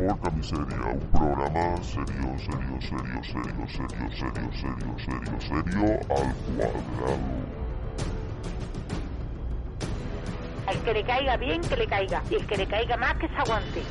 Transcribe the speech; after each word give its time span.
Porca 0.00 0.30
Miseria, 0.30 0.94
un 0.94 1.00
programa 1.12 1.76
serio, 1.82 2.32
serio, 2.38 2.80
serio, 2.80 3.20
serio, 3.22 3.68
serio, 3.68 4.08
serio, 4.16 4.50
serio, 4.56 4.96
serio, 4.98 5.36
serio, 5.40 6.00
al 6.08 6.34
cuadrado. 6.56 7.60
El 10.70 10.78
que 10.78 10.94
le 10.94 11.04
caiga 11.04 11.36
bien, 11.36 11.60
que 11.60 11.76
le 11.76 11.86
caiga. 11.86 12.22
Y 12.30 12.34
el 12.36 12.46
que 12.46 12.56
le 12.56 12.66
caiga 12.66 12.96
más, 12.96 13.14
que 13.16 13.28
se 13.28 13.34
aguante. 13.34 13.82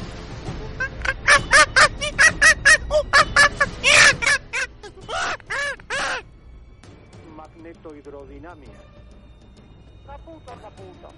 Magnetohidrodinamia. 7.37 8.81
Caputa, 10.07 10.53
caputa. 10.55 11.09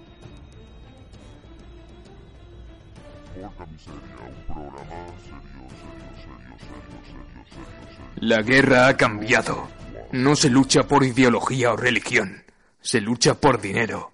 La 8.16 8.42
guerra 8.42 8.88
ha 8.88 8.96
cambiado. 8.96 9.68
No 10.12 10.36
se 10.36 10.50
lucha 10.50 10.84
por 10.84 11.04
ideología 11.04 11.72
o 11.72 11.76
religión. 11.76 12.44
Se 12.80 13.00
lucha 13.00 13.34
por 13.34 13.60
dinero. 13.60 14.12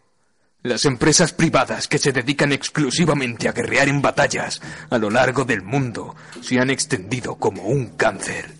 Las 0.62 0.84
empresas 0.86 1.32
privadas 1.32 1.86
que 1.86 1.98
se 1.98 2.12
dedican 2.12 2.52
exclusivamente 2.52 3.48
a 3.48 3.52
guerrear 3.52 3.88
en 3.88 4.02
batallas 4.02 4.60
a 4.90 4.98
lo 4.98 5.08
largo 5.08 5.44
del 5.44 5.62
mundo 5.62 6.16
se 6.42 6.58
han 6.58 6.70
extendido 6.70 7.36
como 7.36 7.62
un 7.62 7.96
cáncer. 7.96 8.57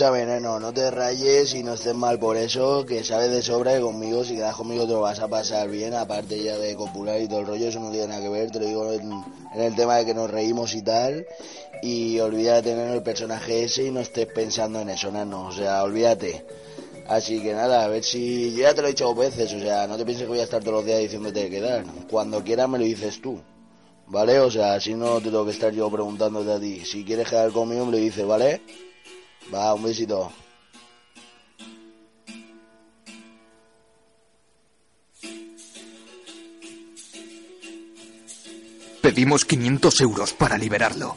No 0.00 0.72
te 0.72 0.90
rayes 0.90 1.52
y 1.52 1.62
no 1.62 1.74
estés 1.74 1.94
mal 1.94 2.18
por 2.18 2.38
eso, 2.38 2.86
que 2.86 3.04
sabes 3.04 3.30
de 3.30 3.42
sobra 3.42 3.74
que 3.74 3.82
conmigo, 3.82 4.24
si 4.24 4.34
quedas 4.34 4.56
conmigo 4.56 4.86
te 4.86 4.92
lo 4.92 5.02
vas 5.02 5.20
a 5.20 5.28
pasar 5.28 5.68
bien, 5.68 5.92
aparte 5.92 6.42
ya 6.42 6.56
de 6.56 6.74
copular 6.74 7.20
y 7.20 7.28
todo 7.28 7.40
el 7.40 7.46
rollo, 7.46 7.68
eso 7.68 7.80
no 7.80 7.90
tiene 7.90 8.06
nada 8.06 8.22
que 8.22 8.30
ver, 8.30 8.50
te 8.50 8.60
lo 8.60 8.64
digo 8.64 8.92
en, 8.94 9.22
el 9.60 9.76
tema 9.76 9.96
de 9.96 10.06
que 10.06 10.14
nos 10.14 10.30
reímos 10.30 10.74
y 10.74 10.80
tal, 10.80 11.26
y 11.82 12.18
olvídate 12.18 12.70
de 12.70 12.76
tener 12.76 12.94
el 12.94 13.02
personaje 13.02 13.64
ese 13.64 13.88
y 13.88 13.90
no 13.90 14.00
estés 14.00 14.24
pensando 14.24 14.80
en 14.80 14.88
eso, 14.88 15.12
nano, 15.12 15.48
o 15.48 15.52
sea, 15.52 15.82
olvídate. 15.82 16.46
Así 17.06 17.42
que 17.42 17.52
nada, 17.52 17.84
a 17.84 17.88
ver 17.88 18.02
si, 18.02 18.54
yo 18.54 18.62
ya 18.62 18.72
te 18.72 18.80
lo 18.80 18.88
he 18.88 18.92
dicho 18.92 19.04
dos 19.04 19.18
veces, 19.18 19.52
o 19.52 19.60
sea, 19.60 19.86
no 19.86 19.98
te 19.98 20.06
pienses 20.06 20.24
que 20.24 20.30
voy 20.30 20.40
a 20.40 20.44
estar 20.44 20.62
todos 20.62 20.76
los 20.76 20.86
días 20.86 21.00
diciéndote 21.00 21.40
de 21.40 21.50
quedar, 21.50 21.84
cuando 22.10 22.42
quieras 22.42 22.70
me 22.70 22.78
lo 22.78 22.86
dices 22.86 23.20
tú. 23.20 23.38
¿Vale? 24.06 24.40
O 24.40 24.50
sea, 24.50 24.74
así 24.74 24.94
no 24.94 25.18
te 25.18 25.24
tengo 25.24 25.44
que 25.44 25.52
estar 25.52 25.72
yo 25.72 25.88
preguntándote 25.88 26.52
a 26.52 26.58
ti. 26.58 26.84
Si 26.84 27.04
quieres 27.04 27.28
quedar 27.28 27.52
conmigo, 27.52 27.84
me 27.84 27.92
lo 27.92 27.98
dices, 27.98 28.26
¿vale? 28.26 28.60
Va, 29.52 29.74
un 29.74 29.82
besito. 29.82 30.32
Pedimos 39.02 39.44
500 39.44 40.00
euros 40.02 40.32
para 40.34 40.58
liberarlo. 40.58 41.16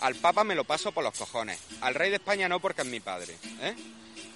Al 0.00 0.14
Papa 0.16 0.44
me 0.44 0.54
lo 0.54 0.64
paso 0.64 0.92
por 0.92 1.04
los 1.04 1.16
cojones. 1.16 1.58
Al 1.80 1.94
rey 1.94 2.10
de 2.10 2.16
España 2.16 2.48
no 2.48 2.60
porque 2.60 2.82
es 2.82 2.88
mi 2.88 3.00
padre. 3.00 3.36
¿eh? 3.60 3.74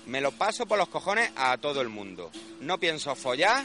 Me 0.06 0.20
lo 0.20 0.32
paso 0.32 0.66
por 0.66 0.78
los 0.78 0.88
cojones 0.88 1.30
a 1.36 1.56
todo 1.58 1.80
el 1.80 1.88
mundo. 1.88 2.30
No 2.60 2.78
pienso 2.78 3.14
follar 3.14 3.64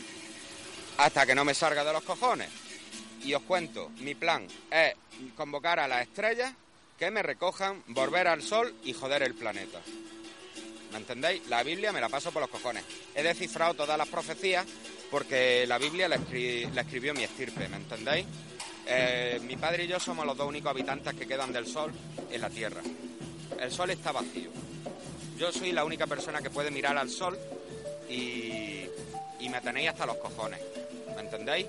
hasta 0.98 1.26
que 1.26 1.36
no 1.36 1.46
me 1.46 1.54
salga 1.54 1.84
de 1.84 1.94
los 1.94 2.04
cojones. 2.04 2.50
Y 3.24 3.34
os 3.34 3.44
cuento, 3.44 3.90
mi 4.00 4.16
plan 4.16 4.46
es 4.70 4.96
convocar 5.36 5.80
a 5.80 5.88
las 5.88 6.02
estrellas 6.02 6.54
que 7.00 7.10
me 7.10 7.24
recojan, 7.24 7.82
volver 7.88 8.28
al 8.28 8.42
sol 8.42 8.76
y 8.84 8.94
joder 8.94 9.24
el 9.24 9.34
planeta. 9.34 9.80
¿Me 10.92 10.98
entendéis? 10.98 11.48
La 11.48 11.64
Biblia 11.64 11.92
me 11.92 12.02
la 12.02 12.10
paso 12.10 12.32
por 12.32 12.42
los 12.42 12.52
cojones. 12.52 12.84
He 13.16 13.24
descifrado 13.24 13.74
todas 13.74 13.98
las 13.98 14.08
profecías 14.10 14.66
porque 15.10 15.66
la 15.68 15.78
Biblia 15.78 16.08
la, 16.10 16.18
escri- 16.18 16.70
la 16.74 16.82
escribió 16.82 17.14
mi 17.14 17.24
estirpe, 17.24 17.68
¿me 17.70 17.78
entendéis? 17.78 18.26
Eh, 18.86 19.40
mi 19.44 19.56
padre 19.56 19.86
y 19.86 19.88
yo 19.88 20.00
somos 20.00 20.26
los 20.26 20.36
dos 20.36 20.48
únicos 20.48 20.72
habitantes 20.72 21.14
que 21.14 21.26
quedan 21.26 21.54
del 21.54 21.68
sol 21.68 21.92
en 22.32 22.42
la 22.42 22.50
Tierra. 22.50 22.82
El 23.60 23.72
sol 23.72 23.90
está 23.92 24.12
vacío. 24.12 24.50
Yo 25.38 25.52
soy 25.52 25.72
la 25.72 25.84
única 25.84 26.08
persona 26.08 26.42
que 26.42 26.50
puede 26.50 26.72
mirar 26.72 26.98
al 26.98 27.10
sol 27.10 27.38
y, 28.10 28.86
y 29.40 29.50
me 29.50 29.62
tenéis 29.62 29.90
hasta 29.90 30.06
los 30.06 30.18
cojones. 30.18 30.60
¿Me 31.16 31.22
entendéis? 31.22 31.68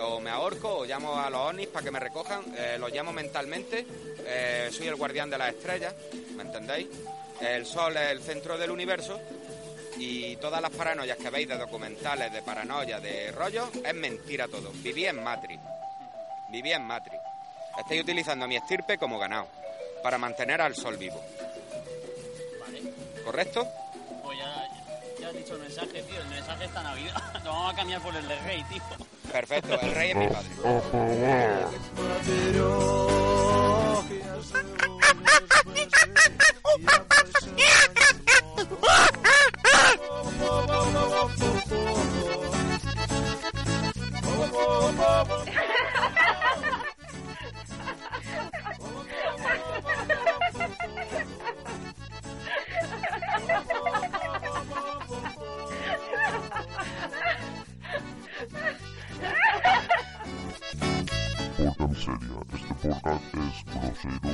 O 0.00 0.20
me 0.20 0.30
ahorco 0.30 0.78
o 0.78 0.84
llamo 0.84 1.18
a 1.18 1.28
los 1.28 1.40
ovnis 1.40 1.66
para 1.66 1.84
que 1.84 1.90
me 1.90 2.00
recojan, 2.00 2.42
eh, 2.56 2.76
los 2.78 2.92
llamo 2.92 3.12
mentalmente, 3.12 3.84
eh, 4.24 4.68
soy 4.72 4.86
el 4.86 4.94
guardián 4.94 5.28
de 5.28 5.36
las 5.36 5.50
estrellas, 5.50 5.94
¿me 6.36 6.42
entendéis? 6.44 6.86
El 7.40 7.66
sol 7.66 7.96
es 7.96 8.10
el 8.10 8.20
centro 8.20 8.56
del 8.56 8.70
universo 8.70 9.20
y 9.98 10.36
todas 10.36 10.62
las 10.62 10.70
paranoias 10.70 11.18
que 11.18 11.28
veis 11.28 11.48
de 11.48 11.58
documentales, 11.58 12.32
de 12.32 12.42
paranoia, 12.42 13.00
de 13.00 13.32
rollo, 13.32 13.68
es 13.84 13.94
mentira 13.94 14.46
todo. 14.46 14.70
Viví 14.74 15.06
en 15.06 15.22
Matrix. 15.22 15.60
Viví 16.50 16.72
en 16.72 16.82
Matrix. 16.82 17.22
Estáis 17.78 18.02
utilizando 18.02 18.44
a 18.44 18.48
mi 18.48 18.56
estirpe 18.56 18.98
como 18.98 19.18
ganado 19.18 19.46
para 20.02 20.18
mantener 20.18 20.60
al 20.60 20.74
sol 20.74 20.96
vivo. 20.96 21.22
¿Correcto? 23.24 23.66
Pues 24.24 24.38
ya, 24.38 24.68
ya 25.20 25.28
has 25.28 25.34
dicho 25.34 25.54
el 25.54 25.60
mensaje, 25.62 26.02
tío. 26.02 26.20
El 26.20 26.28
mensaje 26.28 26.64
está 26.64 26.82
Navidad. 26.82 27.14
Lo 27.44 27.50
vamos 27.52 27.72
a 27.72 27.76
cambiar 27.76 28.02
por 28.02 28.16
el 28.16 28.26
de 28.26 28.40
Rey, 28.40 28.64
tío. 28.64 28.82
Perfecto, 29.30 29.80
el 29.80 29.94
rey 29.94 30.10
es 30.10 30.16
mi 30.16 30.26
padre. 30.26 30.48
Miseria. 61.60 62.40
Este 62.54 62.74
podcast 62.74 63.34
es 63.34 63.64
grosero, 63.66 64.32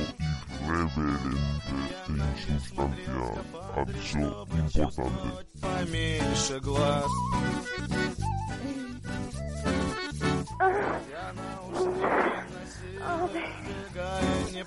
irreverente 0.63 1.75
e 2.07 2.11
insustancial. 2.47 3.35
Aviso 3.75 4.19
importante. 4.19 5.45
поменьше 5.59 6.59
глаз. 6.61 7.11
не 14.53 14.63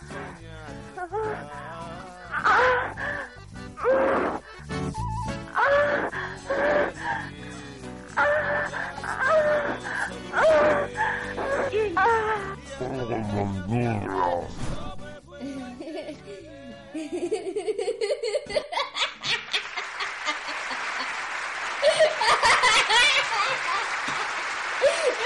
con 13.10 13.18
Andorra. 13.18 14.46
Ha 14.82 14.96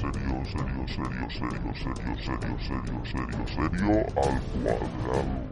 Serio, 0.00 0.42
serio, 0.46 0.88
serio, 0.88 1.28
serio, 1.28 1.74
serio, 1.74 2.16
serio, 2.24 2.58
serio, 2.58 3.04
serio, 3.04 3.46
serio, 3.46 3.98
al 4.16 4.40
cuadrado. 4.62 5.49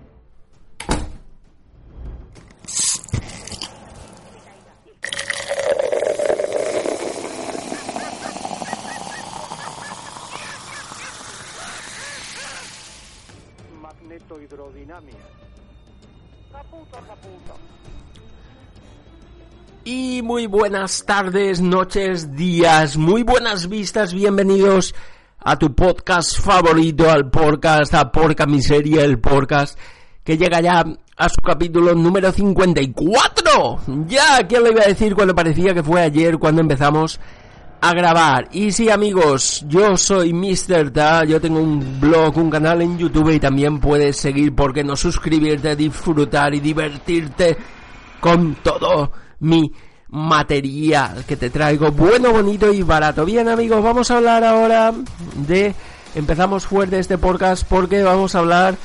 Muy 20.29 20.47
buenas 20.47 21.07
tardes, 21.07 21.63
noches, 21.63 22.37
días, 22.37 22.99
muy 22.99 23.23
buenas 23.23 23.67
vistas, 23.67 24.13
bienvenidos 24.13 24.95
a 25.39 25.59
tu 25.59 25.75
podcast 25.75 26.39
favorito, 26.39 27.11
al 27.11 27.31
podcast, 27.31 27.95
a 27.95 28.13
Porca 28.13 28.45
Miseria, 28.45 29.05
el 29.05 29.21
podcast 29.21 29.79
que 30.23 30.37
llega 30.37 30.61
ya 30.61 30.85
a 31.17 31.29
su 31.31 31.37
capítulo 31.43 31.95
número 31.95 32.31
54. 32.31 33.81
Ya, 34.07 34.47
¿quién 34.47 34.65
lo 34.65 34.71
iba 34.71 34.83
a 34.83 34.89
decir 34.89 35.15
cuando 35.15 35.35
parecía 35.35 35.73
que 35.73 35.83
fue 35.83 36.03
ayer 36.03 36.37
cuando 36.37 36.61
empezamos 36.61 37.19
a 37.81 37.95
grabar? 37.95 38.51
Y 38.53 38.71
sí, 38.73 38.91
amigos, 38.91 39.65
yo 39.67 39.97
soy 39.97 40.35
Mr. 40.35 40.91
Ta, 40.91 41.25
yo 41.25 41.41
tengo 41.41 41.59
un 41.59 41.99
blog, 41.99 42.37
un 42.37 42.51
canal 42.51 42.83
en 42.83 42.99
YouTube 42.99 43.31
y 43.31 43.41
también 43.41 43.81
puedes 43.81 44.19
seguir, 44.19 44.55
porque 44.55 44.85
no 44.85 44.95
suscribirte, 44.95 45.75
disfrutar 45.75 46.55
y 46.55 46.61
divertirte 46.61 47.57
con 48.21 48.57
todo 48.57 49.11
mi 49.41 49.73
material 50.11 51.25
que 51.27 51.37
te 51.37 51.51
traigo 51.51 51.93
bueno, 51.93 52.33
bonito 52.33 52.73
y 52.73 52.83
barato. 52.83 53.25
Bien 53.25 53.49
amigos, 53.49 53.83
vamos 53.83 54.11
a 54.11 54.17
hablar 54.17 54.45
ahora 54.45 54.93
de... 55.47 55.75
Empezamos 56.15 56.67
fuerte 56.67 56.99
este 56.99 57.19
podcast 57.19 57.65
porque 57.69 58.03
vamos 58.03 58.35
a 58.35 58.41
hablar... 58.41 58.77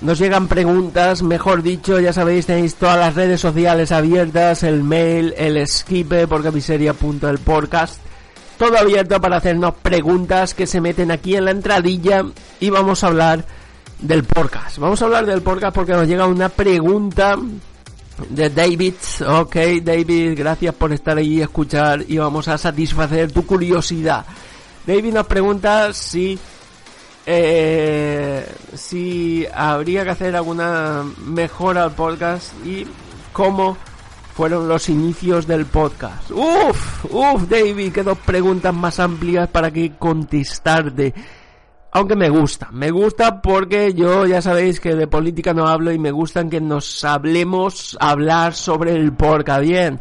Nos 0.00 0.20
llegan 0.20 0.46
preguntas, 0.46 1.24
mejor 1.24 1.64
dicho, 1.64 1.98
ya 1.98 2.12
sabéis, 2.12 2.46
tenéis 2.46 2.76
todas 2.76 2.96
las 2.96 3.16
redes 3.16 3.40
sociales 3.40 3.90
abiertas, 3.90 4.62
el 4.62 4.84
mail, 4.84 5.34
el 5.36 5.66
skipe, 5.66 6.28
porque 6.28 6.50
el 6.50 7.38
podcast, 7.38 8.00
todo 8.58 8.78
abierto 8.78 9.20
para 9.20 9.38
hacernos 9.38 9.74
preguntas 9.74 10.54
que 10.54 10.68
se 10.68 10.80
meten 10.80 11.10
aquí 11.10 11.34
en 11.34 11.46
la 11.46 11.50
entradilla 11.50 12.24
y 12.60 12.70
vamos 12.70 13.02
a 13.02 13.08
hablar 13.08 13.44
del 14.00 14.22
podcast. 14.22 14.78
Vamos 14.78 15.02
a 15.02 15.06
hablar 15.06 15.26
del 15.26 15.42
podcast 15.42 15.74
porque 15.74 15.94
nos 15.94 16.06
llega 16.06 16.26
una 16.26 16.48
pregunta 16.48 17.36
de 18.28 18.50
David. 18.50 18.94
Ok, 19.26 19.56
David, 19.82 20.34
gracias 20.36 20.74
por 20.74 20.92
estar 20.92 21.16
ahí 21.16 21.38
y 21.38 21.42
escuchar 21.42 22.04
y 22.06 22.18
vamos 22.18 22.48
a 22.48 22.58
satisfacer 22.58 23.32
tu 23.32 23.46
curiosidad. 23.46 24.24
David 24.86 25.12
nos 25.12 25.26
pregunta 25.26 25.92
si 25.92 26.38
eh, 27.26 28.46
si 28.74 29.46
habría 29.54 30.02
que 30.04 30.10
hacer 30.10 30.34
alguna 30.34 31.04
mejora 31.26 31.84
al 31.84 31.92
podcast 31.92 32.54
y 32.64 32.86
cómo 33.32 33.76
fueron 34.34 34.68
los 34.68 34.88
inicios 34.88 35.46
del 35.46 35.66
podcast. 35.66 36.30
Uf, 36.30 37.04
uf, 37.10 37.42
David, 37.48 37.92
que 37.92 38.02
dos 38.02 38.18
preguntas 38.18 38.72
más 38.72 38.98
amplias 38.98 39.48
para 39.48 39.70
que 39.70 39.96
contestarte. 39.98 41.12
Aunque 41.90 42.16
me 42.16 42.28
gusta, 42.28 42.68
me 42.70 42.90
gusta 42.90 43.40
porque 43.40 43.94
yo 43.94 44.26
ya 44.26 44.42
sabéis 44.42 44.78
que 44.78 44.94
de 44.94 45.06
política 45.06 45.54
no 45.54 45.66
hablo 45.66 45.90
y 45.90 45.98
me 45.98 46.10
gustan 46.10 46.50
que 46.50 46.60
nos 46.60 47.02
hablemos, 47.02 47.96
hablar 47.98 48.54
sobre 48.54 48.94
el 48.94 49.14
podcast. 49.14 49.62
Bien, 49.62 50.00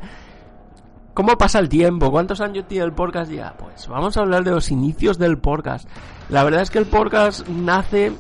¿cómo 1.13 1.37
pasa 1.37 1.59
el 1.59 1.69
tiempo? 1.69 2.11
¿Cuántos 2.11 2.41
años 2.41 2.65
tiene 2.67 2.83
el 2.83 2.91
podcast 2.91 3.31
ya? 3.31 3.55
Pues 3.57 3.87
vamos 3.87 4.17
a 4.17 4.19
hablar 4.19 4.43
de 4.43 4.51
los 4.51 4.69
inicios 4.69 5.17
del 5.17 5.37
podcast. 5.37 5.87
La 6.27 6.43
verdad 6.43 6.61
es 6.61 6.71
que 6.71 6.79
el 6.79 6.87
podcast 6.87 7.47
nace, 7.47 8.11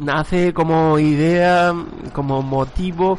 nace 0.00 0.54
como 0.54 0.96
idea, 1.00 1.74
como 2.12 2.40
motivo, 2.40 3.18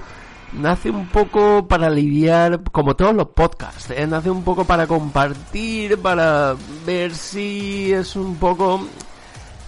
nace 0.54 0.90
un 0.90 1.08
poco 1.08 1.68
para 1.68 1.88
aliviar, 1.88 2.64
como 2.72 2.96
todos 2.96 3.14
los 3.14 3.28
podcasts, 3.28 3.92
¿eh? 3.92 4.08
nace 4.08 4.30
un 4.30 4.44
poco 4.44 4.64
para 4.64 4.88
compartir, 4.88 5.98
para 5.98 6.56
ver 6.86 7.14
si 7.14 7.92
es 7.92 8.16
un 8.16 8.36
poco 8.38 8.80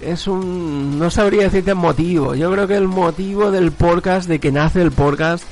es 0.01 0.27
un 0.27 0.99
no 0.99 1.09
sabría 1.09 1.43
decirte 1.43 1.71
el 1.71 1.77
motivo. 1.77 2.35
Yo 2.35 2.51
creo 2.51 2.67
que 2.67 2.75
el 2.75 2.87
motivo 2.87 3.51
del 3.51 3.71
podcast, 3.71 4.27
de 4.27 4.39
que 4.39 4.51
nace 4.51 4.81
el 4.81 4.91
podcast, 4.91 5.43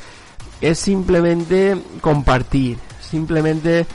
es 0.60 0.80
simplemente 0.80 1.78
compartir, 2.02 2.78
simplemente 3.02 3.86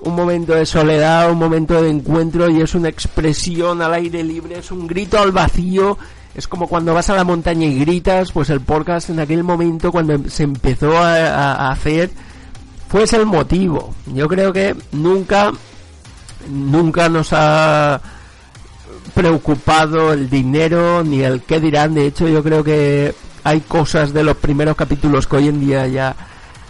un 0.00 0.14
momento 0.14 0.54
de 0.54 0.66
soledad, 0.66 1.30
un 1.30 1.38
momento 1.38 1.80
de 1.80 1.90
encuentro 1.90 2.50
y 2.50 2.60
es 2.60 2.74
una 2.74 2.88
expresión 2.88 3.80
al 3.80 3.94
aire 3.94 4.22
libre, 4.22 4.58
es 4.58 4.70
un 4.70 4.86
grito 4.86 5.18
al 5.18 5.32
vacío. 5.32 5.96
Es 6.34 6.46
como 6.46 6.68
cuando 6.68 6.92
vas 6.92 7.08
a 7.08 7.14
la 7.14 7.24
montaña 7.24 7.66
y 7.66 7.78
gritas, 7.78 8.30
pues 8.30 8.50
el 8.50 8.60
podcast 8.60 9.08
en 9.08 9.20
aquel 9.20 9.42
momento 9.42 9.90
cuando 9.90 10.28
se 10.28 10.42
empezó 10.42 10.98
a, 10.98 11.54
a 11.54 11.70
hacer 11.70 12.10
fue 12.88 13.04
ese 13.04 13.16
el 13.16 13.24
motivo. 13.26 13.94
Yo 14.14 14.28
creo 14.28 14.52
que 14.52 14.76
nunca, 14.92 15.50
nunca 16.50 17.08
nos 17.08 17.28
ha 17.32 18.00
preocupado 19.16 20.12
el 20.12 20.28
dinero 20.28 21.02
ni 21.02 21.22
el 21.22 21.40
qué 21.40 21.58
dirán. 21.58 21.94
De 21.94 22.06
hecho, 22.06 22.28
yo 22.28 22.42
creo 22.42 22.62
que 22.62 23.14
hay 23.44 23.60
cosas 23.62 24.12
de 24.12 24.22
los 24.22 24.36
primeros 24.36 24.76
capítulos 24.76 25.26
que 25.26 25.36
hoy 25.36 25.48
en 25.48 25.58
día 25.58 25.86
ya, 25.86 26.14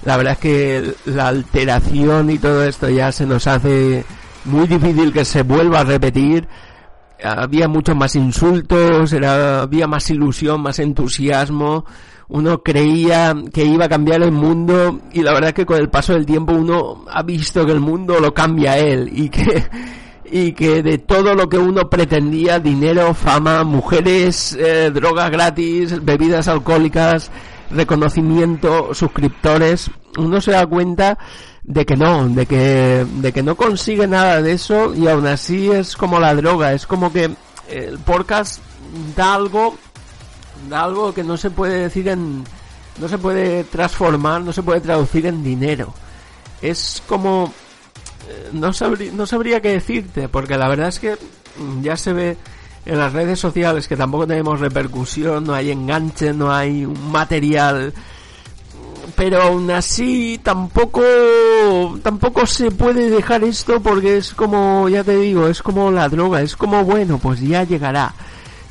la 0.04 0.16
verdad 0.16 0.34
es 0.34 0.38
que 0.38 0.94
la 1.06 1.26
alteración 1.26 2.30
y 2.30 2.38
todo 2.38 2.62
esto 2.62 2.88
ya 2.88 3.10
se 3.10 3.26
nos 3.26 3.48
hace 3.48 4.04
muy 4.44 4.68
difícil 4.68 5.12
que 5.12 5.24
se 5.24 5.42
vuelva 5.42 5.80
a 5.80 5.84
repetir. 5.84 6.46
Había 7.20 7.66
muchos 7.66 7.96
más 7.96 8.14
insultos, 8.14 9.12
era, 9.12 9.62
había 9.62 9.88
más 9.88 10.08
ilusión, 10.08 10.60
más 10.60 10.78
entusiasmo. 10.78 11.84
Uno 12.28 12.62
creía 12.62 13.34
que 13.52 13.64
iba 13.64 13.86
a 13.86 13.88
cambiar 13.88 14.22
el 14.22 14.30
mundo 14.30 15.00
y 15.12 15.22
la 15.22 15.32
verdad 15.32 15.48
es 15.48 15.54
que 15.54 15.66
con 15.66 15.78
el 15.78 15.88
paso 15.88 16.12
del 16.12 16.26
tiempo 16.26 16.52
uno 16.52 17.06
ha 17.10 17.24
visto 17.24 17.66
que 17.66 17.72
el 17.72 17.80
mundo 17.80 18.20
lo 18.20 18.32
cambia 18.32 18.78
él 18.78 19.10
y 19.12 19.30
que 19.30 19.64
y 20.30 20.52
que 20.52 20.82
de 20.82 20.98
todo 20.98 21.34
lo 21.34 21.48
que 21.48 21.58
uno 21.58 21.88
pretendía, 21.88 22.58
dinero, 22.58 23.14
fama, 23.14 23.64
mujeres, 23.64 24.56
eh, 24.58 24.90
drogas 24.92 25.30
gratis, 25.30 26.04
bebidas 26.04 26.48
alcohólicas, 26.48 27.30
reconocimiento, 27.70 28.94
suscriptores, 28.94 29.90
uno 30.18 30.40
se 30.40 30.52
da 30.52 30.66
cuenta 30.66 31.18
de 31.62 31.84
que 31.84 31.96
no, 31.96 32.28
de 32.28 32.46
que, 32.46 33.06
de 33.20 33.32
que 33.32 33.42
no 33.42 33.56
consigue 33.56 34.06
nada 34.06 34.40
de 34.40 34.52
eso 34.52 34.94
y 34.94 35.08
aún 35.08 35.26
así 35.26 35.70
es 35.70 35.96
como 35.96 36.20
la 36.20 36.34
droga, 36.34 36.72
es 36.72 36.86
como 36.86 37.12
que 37.12 37.30
el 37.68 37.98
podcast 37.98 38.60
da 39.16 39.34
algo, 39.34 39.76
da 40.68 40.84
algo 40.84 41.12
que 41.12 41.24
no 41.24 41.36
se 41.36 41.50
puede 41.50 41.80
decir 41.80 42.08
en, 42.08 42.44
no 43.00 43.08
se 43.08 43.18
puede 43.18 43.64
transformar, 43.64 44.42
no 44.42 44.52
se 44.52 44.62
puede 44.62 44.80
traducir 44.80 45.26
en 45.26 45.42
dinero. 45.42 45.92
Es 46.62 47.02
como 47.06 47.52
no 48.52 48.72
sabría, 48.72 49.12
no 49.12 49.26
sabría 49.26 49.60
qué 49.60 49.70
decirte, 49.70 50.28
porque 50.28 50.56
la 50.56 50.68
verdad 50.68 50.88
es 50.88 50.98
que 50.98 51.16
ya 51.82 51.96
se 51.96 52.12
ve 52.12 52.36
en 52.84 52.98
las 52.98 53.12
redes 53.12 53.40
sociales 53.40 53.88
que 53.88 53.96
tampoco 53.96 54.26
tenemos 54.26 54.60
repercusión, 54.60 55.44
no 55.44 55.54
hay 55.54 55.70
enganche, 55.70 56.32
no 56.32 56.52
hay 56.52 56.84
un 56.84 57.10
material 57.10 57.92
pero 59.16 59.42
aún 59.42 59.70
así 59.70 60.38
tampoco 60.42 61.02
tampoco 62.02 62.46
se 62.46 62.70
puede 62.70 63.08
dejar 63.08 63.42
esto 63.44 63.80
porque 63.80 64.18
es 64.18 64.34
como 64.34 64.88
ya 64.88 65.02
te 65.02 65.16
digo 65.16 65.48
es 65.48 65.62
como 65.62 65.90
la 65.90 66.08
droga 66.08 66.42
es 66.42 66.54
como 66.54 66.84
bueno 66.84 67.18
pues 67.18 67.40
ya 67.40 67.64
llegará. 67.64 68.14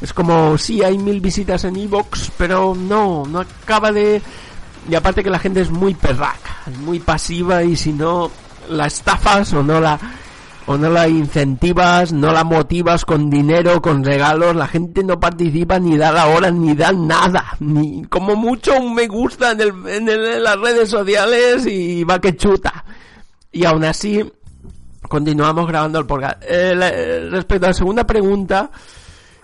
Es 0.02 0.14
como 0.14 0.58
sí 0.58 0.84
hay 0.84 0.98
mil 0.98 1.20
visitas 1.20 1.64
en 1.64 1.78
Evox 1.78 2.32
pero 2.38 2.76
no 2.76 3.26
no 3.26 3.40
acaba 3.40 3.92
de 3.92 4.22
y 4.88 4.94
aparte 4.94 5.24
que 5.24 5.30
la 5.32 5.40
gente 5.40 5.62
es 5.62 5.72
muy 5.72 5.96
perraca 5.96 6.62
muy 6.82 7.00
pasiva 7.00 7.64
y 7.64 7.76
si 7.76 7.92
no 7.92 8.30
la 8.70 8.88
estafas 8.88 9.54
o 9.54 9.64
no 9.64 9.80
la 9.80 10.00
o 10.68 10.78
no 10.78 10.90
la 10.90 11.08
incentivas, 11.08 12.12
no 12.12 12.32
la 12.32 12.44
motivas 12.44 13.06
con 13.06 13.30
dinero, 13.30 13.82
con 13.82 14.04
regalos, 14.04 14.56
la 14.56 14.68
gente 14.68 15.04
no 15.04 15.20
participa 15.20 15.80
ni 15.80 15.96
da 15.96 16.12
la 16.12 16.28
hora 16.28 16.50
ni 16.50 16.74
da 16.74 16.92
nada, 16.92 17.56
ni 17.60 18.04
como 18.06 18.36
mucho 18.36 18.82
me 18.82 19.08
gusta 19.08 19.52
en, 19.52 19.62
el, 19.62 19.70
en, 19.88 20.10
el, 20.10 20.26
en 20.26 20.44
las 20.44 20.60
redes 20.60 20.90
sociales 20.90 21.66
y 21.68 22.04
va 22.04 22.20
que 22.20 22.36
chuta. 22.36 22.84
Y 23.52 23.64
aún 23.66 23.84
así 23.86 24.24
continuamos 25.08 25.68
grabando 25.68 26.00
el 26.00 26.08
podcast. 26.08 26.44
Eh, 26.48 26.74
la, 26.76 26.90
respecto 27.30 27.68
a 27.68 27.70
la 27.70 27.74
segunda 27.74 28.04
pregunta, 28.06 28.72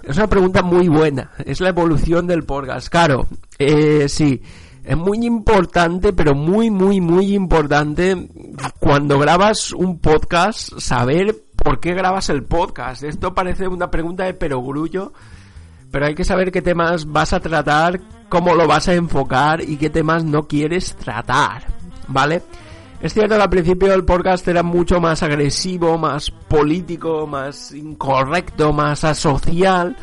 es 0.02 0.18
una 0.18 0.28
pregunta 0.28 0.64
muy 0.64 0.88
buena, 0.88 1.32
es 1.46 1.62
la 1.62 1.70
evolución 1.70 2.26
del 2.26 2.44
podcast. 2.44 2.90
Claro, 2.90 3.28
eh, 3.60 4.10
sí 4.10 4.42
es 4.84 4.98
muy 4.98 5.26
importante, 5.26 6.12
pero 6.14 6.34
muy, 6.34 6.70
muy, 6.70 7.00
muy 7.02 7.36
importante 7.36 8.30
cuando 8.80 9.20
grabas 9.20 9.74
un 9.74 10.00
podcast 10.00 10.80
saber 10.80 11.36
por 11.56 11.80
qué 11.80 11.94
grabas 11.94 12.30
el 12.30 12.44
podcast. 12.44 13.04
Esto 13.04 13.34
parece 13.34 13.68
una 13.68 13.92
pregunta 13.92 14.24
de 14.24 14.34
perogrullo, 14.34 15.14
pero 15.92 16.08
hay 16.08 16.16
que 16.16 16.24
saber 16.24 16.52
qué 16.52 16.62
temas 16.62 17.06
vas 17.06 17.34
a 17.34 17.40
tratar, 17.40 18.02
cómo 18.28 18.56
lo 18.56 18.68
vas 18.68 18.88
a 18.88 18.96
enfocar 18.96 19.62
y 19.62 19.78
qué 19.78 19.90
temas 19.90 20.24
no 20.24 20.48
quieres 20.48 20.96
tratar, 20.96 21.68
¿vale? 22.08 22.42
Es 23.02 23.14
cierto 23.14 23.36
que 23.36 23.42
al 23.42 23.50
principio 23.50 23.94
el 23.94 24.06
podcast 24.06 24.48
era 24.48 24.64
mucho 24.64 25.00
más 25.00 25.24
agresivo, 25.24 25.98
más 25.98 26.30
político, 26.32 27.26
más 27.28 27.72
incorrecto, 27.72 28.74
más 28.74 29.04
asocial 29.04 29.96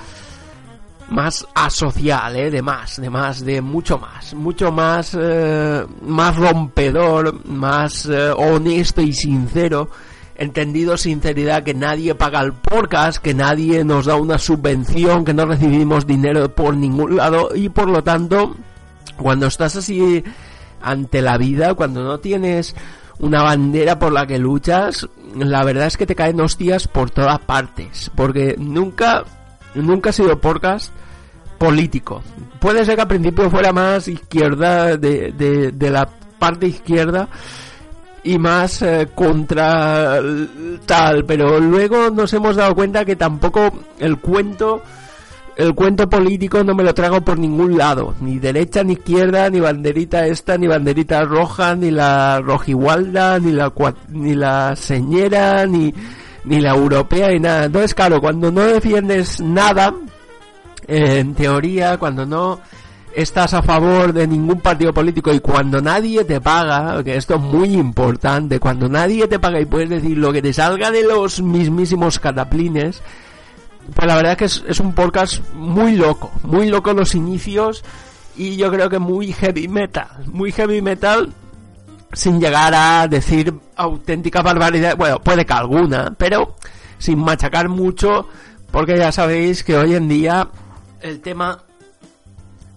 más 1.09 1.47
asocial, 1.55 2.37
¿eh? 2.37 2.51
De 2.51 2.63
más, 2.63 3.01
de 3.01 3.11
más, 3.11 3.45
de 3.45 3.61
mucho 3.61 3.99
más, 3.99 4.35
mucho 4.35 4.71
más, 4.71 5.17
eh, 5.19 5.85
más 6.03 6.37
rompedor, 6.37 7.47
más 7.47 8.07
eh, 8.07 8.31
honesto 8.31 9.01
y 9.01 9.13
sincero, 9.13 9.91
entendido 10.37 10.97
sinceridad 10.97 11.63
que 11.63 11.75
nadie 11.75 12.15
paga 12.15 12.41
el 12.41 12.53
podcast, 12.53 13.19
que 13.19 13.35
nadie 13.35 13.85
nos 13.85 14.07
da 14.07 14.17
una 14.17 14.39
subvención, 14.39 15.25
que 15.25 15.35
no 15.35 15.47
recibimos 15.47 16.07
dinero 16.07 16.55
por 16.55 16.77
ningún 16.77 17.17
lado 17.17 17.51
y 17.55 17.69
por 17.69 17.89
lo 17.89 18.03
tanto, 18.03 18.55
cuando 19.17 19.47
estás 19.47 19.77
así 19.77 20.23
ante 20.81 21.23
la 21.23 21.39
vida, 21.39 21.75
cuando 21.75 22.05
no 22.05 22.19
tienes 22.21 22.77
una 23.19 23.43
bandera 23.43 23.99
por 23.99 24.13
la 24.13 24.27
que 24.27 24.39
luchas, 24.39 25.09
la 25.35 25.65
verdad 25.65 25.87
es 25.89 25.97
que 25.97 26.07
te 26.07 26.15
caen 26.15 26.41
hostias 26.41 26.87
por 26.87 27.11
todas 27.11 27.41
partes, 27.41 28.11
porque 28.15 28.55
nunca 28.59 29.25
nunca 29.75 30.11
ha 30.11 30.13
sido 30.13 30.39
podcast 30.41 30.93
político. 31.59 32.23
Puede 32.61 32.85
ser 32.85 32.97
que 32.97 33.03
al 33.03 33.09
principio 33.09 33.51
fuera 33.51 33.73
más 33.73 34.09
izquierda 34.09 34.97
de, 34.97 35.33
de, 35.33 35.73
de 35.73 35.91
la 35.91 36.09
parte 36.39 36.67
izquierda 36.67 37.29
y 38.23 38.39
más 38.39 38.83
eh, 38.83 39.09
contra 39.15 40.21
tal, 40.87 41.25
pero 41.25 41.61
luego 41.61 42.11
nos 42.11 42.33
hemos 42.33 42.57
dado 42.57 42.75
cuenta 42.75 43.05
que 43.05 43.17
tampoco 43.17 43.73
el 43.99 44.19
cuento 44.19 44.83
el 45.57 45.75
cuento 45.75 46.09
político 46.09 46.63
no 46.63 46.73
me 46.73 46.85
lo 46.85 46.95
trago 46.95 47.21
por 47.21 47.37
ningún 47.37 47.77
lado, 47.77 48.15
ni 48.21 48.39
derecha 48.39 48.85
ni 48.85 48.93
izquierda, 48.93 49.51
ni 49.51 49.59
banderita 49.59 50.25
esta, 50.29 50.57
ni 50.57 50.69
banderita 50.69 51.25
roja, 51.25 51.75
ni 51.75 51.91
la 51.91 52.41
rojigualda, 52.41 53.41
ni 53.41 53.51
la 53.51 53.73
ni 54.11 54.37
la 54.37 54.77
señera, 54.77 55.67
ni 55.67 55.93
ni 56.49 56.61
la 56.61 56.75
europea 56.75 57.33
y 57.33 57.41
nada. 57.41 57.65
Entonces, 57.65 57.95
claro, 57.95 58.21
cuando 58.21 58.51
no 58.51 58.63
defiendes 58.63 59.41
nada, 59.41 59.95
eh, 60.87 61.19
en 61.21 61.35
teoría, 61.35 61.99
cuando 61.99 62.25
no 62.25 62.61
estás 63.15 63.53
a 63.55 63.63
favor 63.63 64.13
de 64.13 64.27
ningún 64.27 64.61
partido 64.61 64.93
político 64.93 65.33
y 65.33 65.41
cuando 65.41 65.81
nadie 65.81 66.25
te 66.25 66.41
paga, 66.41 67.03
que 67.03 67.17
esto 67.17 67.35
es 67.35 67.41
muy 67.41 67.75
importante, 67.75 68.61
cuando 68.61 68.89
nadie 68.89 69.27
te 69.29 69.39
paga 69.39 69.61
y 69.61 69.67
puedes 69.67 69.91
decir 69.91 70.17
lo 70.17 70.33
que 70.33 70.43
te 70.43 70.53
salga 70.53 70.91
de 70.91 71.03
los 71.03 71.43
mismísimos 71.43 72.19
cataplines, 72.19 73.03
pues 73.95 74.07
la 74.07 74.17
verdad 74.17 74.33
es 74.33 74.39
que 74.39 74.45
es, 74.45 74.65
es 74.69 74.81
un 74.81 74.95
podcast 74.95 75.43
muy 75.55 75.97
loco, 75.97 76.31
muy 76.43 76.69
loco 76.69 76.93
los 76.93 77.15
inicios 77.15 77.85
y 78.37 78.57
yo 78.57 78.71
creo 78.71 78.89
que 78.89 78.99
muy 78.99 79.33
heavy 79.33 79.69
metal, 79.69 80.09
muy 80.27 80.53
heavy 80.53 80.81
metal 80.81 81.33
sin 82.13 82.41
llegar 82.41 82.75
a 82.75 83.07
decir 83.09 83.55
auténtica 83.77 84.43
barbaridad, 84.43 84.97
bueno, 84.97 85.21
puede 85.21 85.45
que 85.45 85.53
alguna, 85.53 86.15
pero 86.17 86.57
sin 86.99 87.19
machacar 87.19 87.69
mucho, 87.69 88.29
porque 88.71 88.97
ya 88.97 89.13
sabéis 89.13 89.63
que 89.63 89.77
hoy 89.77 89.95
en 89.95 90.09
día 90.09 90.49
el 91.01 91.21
tema, 91.21 91.63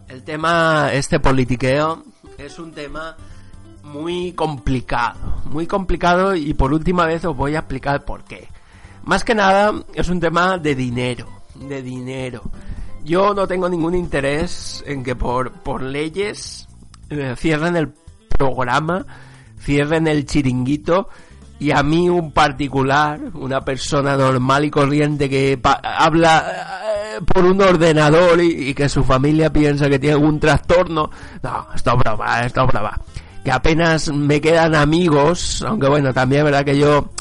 el 0.07 0.23
tema, 0.23 0.89
este 0.93 1.19
politiqueo, 1.19 2.03
es 2.37 2.59
un 2.59 2.71
tema 2.71 3.15
muy 3.83 4.33
complicado, 4.33 5.41
muy 5.45 5.67
complicado 5.67 6.35
y 6.35 6.53
por 6.53 6.73
última 6.73 7.05
vez 7.05 7.25
os 7.25 7.35
voy 7.35 7.55
a 7.55 7.59
explicar 7.59 8.05
por 8.05 8.23
qué. 8.23 8.47
Más 9.03 9.23
que 9.23 9.33
nada 9.33 9.73
es 9.93 10.09
un 10.09 10.19
tema 10.19 10.57
de 10.57 10.75
dinero, 10.75 11.27
de 11.55 11.81
dinero. 11.81 12.43
Yo 13.03 13.33
no 13.33 13.47
tengo 13.47 13.67
ningún 13.67 13.95
interés 13.95 14.83
en 14.85 15.03
que 15.03 15.15
por, 15.15 15.51
por 15.51 15.81
leyes 15.81 16.67
eh, 17.09 17.33
cierren 17.35 17.75
el 17.75 17.93
programa, 18.31 19.05
cierren 19.59 20.07
el 20.07 20.25
chiringuito 20.25 21.07
y 21.61 21.69
a 21.69 21.83
mí 21.83 22.09
un 22.09 22.31
particular, 22.31 23.19
una 23.35 23.61
persona 23.61 24.17
normal 24.17 24.65
y 24.65 24.71
corriente 24.71 25.29
que 25.29 25.59
habla 25.63 26.81
eh, 26.83 27.19
por 27.23 27.45
un 27.45 27.61
ordenador 27.61 28.41
y, 28.41 28.73
que 28.73 28.89
su 28.89 29.03
familia 29.03 29.53
piensa 29.53 29.87
que 29.87 29.99
tiene 29.99 30.15
algún 30.15 30.39
trastorno, 30.39 31.11
no, 31.43 31.67
esto 31.75 31.91
es 31.91 31.97
broma, 31.97 32.41
esto 32.41 32.61
es 32.61 32.67
broma. 32.67 32.99
Que 33.43 33.51
apenas 33.51 34.11
me 34.11 34.41
quedan 34.41 34.73
amigos, 34.73 35.63
aunque 35.67 35.87
bueno, 35.87 36.11
también 36.11 36.39
es 36.39 36.45
verdad 36.45 36.65
que 36.65 36.79
yo 36.79 37.11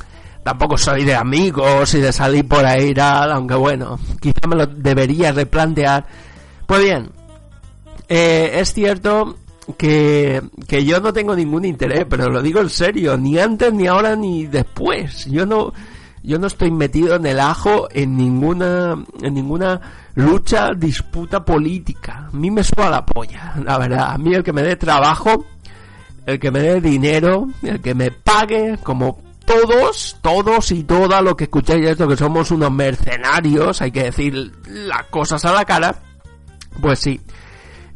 tampoco 0.43 0.79
soy 0.79 1.05
de 1.05 1.15
amigos 1.15 1.93
y 1.93 2.01
de 2.01 2.11
salir 2.11 2.49
por 2.49 2.65
ahí 2.65 2.95
tal, 2.95 3.33
aunque 3.33 3.57
bueno, 3.57 3.99
quizá 4.23 4.49
me 4.49 4.57
lo 4.57 4.67
debería 4.67 5.33
replantear. 5.33 6.07
Pues 6.67 6.83
bien, 6.83 7.11
eh, 8.09 8.53
es 8.55 8.73
cierto 8.73 9.37
que, 9.77 10.43
que 10.69 10.85
yo 10.85 11.01
no 11.01 11.13
tengo 11.13 11.35
ningún 11.35 11.65
interés, 11.65 12.07
pero 12.09 12.29
lo 12.29 12.43
digo 12.43 12.61
en 12.61 12.71
serio, 12.71 13.17
ni 13.17 13.39
antes, 13.39 13.73
ni 13.73 13.87
ahora, 13.87 14.17
ni 14.17 14.47
después. 14.47 15.27
Yo 15.27 15.47
no, 15.47 15.73
yo 16.23 16.39
no 16.39 16.47
estoy 16.47 16.71
metido 16.71 17.17
en 17.17 17.27
el 17.27 17.41
ajo 17.41 17.89
en 17.91 18.17
ninguna, 18.17 19.03
en 19.23 19.35
ninguna 19.35 19.81
lucha, 20.15 20.71
disputa 20.77 21.45
política. 21.45 22.29
A 22.33 22.37
mí 22.37 22.51
me 22.51 22.63
suena 22.63 22.91
la 22.91 23.07
polla, 23.07 23.55
la 23.65 23.79
verdad. 23.79 24.13
A 24.13 24.19
mí 24.19 24.35
el 24.35 24.43
que 24.43 24.53
me 24.53 24.63
dé 24.63 24.77
trabajo, 24.77 25.47
el 26.27 26.39
que 26.39 26.51
me 26.51 26.61
dé 26.61 26.81
dinero, 26.81 27.49
el 27.63 27.81
que 27.81 27.95
me 27.95 28.11
pague, 28.11 28.79
como 28.83 29.21
todos, 29.45 30.19
todos 30.21 30.71
y 30.73 30.85
todas 30.85 31.23
lo 31.23 31.37
que 31.37 31.45
escucháis 31.45 31.89
esto, 31.89 32.07
que 32.07 32.17
somos 32.17 32.51
unos 32.51 32.71
mercenarios, 32.71 33.81
hay 33.83 33.91
que 33.91 34.05
decir 34.05 34.53
las 34.69 35.07
cosas 35.07 35.45
a 35.45 35.53
la 35.53 35.65
cara, 35.65 35.97
pues 36.81 37.01
sí, 37.01 37.21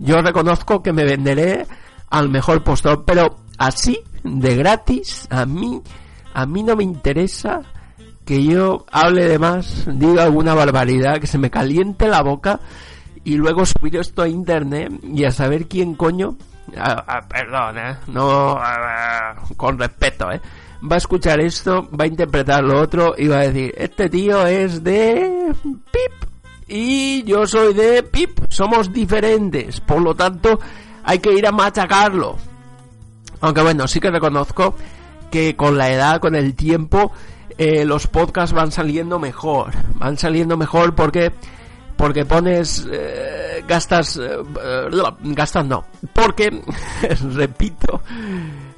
yo 0.04 0.20
reconozco 0.20 0.82
que 0.82 0.92
me 0.92 1.04
venderé 1.04 1.66
al 2.10 2.28
mejor 2.28 2.62
postor, 2.62 3.04
pero 3.04 3.38
así, 3.58 3.98
de 4.22 4.54
gratis, 4.54 5.26
a 5.30 5.46
mí, 5.46 5.82
a 6.32 6.46
mí 6.46 6.62
no 6.62 6.76
me 6.76 6.84
interesa 6.84 7.62
que 8.24 8.44
yo 8.44 8.84
hable 8.92 9.24
de 9.28 9.38
más, 9.38 9.86
diga 9.86 10.24
alguna 10.24 10.54
barbaridad, 10.54 11.20
que 11.20 11.26
se 11.26 11.38
me 11.38 11.50
caliente 11.50 12.08
la 12.08 12.22
boca 12.22 12.60
y 13.24 13.36
luego 13.36 13.64
subir 13.64 13.96
esto 13.96 14.22
a 14.22 14.28
internet 14.28 14.92
y 15.02 15.24
a 15.24 15.30
saber 15.30 15.66
quién 15.68 15.94
coño, 15.94 16.36
perdón, 17.28 17.78
eh, 17.78 17.96
no, 18.08 18.58
con 19.56 19.78
respeto, 19.78 20.30
eh, 20.30 20.40
va 20.82 20.96
a 20.96 20.98
escuchar 20.98 21.40
esto, 21.40 21.88
va 21.98 22.04
a 22.04 22.08
interpretar 22.08 22.62
lo 22.62 22.80
otro 22.80 23.14
y 23.16 23.28
va 23.28 23.38
a 23.38 23.48
decir, 23.48 23.74
este 23.76 24.08
tío 24.08 24.46
es 24.46 24.84
de 24.84 25.54
pip 25.62 26.23
y 26.68 27.22
yo 27.24 27.46
soy 27.46 27.74
de 27.74 28.02
Pip, 28.02 28.38
somos 28.48 28.92
diferentes, 28.92 29.80
por 29.80 30.00
lo 30.00 30.14
tanto 30.14 30.58
hay 31.04 31.18
que 31.18 31.32
ir 31.32 31.46
a 31.46 31.52
machacarlo. 31.52 32.36
Aunque 33.40 33.62
bueno, 33.62 33.86
sí 33.86 34.00
que 34.00 34.10
reconozco 34.10 34.74
que 35.30 35.54
con 35.56 35.76
la 35.76 35.90
edad, 35.90 36.20
con 36.20 36.34
el 36.34 36.54
tiempo, 36.54 37.12
eh, 37.58 37.84
los 37.84 38.06
podcasts 38.06 38.54
van 38.54 38.72
saliendo 38.72 39.18
mejor, 39.18 39.72
van 39.94 40.16
saliendo 40.16 40.56
mejor 40.56 40.94
porque 40.94 41.32
porque 41.96 42.24
pones 42.24 42.86
eh, 42.90 43.62
gastas 43.68 44.16
eh, 44.16 44.38
gastas 45.22 45.66
no, 45.66 45.84
porque 46.12 46.50
repito, 47.34 48.00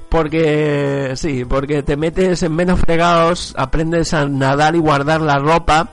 porque 0.09 1.13
sí, 1.15 1.45
porque 1.45 1.81
te 1.81 1.95
metes 1.95 2.43
en 2.43 2.55
menos 2.55 2.79
fregados, 2.79 3.55
aprendes 3.57 4.13
a 4.13 4.27
nadar 4.27 4.75
y 4.75 4.79
guardar 4.79 5.21
la 5.21 5.39
ropa 5.39 5.89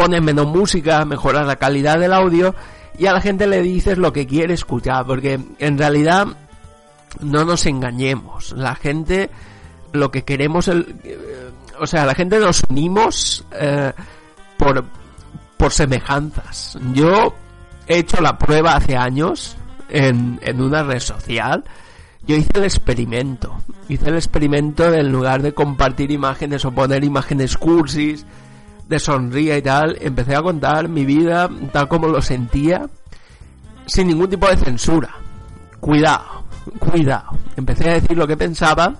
pones 0.00 0.22
menos 0.22 0.46
música, 0.46 1.04
mejoras 1.04 1.46
la 1.46 1.56
calidad 1.56 1.98
del 1.98 2.14
audio 2.14 2.54
y 2.98 3.04
a 3.04 3.12
la 3.12 3.20
gente 3.20 3.46
le 3.46 3.60
dices 3.60 3.98
lo 3.98 4.14
que 4.14 4.26
quiere 4.26 4.54
escuchar, 4.54 5.04
porque 5.04 5.38
en 5.58 5.76
realidad 5.76 6.26
no 7.20 7.44
nos 7.44 7.66
engañemos. 7.66 8.52
La 8.52 8.74
gente, 8.74 9.28
lo 9.92 10.10
que 10.10 10.22
queremos, 10.22 10.68
eh, 10.68 10.86
o 11.78 11.86
sea, 11.86 12.06
la 12.06 12.14
gente 12.14 12.38
nos 12.38 12.62
unimos 12.70 13.44
eh, 13.52 13.92
por, 14.56 14.86
por 15.58 15.70
semejanzas. 15.70 16.78
Yo 16.94 17.34
he 17.86 17.98
hecho 17.98 18.22
la 18.22 18.38
prueba 18.38 18.76
hace 18.76 18.96
años 18.96 19.58
en, 19.90 20.40
en 20.42 20.62
una 20.62 20.82
red 20.82 21.00
social. 21.00 21.62
Yo 22.26 22.36
hice 22.36 22.52
el 22.54 22.64
experimento. 22.64 23.54
Hice 23.86 24.08
el 24.08 24.14
experimento 24.14 24.90
de 24.90 25.00
en 25.00 25.12
lugar 25.12 25.42
de 25.42 25.52
compartir 25.52 26.10
imágenes 26.10 26.64
o 26.64 26.72
poner 26.72 27.04
imágenes 27.04 27.58
cursis, 27.58 28.24
de 28.90 28.98
sonría 28.98 29.56
y 29.56 29.62
tal, 29.62 29.96
empecé 30.00 30.34
a 30.34 30.42
contar 30.42 30.88
mi 30.88 31.04
vida 31.04 31.48
tal 31.72 31.86
como 31.86 32.08
lo 32.08 32.20
sentía, 32.20 32.88
sin 33.86 34.08
ningún 34.08 34.28
tipo 34.28 34.48
de 34.48 34.56
censura. 34.56 35.10
Cuidado, 35.78 36.44
cuidado. 36.80 37.38
Empecé 37.56 37.88
a 37.88 37.94
decir 37.94 38.18
lo 38.18 38.26
que 38.26 38.36
pensaba 38.36 38.92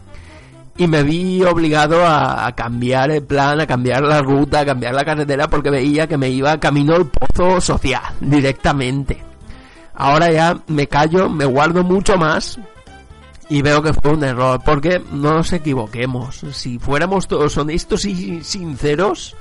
y 0.76 0.86
me 0.86 1.02
vi 1.02 1.42
obligado 1.42 2.06
a, 2.06 2.46
a, 2.46 2.54
cambiar 2.54 3.10
el 3.10 3.24
plan, 3.24 3.60
a 3.60 3.66
cambiar 3.66 4.02
la 4.04 4.22
ruta, 4.22 4.60
a 4.60 4.64
cambiar 4.64 4.94
la 4.94 5.04
carretera 5.04 5.48
porque 5.48 5.70
veía 5.70 6.06
que 6.06 6.16
me 6.16 6.30
iba 6.30 6.60
camino 6.60 6.94
al 6.94 7.06
pozo 7.06 7.60
social 7.60 8.02
directamente. 8.20 9.20
Ahora 9.94 10.30
ya 10.30 10.56
me 10.68 10.86
callo, 10.86 11.28
me 11.28 11.44
guardo 11.46 11.82
mucho 11.82 12.16
más 12.16 12.60
y 13.48 13.60
veo 13.60 13.82
que 13.82 13.92
fue 13.92 14.12
un 14.12 14.22
error 14.22 14.60
porque 14.64 15.02
no 15.12 15.34
nos 15.34 15.52
equivoquemos. 15.52 16.42
Si 16.52 16.78
fuéramos 16.78 17.26
todos 17.26 17.58
honestos 17.58 18.04
y 18.04 18.44
sinceros, 18.44 19.34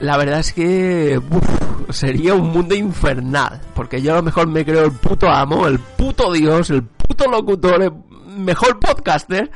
la 0.00 0.16
verdad 0.16 0.40
es 0.40 0.52
que 0.52 1.18
uf, 1.18 1.94
sería 1.94 2.34
un 2.34 2.50
mundo 2.50 2.74
infernal. 2.74 3.60
Porque 3.74 4.00
yo 4.00 4.12
a 4.12 4.16
lo 4.16 4.22
mejor 4.22 4.48
me 4.48 4.64
creo 4.64 4.84
el 4.84 4.92
puto 4.92 5.28
amo, 5.28 5.66
el 5.66 5.78
puto 5.78 6.32
dios, 6.32 6.70
el 6.70 6.82
puto 6.82 7.28
locutor, 7.30 7.82
el 7.82 7.92
mejor 8.36 8.78
podcaster. 8.78 9.50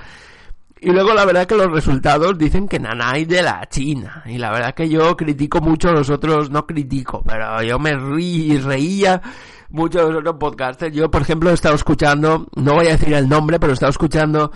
Y 0.80 0.90
luego 0.90 1.14
la 1.14 1.24
verdad 1.24 1.46
que 1.46 1.54
los 1.54 1.70
resultados 1.70 2.36
dicen 2.36 2.66
que 2.66 2.80
nanay 2.80 3.24
de 3.24 3.42
la 3.42 3.64
China. 3.68 4.24
Y 4.26 4.38
la 4.38 4.50
verdad 4.50 4.74
que 4.74 4.88
yo 4.88 5.16
critico 5.16 5.60
mucho 5.60 5.90
a 5.90 5.92
los 5.92 6.10
otros, 6.10 6.50
no 6.50 6.66
critico, 6.66 7.22
pero 7.24 7.62
yo 7.62 7.78
me 7.78 7.94
rí, 7.96 8.58
reía 8.58 9.22
mucho 9.70 9.98
de 9.98 10.06
los 10.06 10.18
otros 10.18 10.36
podcasters. 10.40 10.92
Yo, 10.92 11.08
por 11.08 11.22
ejemplo, 11.22 11.50
he 11.50 11.54
estado 11.54 11.76
escuchando, 11.76 12.48
no 12.56 12.74
voy 12.74 12.88
a 12.88 12.96
decir 12.96 13.14
el 13.14 13.28
nombre, 13.28 13.60
pero 13.60 13.72
he 13.72 13.74
estado 13.74 13.90
escuchando 13.90 14.50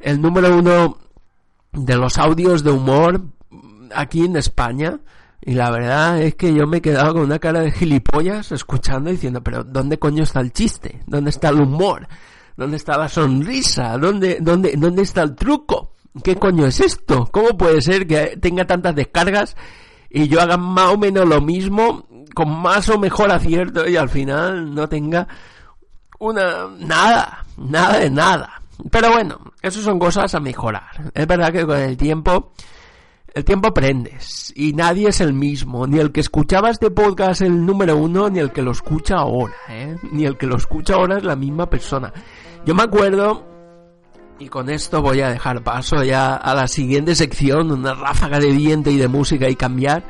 el 0.00 0.20
número 0.20 0.56
uno 0.56 0.98
de 1.72 1.96
los 1.96 2.18
audios 2.18 2.64
de 2.64 2.72
humor 2.72 3.22
aquí 3.94 4.24
en 4.24 4.36
España. 4.36 4.98
Y 5.48 5.54
la 5.54 5.70
verdad 5.70 6.20
es 6.20 6.34
que 6.34 6.52
yo 6.52 6.66
me 6.66 6.76
he 6.76 6.82
quedado 6.82 7.14
con 7.14 7.22
una 7.22 7.38
cara 7.38 7.62
de 7.62 7.70
gilipollas 7.70 8.52
escuchando 8.52 9.08
diciendo, 9.08 9.42
pero 9.42 9.64
¿dónde 9.64 9.98
coño 9.98 10.24
está 10.24 10.40
el 10.40 10.52
chiste? 10.52 11.00
¿Dónde 11.06 11.30
está 11.30 11.48
el 11.48 11.62
humor? 11.62 12.06
¿Dónde 12.54 12.76
está 12.76 12.98
la 12.98 13.08
sonrisa? 13.08 13.96
¿Dónde, 13.96 14.36
dónde, 14.42 14.74
dónde 14.76 15.00
está 15.00 15.22
el 15.22 15.34
truco? 15.34 15.94
¿Qué 16.22 16.36
coño 16.36 16.66
es 16.66 16.80
esto? 16.80 17.30
¿Cómo 17.32 17.56
puede 17.56 17.80
ser 17.80 18.06
que 18.06 18.36
tenga 18.36 18.66
tantas 18.66 18.94
descargas 18.94 19.56
y 20.10 20.28
yo 20.28 20.42
haga 20.42 20.58
más 20.58 20.92
o 20.92 20.98
menos 20.98 21.26
lo 21.26 21.40
mismo 21.40 22.06
con 22.34 22.50
más 22.60 22.86
o 22.90 22.98
mejor 22.98 23.30
acierto 23.30 23.88
y 23.88 23.96
al 23.96 24.10
final 24.10 24.74
no 24.74 24.86
tenga 24.86 25.28
una 26.18 26.68
nada, 26.78 27.46
nada 27.56 28.00
de 28.00 28.10
nada? 28.10 28.60
Pero 28.90 29.12
bueno, 29.12 29.40
eso 29.62 29.80
son 29.80 29.98
cosas 29.98 30.34
a 30.34 30.40
mejorar. 30.40 31.10
Es 31.14 31.26
verdad 31.26 31.50
que 31.54 31.64
con 31.64 31.78
el 31.78 31.96
tiempo 31.96 32.52
el 33.38 33.44
tiempo 33.44 33.68
aprendes 33.68 34.52
y 34.56 34.72
nadie 34.72 35.10
es 35.10 35.20
el 35.20 35.32
mismo, 35.32 35.86
ni 35.86 35.98
el 36.00 36.10
que 36.10 36.18
escuchaba 36.18 36.70
este 36.70 36.90
podcast 36.90 37.40
el 37.40 37.64
número 37.64 37.96
uno, 37.96 38.28
ni 38.28 38.40
el 38.40 38.50
que 38.50 38.62
lo 38.62 38.72
escucha 38.72 39.18
ahora, 39.18 39.54
¿eh? 39.68 39.96
ni 40.10 40.24
el 40.26 40.36
que 40.36 40.48
lo 40.48 40.56
escucha 40.56 40.94
ahora 40.94 41.18
es 41.18 41.22
la 41.24 41.36
misma 41.36 41.70
persona. 41.70 42.12
Yo 42.66 42.74
me 42.74 42.82
acuerdo, 42.82 43.46
y 44.40 44.48
con 44.48 44.68
esto 44.68 45.02
voy 45.02 45.20
a 45.20 45.30
dejar 45.30 45.62
paso 45.62 46.02
ya 46.02 46.34
a 46.34 46.52
la 46.52 46.66
siguiente 46.66 47.14
sección, 47.14 47.70
una 47.70 47.94
ráfaga 47.94 48.40
de 48.40 48.50
viento 48.50 48.90
y 48.90 48.96
de 48.96 49.06
música 49.06 49.48
y 49.48 49.54
cambiar. 49.54 50.02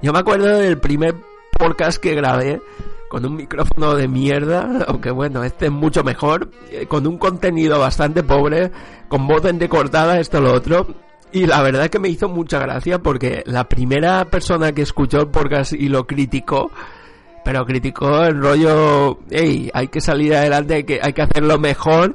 Yo 0.00 0.14
me 0.14 0.20
acuerdo 0.20 0.56
del 0.56 0.78
primer 0.78 1.14
podcast 1.58 1.98
que 1.98 2.14
grabé 2.14 2.62
con 3.10 3.26
un 3.26 3.36
micrófono 3.36 3.94
de 3.94 4.08
mierda, 4.08 4.84
aunque 4.88 5.10
bueno, 5.10 5.44
este 5.44 5.66
es 5.66 5.72
mucho 5.72 6.02
mejor, 6.02 6.50
eh, 6.70 6.86
con 6.86 7.06
un 7.06 7.18
contenido 7.18 7.78
bastante 7.78 8.22
pobre, 8.22 8.72
con 9.08 9.28
voz 9.28 9.44
entrecortada, 9.44 10.18
esto 10.18 10.40
lo 10.40 10.54
otro, 10.54 10.86
y 11.34 11.46
la 11.46 11.60
verdad 11.62 11.90
que 11.90 11.98
me 11.98 12.08
hizo 12.08 12.28
mucha 12.28 12.60
gracia 12.60 13.00
porque 13.00 13.42
la 13.44 13.64
primera 13.64 14.24
persona 14.26 14.70
que 14.70 14.82
escuchó 14.82 15.22
el 15.22 15.26
podcast 15.26 15.72
y 15.72 15.88
lo 15.88 16.06
criticó, 16.06 16.70
pero 17.44 17.66
criticó 17.66 18.22
el 18.22 18.40
rollo, 18.40 19.18
hey, 19.32 19.68
hay 19.74 19.88
que 19.88 20.00
salir 20.00 20.32
adelante, 20.36 20.74
hay 20.74 20.84
que, 20.84 21.00
hay 21.02 21.12
que 21.12 21.22
hacerlo 21.22 21.58
mejor, 21.58 22.14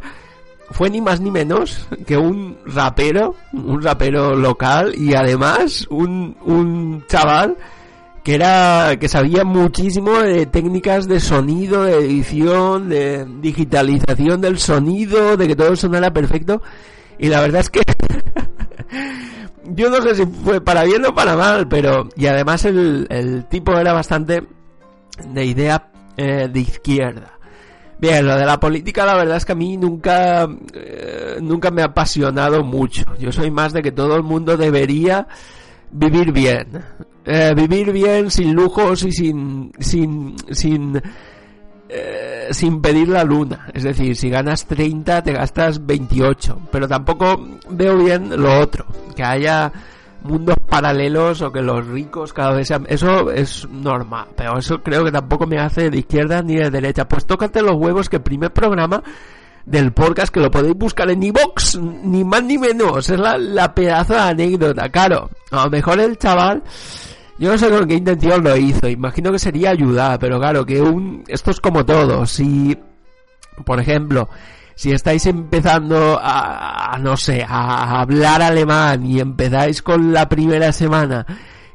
fue 0.72 0.90
ni 0.90 1.02
más 1.02 1.20
ni 1.20 1.32
menos 1.32 1.90
que 2.08 2.16
un 2.18 2.60
rapero, 2.66 3.36
un 3.52 3.82
rapero 3.82 4.38
local 4.38 4.94
y 4.96 5.14
además 5.14 5.86
un, 5.90 6.38
un 6.46 7.04
chaval 7.08 7.58
que 8.24 8.36
era, 8.36 8.96
que 8.98 9.10
sabía 9.10 9.44
muchísimo 9.44 10.18
de 10.22 10.46
técnicas 10.46 11.10
de 11.10 11.20
sonido, 11.20 11.84
de 11.84 11.98
edición, 11.98 12.88
de 12.88 13.26
digitalización 13.42 14.40
del 14.40 14.60
sonido, 14.60 15.36
de 15.36 15.46
que 15.46 15.58
todo 15.58 15.76
sonara 15.76 16.14
perfecto. 16.14 16.62
Y 17.18 17.28
la 17.28 17.42
verdad 17.42 17.60
es 17.60 17.70
que 17.70 17.82
yo 19.76 19.90
no 19.90 20.02
sé 20.02 20.16
si 20.16 20.26
fue 20.26 20.62
para 20.62 20.84
bien 20.84 21.06
o 21.06 21.14
para 21.14 21.36
mal, 21.36 21.68
pero 21.68 22.10
y 22.16 22.28
además 22.28 22.66
el, 22.66 23.08
el 23.10 23.46
tipo 23.46 23.78
era 23.78 23.94
bastante 23.94 24.44
de 25.28 25.46
idea 25.46 25.92
eh, 26.18 26.48
de 26.52 26.60
izquierda. 26.60 27.40
Bien, 28.00 28.26
lo 28.26 28.38
de 28.38 28.46
la 28.46 28.60
política 28.60 29.06
la 29.06 29.16
verdad 29.16 29.38
es 29.38 29.46
que 29.46 29.52
a 29.52 29.56
mí 29.56 29.76
nunca 29.76 30.48
eh, 30.74 31.38
nunca 31.42 31.70
me 31.70 31.82
ha 31.82 31.86
apasionado 31.86 32.64
mucho. 32.64 33.04
Yo 33.20 33.32
soy 33.32 33.52
más 33.52 33.74
de 33.74 33.82
que 33.82 33.92
todo 33.92 34.16
el 34.16 34.24
mundo 34.24 34.56
debería 34.56 35.28
vivir 35.92 36.32
bien. 36.32 36.82
Eh, 37.26 37.54
vivir 37.56 37.92
bien 37.92 38.32
sin 38.32 38.54
lujos 38.54 39.04
y 39.04 39.12
sin 39.12 39.72
sin 39.80 40.36
sin 40.52 41.02
eh, 41.90 42.50
sin 42.52 42.82
pedir 42.82 43.10
la 43.10 43.24
luna. 43.24 43.68
Es 43.74 43.84
decir, 43.84 44.16
si 44.16 44.30
ganas 44.30 44.66
30 44.66 45.24
te 45.24 45.34
gastas 45.34 45.86
28. 45.86 46.60
Pero 46.72 46.88
tampoco 46.88 47.44
veo 47.70 47.98
bien 47.98 48.42
lo 48.42 48.60
otro. 48.60 48.86
Que 49.16 49.24
haya 49.24 49.72
mundos 50.22 50.58
paralelos 50.68 51.42
o 51.42 51.52
que 51.52 51.62
los 51.62 51.86
ricos 51.88 52.32
cada 52.32 52.54
vez 52.54 52.68
sean... 52.68 52.86
Eso 52.88 53.32
es 53.32 53.68
normal. 53.70 54.28
Pero 54.36 54.60
eso 54.60 54.82
creo 54.84 55.04
que 55.04 55.12
tampoco 55.12 55.48
me 55.48 55.60
hace 55.60 55.90
de 55.90 55.98
izquierda 55.98 56.44
ni 56.44 56.58
de 56.58 56.70
derecha. 56.70 57.08
Pues 57.08 57.26
tócate 57.26 57.62
los 57.62 57.76
huevos 57.76 58.08
que 58.08 58.18
el 58.18 58.24
primer 58.24 58.54
programa 58.54 59.02
del 59.66 59.92
podcast 59.92 60.34
que 60.34 60.40
lo 60.40 60.50
podéis 60.50 60.76
buscar 60.76 61.10
en 61.10 61.22
iVox, 61.22 61.78
ni 61.78 62.24
más 62.24 62.44
ni 62.44 62.58
menos, 62.58 63.10
es 63.10 63.20
la, 63.20 63.38
la 63.38 63.74
pedazo 63.76 64.14
de 64.16 64.20
anécdota, 64.20 64.90
claro, 64.90 65.30
a 65.52 65.66
lo 65.66 65.70
mejor 65.70 66.00
el 66.00 66.18
chaval 66.18 66.64
yo 67.40 67.52
no 67.52 67.58
sé 67.58 67.70
con 67.70 67.88
qué 67.88 67.96
intención 67.96 68.44
lo 68.44 68.56
hizo. 68.58 68.88
Imagino 68.88 69.32
que 69.32 69.40
sería 69.40 69.72
ayudar, 69.72 70.20
pero 70.20 70.40
claro, 70.40 70.66
que 70.66 70.82
un... 70.82 71.24
Esto 71.28 71.52
es 71.52 71.60
como 71.60 71.86
todo. 71.86 72.26
Si, 72.26 72.78
por 73.66 73.80
ejemplo, 73.80 74.30
si 74.76 74.92
estáis 74.92 75.26
empezando 75.26 76.20
a, 76.22 76.94
a, 76.94 77.00
no 77.00 77.18
sé, 77.18 77.44
a 77.48 78.02
hablar 78.02 78.42
alemán 78.42 79.06
y 79.06 79.20
empezáis 79.20 79.82
con 79.82 80.12
la 80.14 80.28
primera 80.30 80.72
semana 80.72 81.26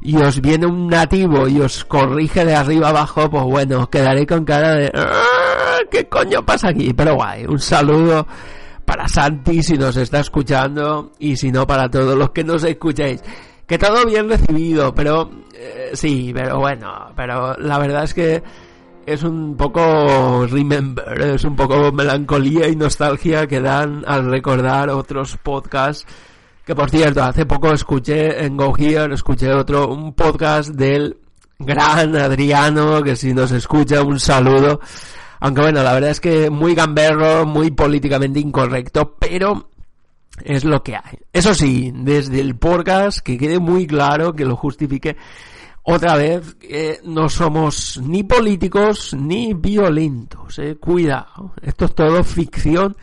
y 0.00 0.16
os 0.16 0.40
viene 0.40 0.66
un 0.66 0.87
nativo 0.88 1.48
y 1.48 1.61
os 1.61 1.85
corrige 1.87 2.44
de 2.44 2.55
arriba 2.55 2.90
abajo, 2.90 3.31
pues 3.31 3.44
bueno, 3.44 3.81
os 3.81 3.88
quedaré 3.88 4.27
con 4.27 4.44
cara 4.44 4.74
de... 4.74 4.92
"Ah, 4.94 5.79
¿Qué 5.90 6.07
coño 6.09 6.44
pasa 6.44 6.68
aquí? 6.68 6.92
Pero 6.92 7.14
guay, 7.14 7.46
un 7.46 7.59
saludo 7.59 8.27
para 8.85 9.09
Santi 9.09 9.62
si 9.62 9.74
nos 9.79 9.96
está 9.96 10.20
escuchando 10.20 11.12
y 11.18 11.37
si 11.37 11.50
no 11.50 11.66
para 11.66 11.88
todos 11.88 12.16
los 12.18 12.31
que 12.31 12.44
nos 12.44 12.64
escucháis. 12.64 13.22
Que 13.66 13.79
todo 13.79 14.05
bien 14.05 14.29
recibido, 14.29 14.94
pero 14.94 15.31
eh, 15.64 15.90
sí, 15.94 16.31
pero 16.35 16.59
bueno, 16.59 17.12
pero 17.16 17.57
la 17.57 17.79
verdad 17.79 18.05
es 18.05 18.12
que 18.12 18.42
es 19.07 19.22
un 19.22 19.57
poco 19.57 20.46
remember, 20.46 21.20
es 21.22 21.44
un 21.44 21.57
poco 21.57 21.90
melancolía 21.90 22.68
y 22.68 22.77
nostalgia 22.77 23.46
que 23.46 23.61
dan 23.61 24.05
al 24.07 24.31
recordar 24.31 24.90
otros 24.90 25.38
podcasts. 25.42 26.07
Que 26.64 26.74
por 26.74 26.90
cierto, 26.90 27.22
hace 27.22 27.46
poco 27.46 27.72
escuché 27.72 28.44
en 28.44 28.57
Go 28.57 28.74
Here, 28.77 29.12
escuché 29.14 29.53
otro, 29.53 29.88
un 29.88 30.14
podcast 30.14 30.70
del 30.70 31.18
gran 31.59 32.16
Adriano, 32.16 33.03
que 33.03 33.16
si 33.16 33.33
nos 33.33 33.53
escucha, 33.53 34.03
un 34.03 34.20
saludo. 34.20 34.81
Aunque 35.40 35.62
bueno, 35.62 35.83
la 35.83 35.92
verdad 35.92 36.11
es 36.11 36.20
que 36.20 36.50
muy 36.50 36.74
gamberro, 36.74 37.46
muy 37.46 37.70
políticamente 37.70 38.40
incorrecto, 38.40 39.16
pero 39.18 39.68
es 40.42 40.64
lo 40.64 40.83
que 40.83 40.96
hay. 40.96 41.18
Eso 41.33 41.55
sí, 41.55 41.92
desde 41.94 42.40
el 42.40 42.57
podcast, 42.57 43.18
que 43.18 43.38
quede 43.38 43.59
muy 43.59 43.87
claro, 43.87 44.33
que 44.33 44.44
lo 44.44 44.57
justifique, 44.57 45.16
otra 45.86 46.16
vez, 46.16 46.56
eh, 46.62 46.98
no 47.04 47.28
somos 47.28 48.00
ni 48.02 48.22
políticos 48.22 49.14
ni 49.14 49.52
violentos, 49.52 50.58
eh. 50.58 50.76
Cuidado. 50.76 51.52
Esto 51.60 51.84
es 51.84 51.94
todo 51.94 52.24
ficción, 52.24 52.96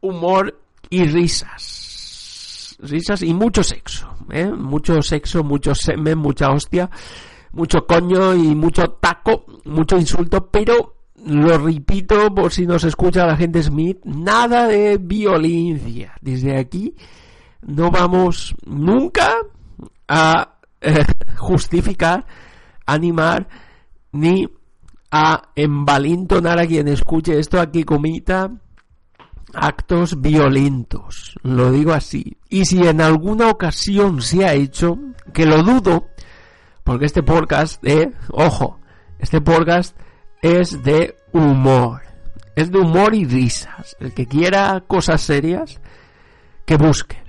humor 0.00 0.56
y 0.88 1.04
risas. 1.04 2.76
Risas 2.78 3.22
y 3.22 3.34
mucho 3.34 3.64
sexo, 3.64 4.14
eh. 4.30 4.46
Mucho 4.46 5.02
sexo, 5.02 5.42
mucho 5.42 5.74
semen, 5.74 6.16
mucha 6.18 6.50
hostia, 6.50 6.88
mucho 7.50 7.84
coño 7.86 8.34
y 8.36 8.54
mucho 8.54 8.88
taco, 9.00 9.44
mucho 9.64 9.98
insulto, 9.98 10.46
pero 10.46 10.94
lo 11.26 11.58
repito 11.58 12.32
por 12.32 12.52
si 12.52 12.66
nos 12.66 12.84
escucha 12.84 13.26
la 13.26 13.36
gente 13.36 13.64
Smith, 13.64 13.98
nada 14.04 14.68
de 14.68 14.96
violencia. 14.96 16.14
Desde 16.20 16.56
aquí 16.56 16.94
no 17.62 17.90
vamos 17.90 18.54
nunca 18.64 19.34
a 20.06 20.51
justificar, 21.36 22.26
animar, 22.86 23.48
ni 24.12 24.48
a 25.10 25.50
envalentonar 25.54 26.58
a 26.58 26.66
quien 26.66 26.88
escuche 26.88 27.38
esto 27.38 27.60
aquí 27.60 27.84
comita 27.84 28.50
actos 29.54 30.20
violentos. 30.20 31.34
Lo 31.42 31.70
digo 31.70 31.92
así. 31.92 32.36
Y 32.48 32.64
si 32.64 32.86
en 32.86 33.00
alguna 33.00 33.50
ocasión 33.50 34.22
se 34.22 34.44
ha 34.44 34.54
hecho, 34.54 34.98
que 35.32 35.46
lo 35.46 35.62
dudo, 35.62 36.08
porque 36.84 37.06
este 37.06 37.22
podcast, 37.22 37.84
eh, 37.86 38.10
ojo, 38.30 38.80
este 39.18 39.40
podcast 39.40 39.96
es 40.40 40.82
de 40.82 41.16
humor. 41.32 42.02
Es 42.56 42.70
de 42.70 42.78
humor 42.78 43.14
y 43.14 43.24
risas. 43.24 43.96
El 44.00 44.12
que 44.12 44.26
quiera 44.26 44.82
cosas 44.86 45.20
serias, 45.22 45.80
que 46.66 46.76
busque. 46.76 47.22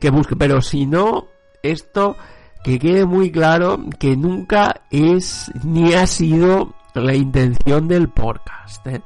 Que 0.00 0.10
busque. 0.10 0.36
Pero 0.36 0.62
si 0.62 0.86
no, 0.86 1.26
esto 1.62 2.16
que 2.62 2.78
quede 2.78 3.04
muy 3.04 3.30
claro 3.30 3.80
que 3.98 4.16
nunca 4.16 4.82
es 4.90 5.50
ni 5.64 5.94
ha 5.94 6.06
sido 6.06 6.74
la 6.94 7.14
intención 7.14 7.88
del 7.88 8.08
podcast. 8.08 8.86
¿eh? 8.86 9.00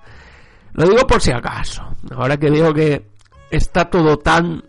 Lo 0.72 0.84
digo 0.88 1.06
por 1.06 1.20
si 1.20 1.32
acaso. 1.32 1.82
Ahora 2.14 2.36
que 2.36 2.50
veo 2.50 2.72
que 2.72 3.10
está 3.50 3.90
todo 3.90 4.18
tan 4.18 4.64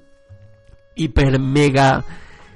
hiper 0.95 1.39
mega 1.39 2.03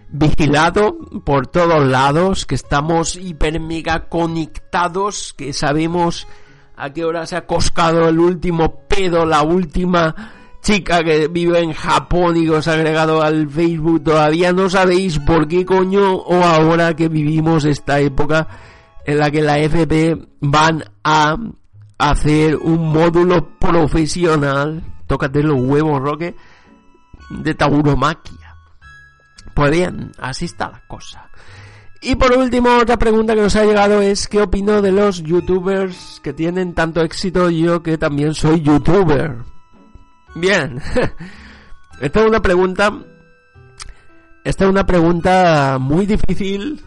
vigilado 0.09 0.97
por 1.25 1.47
todos 1.47 1.85
lados, 1.85 2.45
que 2.45 2.55
estamos 2.55 3.15
hiper 3.15 3.59
mega 3.59 4.07
conectados, 4.07 5.33
que 5.33 5.53
sabemos 5.53 6.27
a 6.75 6.91
qué 6.91 7.03
hora 7.03 7.25
se 7.25 7.35
ha 7.35 7.45
coscado 7.45 8.07
el 8.07 8.19
último 8.19 8.81
pedo, 8.87 9.25
la 9.25 9.41
última 9.41 10.33
chica 10.61 11.03
que 11.03 11.27
vive 11.27 11.59
en 11.59 11.73
Japón 11.73 12.37
y 12.37 12.45
que 12.45 12.51
os 12.51 12.67
ha 12.67 12.73
agregado 12.73 13.21
al 13.21 13.49
Facebook. 13.49 14.03
Todavía 14.03 14.51
no 14.53 14.69
sabéis 14.69 15.19
por 15.19 15.47
qué 15.47 15.65
coño 15.65 16.15
o 16.15 16.43
ahora 16.43 16.95
que 16.95 17.07
vivimos 17.07 17.65
esta 17.65 17.99
época 17.99 18.47
en 19.05 19.19
la 19.19 19.31
que 19.31 19.41
la 19.41 19.57
FP 19.59 20.27
van 20.41 20.83
a 21.03 21.37
hacer 21.97 22.57
un 22.57 22.89
módulo 22.91 23.57
profesional, 23.57 24.83
tócate 25.07 25.41
los 25.41 25.57
huevos, 25.59 26.01
Roque, 26.01 26.35
de 27.29 27.53
tauromaquia. 27.55 28.55
Pues 29.53 29.71
bien, 29.71 30.11
así 30.19 30.45
está 30.45 30.69
la 30.69 30.83
cosa. 30.87 31.29
Y 32.01 32.15
por 32.15 32.31
último, 32.33 32.77
otra 32.77 32.97
pregunta 32.97 33.33
que 33.33 33.41
nos 33.41 33.55
ha 33.55 33.65
llegado 33.65 34.01
es 34.01 34.27
¿qué 34.27 34.41
opino 34.41 34.81
de 34.81 34.91
los 34.91 35.23
youtubers 35.23 36.19
que 36.21 36.33
tienen 36.33 36.73
tanto 36.73 37.01
éxito 37.01 37.49
yo 37.49 37.81
que 37.81 37.97
también 37.97 38.35
soy 38.35 38.61
youtuber? 38.61 39.37
Bien, 40.35 40.81
esta 42.01 42.19
es 42.19 42.25
una 42.27 42.41
pregunta, 42.41 42.93
esta 44.43 44.65
es 44.65 44.69
una 44.69 44.85
pregunta 44.85 45.77
muy 45.79 46.05
difícil, 46.05 46.81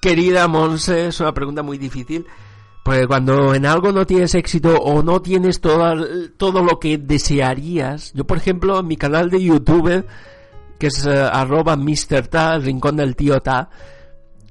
querida 0.00 0.48
Monse, 0.48 1.08
es 1.08 1.20
una 1.20 1.32
pregunta 1.32 1.62
muy 1.62 1.78
difícil, 1.78 2.26
porque 2.84 3.06
cuando 3.06 3.54
en 3.54 3.66
algo 3.66 3.92
no 3.92 4.06
tienes 4.06 4.34
éxito 4.34 4.76
o 4.76 5.02
no 5.02 5.22
tienes 5.22 5.60
todo, 5.60 6.04
todo 6.36 6.62
lo 6.62 6.78
que 6.78 6.98
desearías, 6.98 8.12
yo 8.12 8.24
por 8.24 8.36
ejemplo 8.36 8.78
en 8.80 8.86
mi 8.86 8.96
canal 8.96 9.30
de 9.30 9.42
YouTube, 9.42 10.04
que 10.78 10.86
es 10.88 11.06
eh, 11.06 11.10
arroba 11.32 11.76
Mr. 11.76 12.26
Ta, 12.28 12.58
rincón 12.58 12.96
del 12.96 13.16
tío 13.16 13.40
Ta, 13.40 13.70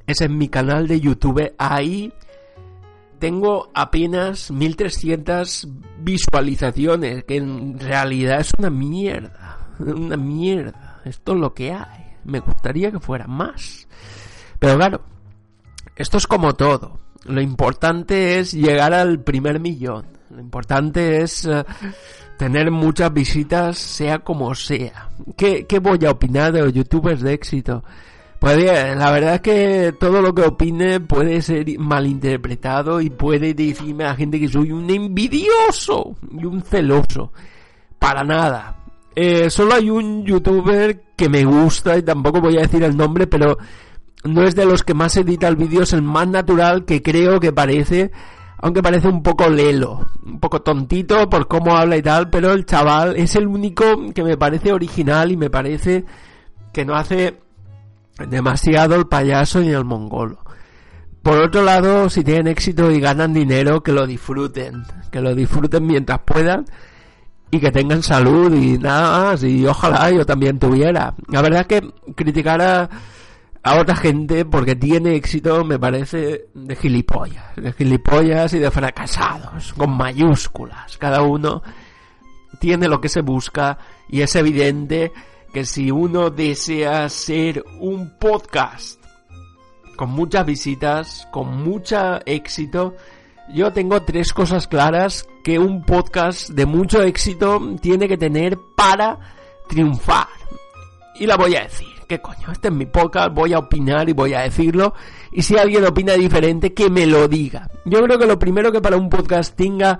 es 0.07 0.21
en 0.21 0.37
mi 0.37 0.49
canal 0.49 0.87
de 0.87 0.99
YouTube, 0.99 1.53
ahí 1.57 2.13
tengo 3.21 3.71
apenas 3.73 4.51
1300 4.51 5.69
visualizaciones, 5.99 7.23
que 7.23 7.37
en 7.37 7.79
realidad 7.79 8.41
es 8.41 8.51
una 8.59 8.69
mierda, 8.69 9.59
una 9.79 10.17
mierda, 10.17 10.99
esto 11.05 11.31
es 11.31 11.39
lo 11.39 11.53
que 11.53 11.71
hay, 11.71 12.17
me 12.25 12.41
gustaría 12.41 12.91
que 12.91 12.99
fuera 12.99 13.27
más. 13.27 13.87
Pero 14.59 14.75
claro, 14.75 15.01
esto 15.95 16.17
es 16.17 16.27
como 16.27 16.53
todo 16.55 17.01
lo 17.25 17.41
importante 17.41 18.39
es 18.39 18.53
llegar 18.53 18.93
al 18.93 19.21
primer 19.21 19.59
millón. 19.59 20.05
Lo 20.29 20.39
importante 20.39 21.21
es 21.21 21.45
eh, 21.45 21.63
tener 22.37 22.71
muchas 22.71 23.13
visitas, 23.13 23.77
sea 23.77 24.19
como 24.19 24.55
sea. 24.55 25.09
¿Qué, 25.37 25.65
¿Qué, 25.67 25.79
voy 25.79 25.99
a 26.05 26.11
opinar 26.11 26.51
de 26.51 26.61
los 26.61 26.73
youtubers 26.73 27.21
de 27.21 27.33
éxito? 27.33 27.83
Pues 28.41 28.57
bien, 28.57 28.97
la 28.97 29.11
verdad 29.11 29.35
es 29.35 29.41
que 29.41 29.93
todo 29.99 30.19
lo 30.19 30.33
que 30.33 30.41
opine 30.41 30.99
puede 30.99 31.43
ser 31.43 31.63
malinterpretado 31.77 32.99
y 32.99 33.11
puede 33.11 33.53
decirme 33.53 34.03
a 34.03 34.07
la 34.07 34.15
gente 34.15 34.39
que 34.39 34.47
soy 34.47 34.71
un 34.71 34.89
envidioso 34.89 36.15
y 36.31 36.43
un 36.45 36.63
celoso. 36.63 37.31
Para 37.99 38.23
nada. 38.23 38.77
Eh, 39.15 39.51
solo 39.51 39.75
hay 39.75 39.91
un 39.91 40.25
youtuber 40.25 41.03
que 41.15 41.29
me 41.29 41.45
gusta 41.45 41.95
y 41.99 42.01
tampoco 42.01 42.41
voy 42.41 42.57
a 42.57 42.61
decir 42.61 42.81
el 42.81 42.97
nombre, 42.97 43.27
pero 43.27 43.59
no 44.23 44.41
es 44.41 44.55
de 44.55 44.65
los 44.65 44.81
que 44.81 44.95
más 44.95 45.15
edita 45.17 45.47
el 45.47 45.55
vídeo, 45.55 45.83
es 45.83 45.93
el 45.93 46.01
más 46.01 46.27
natural 46.27 46.83
que 46.83 47.03
creo 47.03 47.39
que 47.39 47.53
parece, 47.53 48.09
aunque 48.57 48.81
parece 48.81 49.07
un 49.07 49.21
poco 49.21 49.49
lelo, 49.49 50.07
un 50.25 50.39
poco 50.39 50.63
tontito 50.63 51.29
por 51.29 51.47
cómo 51.47 51.77
habla 51.77 51.95
y 51.95 52.01
tal, 52.01 52.31
pero 52.31 52.53
el 52.53 52.65
chaval 52.65 53.17
es 53.17 53.35
el 53.35 53.45
único 53.45 54.11
que 54.15 54.23
me 54.23 54.35
parece 54.35 54.73
original 54.73 55.31
y 55.31 55.37
me 55.37 55.51
parece 55.51 56.05
que 56.73 56.85
no 56.85 56.95
hace 56.95 57.37
demasiado 58.27 58.95
el 58.95 59.07
payaso 59.07 59.61
ni 59.61 59.69
el 59.69 59.85
mongolo. 59.85 60.39
Por 61.21 61.37
otro 61.37 61.63
lado, 61.63 62.09
si 62.09 62.23
tienen 62.23 62.47
éxito 62.47 62.89
y 62.91 62.99
ganan 62.99 63.33
dinero, 63.33 63.83
que 63.83 63.91
lo 63.91 64.07
disfruten, 64.07 64.83
que 65.11 65.21
lo 65.21 65.35
disfruten 65.35 65.85
mientras 65.85 66.19
puedan 66.25 66.65
y 67.51 67.59
que 67.59 67.71
tengan 67.71 68.01
salud 68.01 68.53
y 68.53 68.77
nada 68.77 69.25
más, 69.25 69.43
y 69.43 69.65
ojalá 69.67 70.09
yo 70.09 70.25
también 70.25 70.57
tuviera. 70.57 71.13
La 71.27 71.41
verdad 71.41 71.67
que 71.67 71.81
criticar 72.15 72.61
a 72.61 72.89
a 73.63 73.79
otra 73.79 73.95
gente 73.95 74.45
porque 74.45 74.75
tiene 74.75 75.15
éxito 75.15 75.63
me 75.63 75.77
parece 75.77 76.47
de 76.53 76.75
gilipollas, 76.75 77.55
de 77.55 77.71
gilipollas 77.73 78.53
y 78.53 78.59
de 78.59 78.71
fracasados, 78.71 79.73
con 79.73 79.95
mayúsculas. 79.95 80.97
Cada 80.97 81.21
uno 81.21 81.61
tiene 82.59 82.87
lo 82.87 82.99
que 82.99 83.09
se 83.09 83.21
busca 83.21 83.77
y 84.09 84.21
es 84.21 84.35
evidente 84.35 85.11
que 85.53 85.65
si 85.65 85.91
uno 85.91 86.29
desea 86.29 87.07
ser 87.09 87.63
un 87.79 88.17
podcast 88.17 89.01
con 89.95 90.09
muchas 90.11 90.45
visitas, 90.45 91.27
con 91.31 91.63
mucho 91.63 92.19
éxito, 92.25 92.95
yo 93.53 93.71
tengo 93.73 94.01
tres 94.03 94.33
cosas 94.33 94.67
claras 94.67 95.27
que 95.43 95.59
un 95.59 95.83
podcast 95.83 96.49
de 96.49 96.65
mucho 96.65 97.01
éxito 97.03 97.61
tiene 97.81 98.07
que 98.07 98.17
tener 98.17 98.57
para 98.75 99.19
triunfar. 99.67 100.27
Y 101.15 101.25
la 101.25 101.37
voy 101.37 101.55
a 101.55 101.63
decir. 101.63 101.91
¿qué 102.11 102.19
coño? 102.19 102.51
Este 102.51 102.67
es 102.67 102.73
mi 102.73 102.85
podcast, 102.85 103.33
voy 103.33 103.53
a 103.53 103.59
opinar 103.59 104.09
y 104.09 104.11
voy 104.11 104.33
a 104.33 104.41
decirlo. 104.41 104.93
Y 105.31 105.43
si 105.43 105.57
alguien 105.57 105.85
opina 105.85 106.11
diferente, 106.15 106.73
que 106.73 106.89
me 106.89 107.05
lo 107.05 107.29
diga. 107.29 107.69
Yo 107.85 108.03
creo 108.03 108.19
que 108.19 108.25
lo 108.25 108.37
primero 108.37 108.69
que 108.69 108.81
para 108.81 108.97
un 108.97 109.07
podcast 109.07 109.55
tenga 109.55 109.97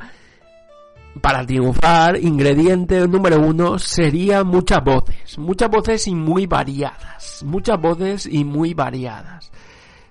para 1.20 1.46
triunfar, 1.46 2.18
ingrediente 2.18 3.06
número 3.08 3.40
uno 3.40 3.78
sería 3.78 4.44
muchas 4.44 4.84
voces. 4.84 5.38
Muchas 5.38 5.70
voces 5.70 6.08
y 6.08 6.16
muy 6.16 6.46
variadas. 6.46 7.44
Muchas 7.46 7.80
voces 7.80 8.26
y 8.26 8.46
muy 8.46 8.74
variadas. 8.74 9.52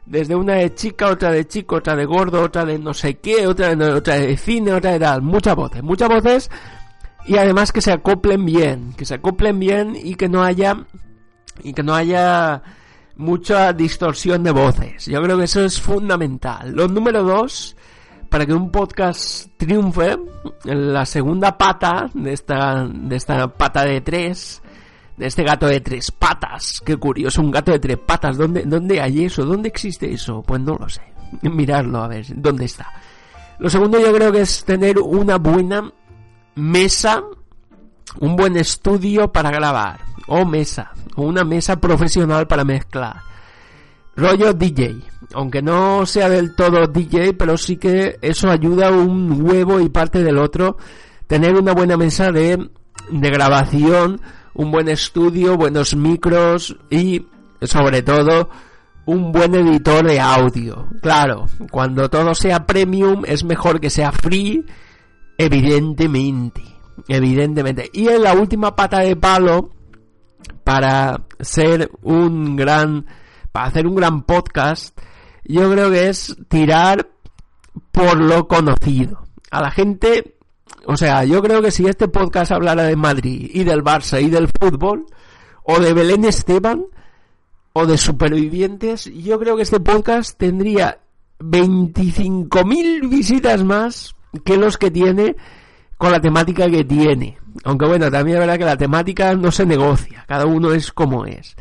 Desde 0.04 0.34
una 0.34 0.54
de 0.54 0.74
chica, 0.74 1.08
otra 1.08 1.30
de 1.30 1.46
chico, 1.46 1.76
otra 1.76 1.96
de 1.96 2.04
gordo, 2.04 2.42
otra 2.42 2.64
de 2.64 2.78
no 2.78 2.92
sé 2.92 3.18
qué, 3.18 3.46
otra 3.46 3.74
de, 3.74 3.92
otra 3.92 4.16
de 4.16 4.36
cine, 4.36 4.72
otra 4.72 4.92
de 4.92 5.00
tal. 5.00 5.22
Muchas 5.22 5.56
voces. 5.56 5.82
Muchas 5.82 6.08
voces 6.08 6.50
y 7.26 7.36
además 7.36 7.72
que 7.72 7.80
se 7.80 7.92
acoplen 7.92 8.44
bien. 8.44 8.92
Que 8.96 9.04
se 9.04 9.14
acoplen 9.14 9.58
bien 9.58 9.96
y 9.96 10.16
que 10.16 10.28
no 10.28 10.42
haya 10.42 10.84
y 11.62 11.72
que 11.72 11.82
no 11.82 11.94
haya 11.94 12.62
mucha 13.16 13.72
distorsión 13.72 14.42
de 14.42 14.50
voces. 14.50 15.06
Yo 15.06 15.22
creo 15.22 15.38
que 15.38 15.44
eso 15.44 15.64
es 15.64 15.80
fundamental. 15.80 16.72
Lo 16.72 16.88
número 16.88 17.22
dos, 17.22 17.76
para 18.30 18.46
que 18.46 18.54
un 18.54 18.70
podcast 18.70 19.48
triunfe, 19.56 20.16
la 20.64 21.04
segunda 21.04 21.58
pata 21.58 22.08
de 22.14 22.32
esta, 22.32 22.86
de 22.86 23.16
esta 23.16 23.48
pata 23.48 23.84
de 23.84 24.00
tres, 24.00 24.62
de 25.16 25.26
este 25.26 25.42
gato 25.42 25.66
de 25.66 25.80
tres 25.80 26.12
patas. 26.12 26.80
Qué 26.86 26.96
curioso, 26.96 27.42
un 27.42 27.50
gato 27.50 27.72
de 27.72 27.80
tres 27.80 27.98
patas. 27.98 28.38
¿Dónde, 28.38 28.62
dónde 28.64 29.00
hay 29.00 29.24
eso? 29.24 29.44
¿Dónde 29.44 29.68
existe 29.68 30.10
eso? 30.10 30.42
Pues 30.42 30.60
no 30.60 30.76
lo 30.76 30.88
sé. 30.88 31.02
Mirarlo 31.42 32.02
a 32.02 32.08
ver 32.08 32.24
dónde 32.36 32.66
está. 32.66 32.86
Lo 33.58 33.68
segundo 33.68 34.00
yo 34.00 34.14
creo 34.14 34.32
que 34.32 34.42
es 34.42 34.64
tener 34.64 34.98
una 34.98 35.36
buena 35.36 35.92
mesa, 36.54 37.22
un 38.20 38.36
buen 38.36 38.56
estudio 38.56 39.30
para 39.30 39.50
grabar 39.50 40.00
o 40.28 40.44
mesa, 40.44 40.92
o 41.16 41.22
una 41.22 41.42
mesa 41.42 41.76
profesional 41.76 42.46
para 42.46 42.64
mezclar. 42.64 43.29
Rollo 44.20 44.52
DJ, 44.52 45.00
aunque 45.34 45.62
no 45.62 46.04
sea 46.04 46.28
del 46.28 46.54
todo 46.54 46.86
DJ, 46.86 47.32
pero 47.34 47.56
sí 47.56 47.76
que 47.76 48.18
eso 48.20 48.50
ayuda 48.50 48.90
un 48.90 49.42
huevo 49.42 49.80
y 49.80 49.88
parte 49.88 50.22
del 50.22 50.38
otro. 50.38 50.76
Tener 51.26 51.54
una 51.54 51.72
buena 51.72 51.96
mesa 51.96 52.30
de, 52.30 52.70
de 53.10 53.30
grabación, 53.30 54.20
un 54.54 54.70
buen 54.70 54.88
estudio, 54.88 55.56
buenos 55.56 55.96
micros 55.96 56.76
y 56.90 57.26
sobre 57.62 58.02
todo 58.02 58.50
un 59.06 59.32
buen 59.32 59.54
editor 59.54 60.06
de 60.06 60.20
audio. 60.20 60.86
Claro, 61.00 61.46
cuando 61.70 62.08
todo 62.10 62.34
sea 62.34 62.66
premium 62.66 63.22
es 63.26 63.42
mejor 63.42 63.80
que 63.80 63.90
sea 63.90 64.12
free, 64.12 64.64
evidentemente. 65.38 66.62
Evidentemente. 67.08 67.88
Y 67.92 68.08
en 68.08 68.22
la 68.22 68.34
última 68.34 68.76
pata 68.76 68.98
de 68.98 69.16
palo, 69.16 69.70
para 70.64 71.22
ser 71.40 71.90
un 72.02 72.56
gran, 72.56 73.06
para 73.52 73.66
hacer 73.66 73.86
un 73.86 73.94
gran 73.94 74.22
podcast, 74.22 74.98
yo 75.44 75.70
creo 75.70 75.90
que 75.90 76.08
es 76.08 76.36
tirar 76.48 77.08
por 77.92 78.20
lo 78.20 78.46
conocido. 78.46 79.24
A 79.50 79.60
la 79.60 79.70
gente, 79.70 80.36
o 80.86 80.96
sea, 80.96 81.24
yo 81.24 81.42
creo 81.42 81.62
que 81.62 81.70
si 81.70 81.86
este 81.86 82.08
podcast 82.08 82.52
hablara 82.52 82.84
de 82.84 82.96
Madrid 82.96 83.50
y 83.52 83.64
del 83.64 83.82
Barça 83.82 84.22
y 84.22 84.30
del 84.30 84.48
fútbol, 84.48 85.06
o 85.64 85.78
de 85.80 85.92
Belén 85.92 86.24
Esteban, 86.24 86.84
o 87.72 87.86
de 87.86 87.98
supervivientes, 87.98 89.04
yo 89.06 89.38
creo 89.38 89.56
que 89.56 89.62
este 89.62 89.80
podcast 89.80 90.36
tendría 90.36 91.00
25.000 91.38 93.08
visitas 93.08 93.64
más 93.64 94.14
que 94.44 94.56
los 94.56 94.76
que 94.76 94.90
tiene 94.90 95.36
con 95.96 96.12
la 96.12 96.20
temática 96.20 96.68
que 96.68 96.84
tiene. 96.84 97.38
Aunque 97.64 97.86
bueno, 97.86 98.10
también 98.10 98.36
es 98.36 98.40
verdad 98.40 98.58
que 98.58 98.64
la 98.64 98.76
temática 98.76 99.34
no 99.34 99.50
se 99.50 99.66
negocia, 99.66 100.24
cada 100.26 100.46
uno 100.46 100.72
es 100.72 100.92
como 100.92 101.26
es. 101.26 101.56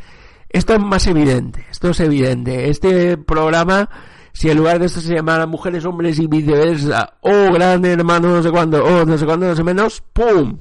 Esto 0.50 0.74
es 0.74 0.80
más 0.80 1.06
evidente, 1.06 1.64
esto 1.70 1.90
es 1.90 2.00
evidente. 2.00 2.68
Este 2.68 3.16
programa, 3.16 3.88
si 4.32 4.50
en 4.50 4.58
lugar 4.58 4.80
de 4.80 4.86
esto 4.86 5.00
se 5.00 5.14
llamara 5.14 5.46
Mujeres, 5.46 5.84
Hombres 5.84 6.18
y 6.18 6.26
viceversa, 6.26 7.14
o 7.20 7.52
Gran 7.52 7.84
Hermano, 7.84 8.28
no 8.28 8.42
sé 8.42 8.50
cuándo, 8.50 8.84
o 8.84 9.04
no 9.04 9.16
sé 9.16 9.24
cuándo, 9.24 9.46
no 9.46 9.54
sé 9.54 9.62
menos, 9.62 10.02
¡pum! 10.12 10.58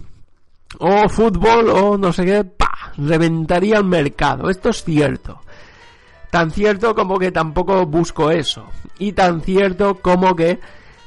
O 0.78 1.10
fútbol, 1.10 1.69
o 1.69 1.97
no 1.97 2.13
sé 2.13 2.23
qué, 2.23 2.43
¡pa! 2.43 2.93
Reventaría 2.97 3.78
el 3.78 3.86
mercado. 3.86 4.49
Esto 4.49 4.69
es 4.69 4.84
cierto. 4.84 5.41
Tan 6.30 6.52
cierto 6.52 6.93
como 6.93 7.17
que 7.17 7.32
tampoco 7.32 7.86
busco 7.88 8.30
eso. 8.30 8.65
Y 8.99 9.13
tan 9.13 9.41
cierto 9.41 9.95
como 9.95 10.36
que 10.36 10.60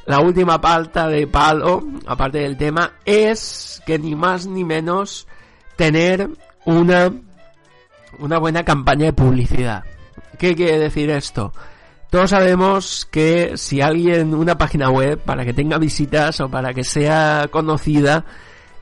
la 0.07 0.21
última 0.21 0.61
palta 0.61 1.07
de 1.07 1.29
palo, 1.29 1.85
aparte 2.07 2.39
del 2.39 2.57
tema, 2.57 2.95
es 3.05 3.81
que 3.87 3.99
ni 3.99 4.17
más 4.17 4.47
ni 4.47 4.65
menos 4.65 5.29
tener 5.77 6.29
una, 6.65 7.13
una 8.23 8.39
buena 8.39 8.65
campaña 8.65 9.07
de 9.07 9.13
publicidad. 9.13 9.85
¿Qué 10.39 10.55
quiere 10.55 10.79
decir 10.79 11.11
esto? 11.11 11.53
Todos 12.11 12.31
sabemos 12.31 13.07
que 13.11 13.57
si 13.57 13.81
alguien, 13.81 14.35
una 14.35 14.59
página 14.59 14.91
web, 14.91 15.19
para 15.19 15.45
que 15.45 15.55
tenga 15.55 15.79
visitas 15.79 16.41
o 16.41 16.49
para 16.49 16.75
que 16.75 16.85
sea 16.85 17.49
conocida, 17.51 18.25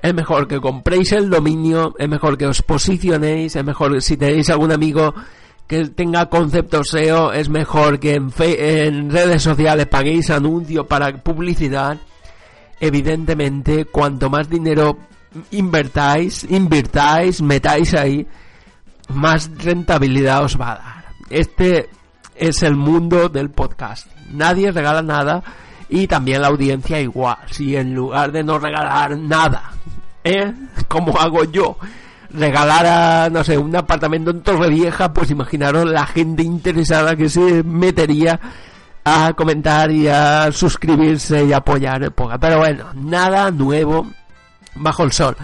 es 0.02 0.14
mejor 0.14 0.48
que 0.48 0.60
compréis 0.60 1.12
el 1.12 1.30
dominio, 1.30 1.94
es 1.98 2.08
mejor 2.08 2.36
que 2.36 2.46
os 2.46 2.62
posicionéis, 2.62 3.54
es 3.54 3.64
mejor 3.64 4.02
si 4.02 4.16
tenéis 4.16 4.50
algún 4.50 4.72
amigo 4.72 5.14
que 5.66 5.86
tenga 5.88 6.28
concepto 6.28 6.82
SEO, 6.82 7.32
es 7.32 7.48
mejor 7.48 8.00
que 8.00 8.14
en, 8.14 8.32
en 8.36 9.10
redes 9.10 9.42
sociales 9.42 9.86
paguéis 9.86 10.30
anuncios 10.30 10.86
para 10.86 11.22
publicidad. 11.22 11.98
Evidentemente, 12.80 13.84
cuanto 13.84 14.28
más 14.28 14.50
dinero 14.50 14.98
invertáis, 15.52 16.44
invirtáis, 16.50 17.40
metáis 17.42 17.94
ahí, 17.94 18.26
más 19.10 19.50
rentabilidad 19.58 20.44
os 20.44 20.60
va 20.60 20.72
a 20.72 20.76
dar. 20.76 21.04
Este 21.28 21.88
es 22.34 22.62
el 22.62 22.76
mundo 22.76 23.28
del 23.28 23.50
podcast. 23.50 24.06
Nadie 24.32 24.72
regala 24.72 25.02
nada 25.02 25.42
y 25.88 26.06
también 26.06 26.42
la 26.42 26.48
audiencia 26.48 27.00
igual. 27.00 27.36
Si 27.50 27.76
en 27.76 27.94
lugar 27.94 28.32
de 28.32 28.42
no 28.42 28.58
regalar 28.58 29.16
nada, 29.18 29.72
¿eh? 30.24 30.52
como 30.88 31.18
hago 31.18 31.44
yo, 31.44 31.76
regalara, 32.30 33.28
no 33.30 33.44
sé, 33.44 33.58
un 33.58 33.74
apartamento 33.74 34.30
en 34.30 34.42
Torrevieja, 34.42 35.12
pues 35.12 35.30
imaginaros 35.30 35.90
la 35.90 36.06
gente 36.06 36.42
interesada 36.42 37.16
que 37.16 37.28
se 37.28 37.62
metería 37.62 38.40
a 39.04 39.32
comentar 39.34 39.90
y 39.90 40.08
a 40.08 40.50
suscribirse 40.52 41.44
y 41.44 41.52
apoyar 41.52 42.02
el 42.02 42.12
podcast. 42.12 42.40
Pero 42.40 42.58
bueno, 42.58 42.86
nada 42.94 43.50
nuevo 43.50 44.06
bajo 44.74 45.04
el 45.04 45.12
sol. 45.12 45.36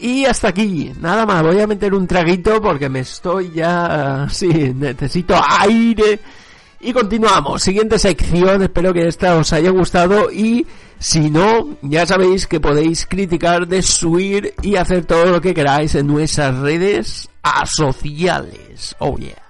Y 0.00 0.24
hasta 0.24 0.48
aquí, 0.48 0.92
nada 0.98 1.26
más, 1.26 1.42
voy 1.42 1.60
a 1.60 1.66
meter 1.66 1.92
un 1.92 2.06
traguito 2.06 2.60
porque 2.60 2.88
me 2.88 3.00
estoy 3.00 3.50
ya... 3.52 4.26
Sí, 4.30 4.48
necesito 4.48 5.34
aire. 5.60 6.18
Y 6.80 6.94
continuamos, 6.94 7.62
siguiente 7.62 7.98
sección, 7.98 8.62
espero 8.62 8.94
que 8.94 9.06
esta 9.06 9.36
os 9.36 9.52
haya 9.52 9.68
gustado 9.68 10.32
y 10.32 10.66
si 10.98 11.28
no, 11.28 11.76
ya 11.82 12.06
sabéis 12.06 12.46
que 12.46 12.60
podéis 12.60 13.04
criticar, 13.04 13.66
desuir 13.66 14.54
y 14.62 14.76
hacer 14.76 15.04
todo 15.04 15.26
lo 15.26 15.40
que 15.42 15.52
queráis 15.52 15.94
en 15.94 16.06
nuestras 16.06 16.56
redes 16.56 17.28
sociales. 17.64 18.96
Oh 18.98 19.16
yeah. 19.18 19.49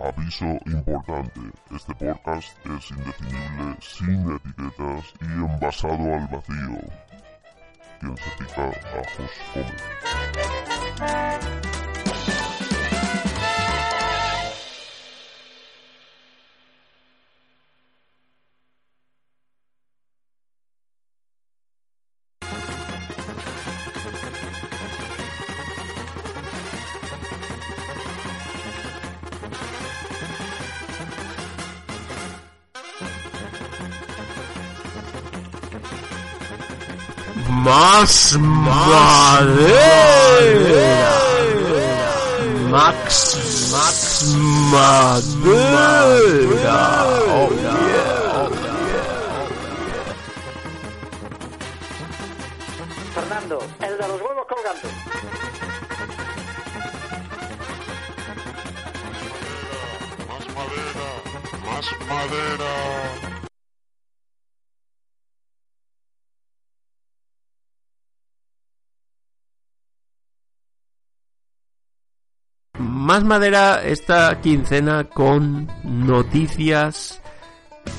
Aviso 0.00 0.46
importante, 0.66 1.40
este 1.74 1.92
podcast 1.96 2.56
es 2.66 2.90
indefinible, 2.92 3.76
sin 3.80 4.36
etiquetas 4.36 5.12
y 5.20 5.24
envasado 5.24 6.14
al 6.14 6.28
vacío. 6.28 6.78
Quien 7.98 8.16
se 8.16 8.30
pica, 8.38 8.70
ajos 9.00 9.32
come. 9.52 9.74
Más 37.78 38.36
madera. 38.36 39.68
Max, 42.70 43.70
Max 43.70 44.24
madera. 44.72 45.46
Oh 47.28 47.50
yeah, 47.62 48.48
Fernando, 53.14 53.56
el 53.80 53.94
de 53.96 54.08
los 54.08 54.20
huevos 54.22 54.46
colgando. 54.48 54.88
Más 60.28 60.44
madera, 60.56 61.08
más 61.64 61.86
madera. 62.08 63.37
Más 73.08 73.24
madera 73.24 73.82
esta 73.82 74.38
quincena 74.42 75.04
con 75.04 75.66
noticias 75.82 77.22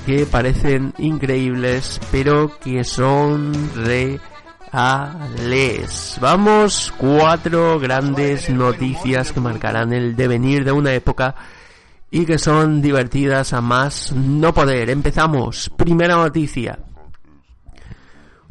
que 0.05 0.27
parecen 0.27 0.93
increíbles, 0.99 1.99
pero 2.11 2.59
que 2.59 2.83
son 2.83 3.51
reales. 3.73 4.21
Vamos, 6.21 6.93
cuatro 6.95 7.79
grandes 7.79 8.51
noticias 8.51 9.31
que 9.31 9.39
marcarán 9.39 9.93
el 9.93 10.15
devenir 10.15 10.63
de 10.63 10.73
una 10.73 10.93
época 10.93 11.33
y 12.11 12.27
que 12.27 12.37
son 12.37 12.79
divertidas 12.79 13.53
a 13.53 13.61
más 13.61 14.11
no 14.11 14.53
poder. 14.53 14.91
Empezamos. 14.91 15.71
Primera 15.75 16.17
noticia. 16.17 16.77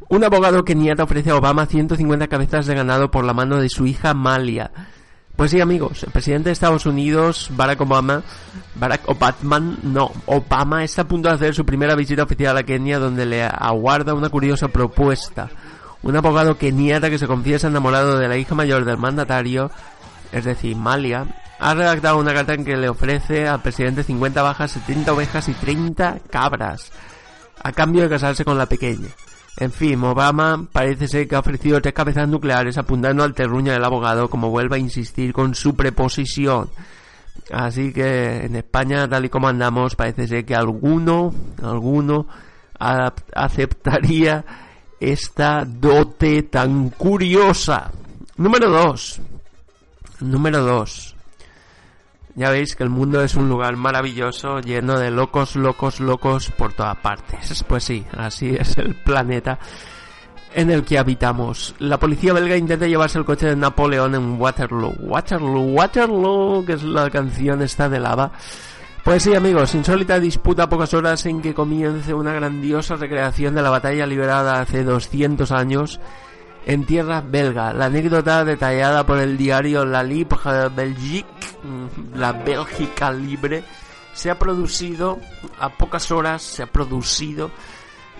Un 0.09 0.25
abogado 0.25 0.64
keniata 0.64 1.05
ofrece 1.05 1.31
a 1.31 1.37
Obama 1.37 1.66
150 1.66 2.27
cabezas 2.27 2.66
de 2.66 2.75
ganado 2.75 3.12
por 3.12 3.25
la 3.25 3.33
mano 3.33 3.61
de 3.61 3.68
su 3.68 3.87
hija 3.87 4.12
Malia. 4.12 4.73
Pues 5.38 5.53
sí, 5.53 5.61
amigos, 5.61 6.03
el 6.03 6.11
presidente 6.11 6.48
de 6.48 6.53
Estados 6.53 6.85
Unidos, 6.85 7.48
Barack 7.53 7.81
Obama, 7.83 8.24
Barack 8.74 9.09
Obama, 9.09 9.61
no, 9.85 10.11
Obama 10.27 10.83
está 10.83 11.03
a 11.03 11.05
punto 11.07 11.29
de 11.29 11.37
hacer 11.37 11.55
su 11.55 11.64
primera 11.64 11.94
visita 11.94 12.24
oficial 12.24 12.57
a 12.57 12.64
Kenia 12.64 12.98
donde 12.98 13.24
le 13.24 13.44
aguarda 13.44 14.14
una 14.14 14.31
curiosa 14.31 14.66
propuesta. 14.66 15.48
Un 16.03 16.16
abogado 16.16 16.59
keniata 16.59 17.09
que 17.09 17.20
se 17.20 17.29
confiesa 17.29 17.68
enamorado 17.68 18.18
de 18.18 18.27
la 18.27 18.37
hija 18.37 18.57
mayor 18.57 18.85
del 18.85 18.98
mandatario, 18.98 19.70
es 20.33 20.44
decir, 20.44 20.74
Malia, 20.74 21.29
ha 21.61 21.72
redactado 21.72 22.18
una 22.18 22.35
carta 22.35 22.55
en 22.55 22.64
que 22.64 22.77
le 22.77 22.88
ofrece 22.88 23.46
al 23.46 23.62
presidente 23.62 24.03
50 24.03 24.42
bajas, 24.42 24.72
70 24.72 25.12
ovejas 25.12 25.48
y 25.48 25.55
30 25.55 26.18
cabras, 26.31 26.90
a 27.62 27.70
cambio 27.70 28.03
de 28.03 28.09
casarse 28.09 28.44
con 28.44 28.59
la 28.59 28.66
pequeña. 28.66 29.11
En 29.61 29.73
fin, 29.73 30.03
Obama 30.05 30.68
parece 30.71 31.09
ser 31.09 31.27
que 31.27 31.35
ha 31.35 31.40
ofrecido 31.40 31.81
tres 31.81 31.92
cabezas 31.92 32.29
nucleares 32.29 32.79
apuntando 32.79 33.25
al 33.25 33.35
terruño 33.35 33.73
del 33.73 33.85
abogado 33.85 34.31
como 34.31 34.51
vuelve 34.51 34.77
a 34.77 34.79
insistir 34.79 35.33
con 35.33 35.57
su 35.57 35.75
preposición. 35.75 36.71
Así 37.51 37.92
que 37.92 38.44
en 38.44 38.55
España, 38.55 39.09
tal 39.09 39.25
y 39.25 39.29
como 39.29 39.49
andamos, 39.49 39.97
parece 39.97 40.29
ser 40.29 40.44
que 40.44 40.55
alguno, 40.55 41.35
alguno 41.61 42.29
aceptaría 43.35 44.44
esta 45.01 45.64
dote 45.66 46.44
tan 46.44 46.90
curiosa. 46.90 47.90
Número 48.37 48.71
2. 48.71 49.21
Número 50.21 50.62
2. 50.62 51.16
Ya 52.38 52.51
veis 52.51 52.77
que 52.77 52.85
el 52.85 52.88
mundo 52.88 53.20
es 53.20 53.35
un 53.35 53.48
lugar 53.48 53.74
maravilloso, 53.74 54.61
lleno 54.61 54.96
de 54.96 55.11
locos, 55.11 55.57
locos, 55.57 55.98
locos 55.98 56.53
por 56.53 56.72
todas 56.72 56.96
partes. 56.98 57.64
Pues 57.64 57.83
sí, 57.83 58.05
así 58.16 58.55
es 58.57 58.79
el 58.79 58.94
planeta 58.94 59.59
en 60.55 60.70
el 60.70 60.85
que 60.85 61.01
habitamos. 61.01 61.74
La 61.81 61.98
policía 61.98 62.33
belga 62.33 62.57
intenta 62.57 62.87
llevarse 62.87 63.18
el 63.18 63.24
coche 63.24 63.46
de 63.46 63.57
Napoleón 63.57 64.14
en 64.14 64.40
Waterloo. 64.40 64.94
Waterloo, 65.01 65.74
Waterloo, 65.74 66.64
que 66.64 66.74
es 66.74 66.85
la 66.85 67.11
canción 67.11 67.61
esta 67.61 67.88
de 67.88 67.98
lava. 67.98 68.31
Pues 69.03 69.24
sí, 69.24 69.35
amigos, 69.35 69.74
insólita 69.74 70.20
disputa 70.20 70.68
pocas 70.68 70.94
horas 70.94 71.27
en 71.27 71.42
que 71.42 71.55
comience 71.55 72.14
una 72.14 72.35
grandiosa 72.35 72.94
recreación 72.94 73.57
de 73.57 73.62
la 73.62 73.70
batalla 73.70 74.07
liberada 74.07 74.61
hace 74.61 74.85
200 74.85 75.51
años 75.51 75.98
en 76.66 76.85
tierra 76.85 77.21
belga. 77.21 77.73
La 77.73 77.87
anécdota 77.87 78.44
detallada 78.44 79.05
por 79.07 79.18
el 79.18 79.37
diario 79.37 79.85
La 79.85 80.03
Libre 80.03 80.37
Belgique, 80.75 81.27
mm, 81.62 82.18
la 82.18 82.33
Bélgica 82.33 83.11
Libre, 83.12 83.64
se 84.12 84.31
ha 84.31 84.38
producido 84.38 85.18
a 85.59 85.71
pocas 85.71 86.11
horas, 86.11 86.42
se 86.42 86.62
ha 86.62 86.66
producido 86.66 87.51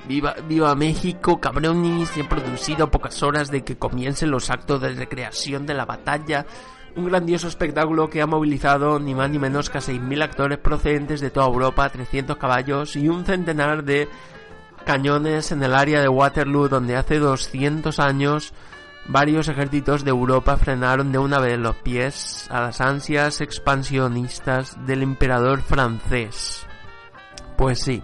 Viva, 0.09 0.75
México, 0.75 1.39
cabronis, 1.39 2.09
se 2.09 2.23
ha 2.23 2.29
producido 2.29 2.85
a 2.85 2.91
pocas 2.91 3.23
horas 3.23 3.51
de 3.51 3.63
que 3.63 3.77
comiencen 3.77 4.31
los 4.31 4.49
actos 4.49 4.81
de 4.81 4.95
recreación 4.95 5.67
de 5.67 5.75
la 5.75 5.85
batalla. 5.85 6.47
Un 6.97 7.07
grandioso 7.07 7.47
espectáculo 7.47 8.09
que 8.09 8.23
ha 8.23 8.27
movilizado 8.27 8.99
ni 8.99 9.15
más 9.15 9.29
ni 9.29 9.39
menos 9.39 9.69
que 9.69 9.79
a 9.79 9.83
6.000 9.83 10.23
actores 10.23 10.59
procedentes 10.59 11.21
de 11.21 11.31
toda 11.31 11.47
Europa, 11.47 11.91
300 11.91 12.39
caballos 12.39 12.97
y 12.97 13.09
un 13.09 13.27
centenar 13.27 13.85
de 13.85 14.09
cañones 14.85 15.53
en 15.53 15.63
el 15.63 15.75
área 15.75 16.01
de 16.01 16.09
Waterloo 16.09 16.69
donde 16.69 16.97
hace 16.97 17.19
200 17.19 17.99
años 17.99 18.53
varios 19.07 19.49
ejércitos 19.49 20.05
de 20.05 20.11
Europa 20.11 20.57
frenaron 20.57 21.13
de 21.13 21.19
una 21.19 21.39
vez 21.39 21.59
los 21.59 21.77
pies 21.77 22.47
a 22.51 22.61
las 22.61 22.81
ansias 22.81 23.41
expansionistas 23.41 24.77
del 24.87 25.03
emperador 25.03 25.63
francés. 25.63 26.67
Pues 27.57 27.81
sí, 27.81 28.03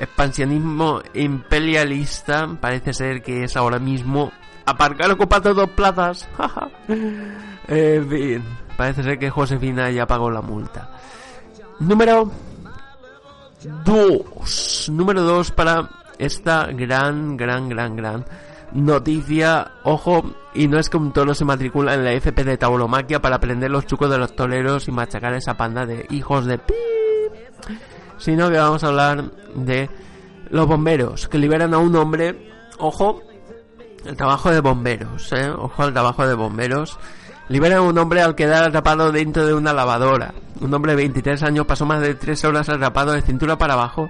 expansionismo 0.00 1.02
imperialista 1.14 2.48
parece 2.60 2.92
ser 2.92 3.22
que 3.22 3.44
es 3.44 3.56
ahora 3.56 3.78
mismo 3.78 4.32
aparcar 4.66 5.10
ocupando 5.12 5.54
dos 5.54 5.70
plazas. 5.70 6.28
en 7.68 8.08
fin, 8.08 8.44
parece 8.76 9.02
ser 9.02 9.18
que 9.18 9.30
Josefina 9.30 9.90
ya 9.90 10.06
pagó 10.06 10.30
la 10.30 10.40
multa. 10.40 10.90
Número 11.78 12.30
2. 13.64 14.90
Número 14.90 15.22
2 15.22 15.50
para 15.52 15.90
esta 16.18 16.66
gran, 16.66 17.36
gran, 17.36 17.68
gran, 17.68 17.96
gran 17.96 18.24
noticia. 18.72 19.72
Ojo, 19.84 20.34
y 20.54 20.68
no 20.68 20.78
es 20.78 20.88
que 20.88 20.96
un 20.96 21.12
toro 21.12 21.34
se 21.34 21.44
matricula 21.44 21.94
en 21.94 22.04
la 22.04 22.12
FP 22.12 22.44
de 22.44 22.56
tauromaquia 22.56 23.20
para 23.20 23.36
aprender 23.36 23.70
los 23.70 23.86
chucos 23.86 24.10
de 24.10 24.18
los 24.18 24.34
toreros 24.36 24.88
y 24.88 24.92
machacar 24.92 25.34
esa 25.34 25.56
panda 25.56 25.86
de 25.86 26.06
hijos 26.10 26.46
de 26.46 26.58
pi. 26.58 26.74
Sino 28.18 28.50
que 28.50 28.58
vamos 28.58 28.84
a 28.84 28.88
hablar 28.88 29.30
de 29.54 29.88
los 30.50 30.66
bomberos 30.66 31.28
que 31.28 31.38
liberan 31.38 31.74
a 31.74 31.78
un 31.78 31.96
hombre. 31.96 32.52
Ojo, 32.78 33.22
el 34.04 34.16
trabajo 34.16 34.50
de 34.50 34.60
bomberos, 34.60 35.32
¿eh? 35.32 35.50
Ojo 35.50 35.82
al 35.82 35.92
trabajo 35.92 36.26
de 36.26 36.34
bomberos 36.34 36.98
Liberan 37.48 37.78
a 37.78 37.82
un 37.82 37.98
hombre 37.98 38.22
al 38.22 38.34
quedar 38.34 38.64
atrapado 38.64 39.12
dentro 39.12 39.46
de 39.46 39.54
una 39.54 39.72
lavadora. 39.72 40.32
Un 40.60 40.72
hombre 40.72 40.92
de 40.92 40.96
23 40.96 41.42
años 41.42 41.66
pasó 41.66 41.84
más 41.84 42.00
de 42.00 42.14
3 42.14 42.44
horas 42.44 42.68
atrapado 42.68 43.12
de 43.12 43.22
cintura 43.22 43.58
para 43.58 43.74
abajo 43.74 44.08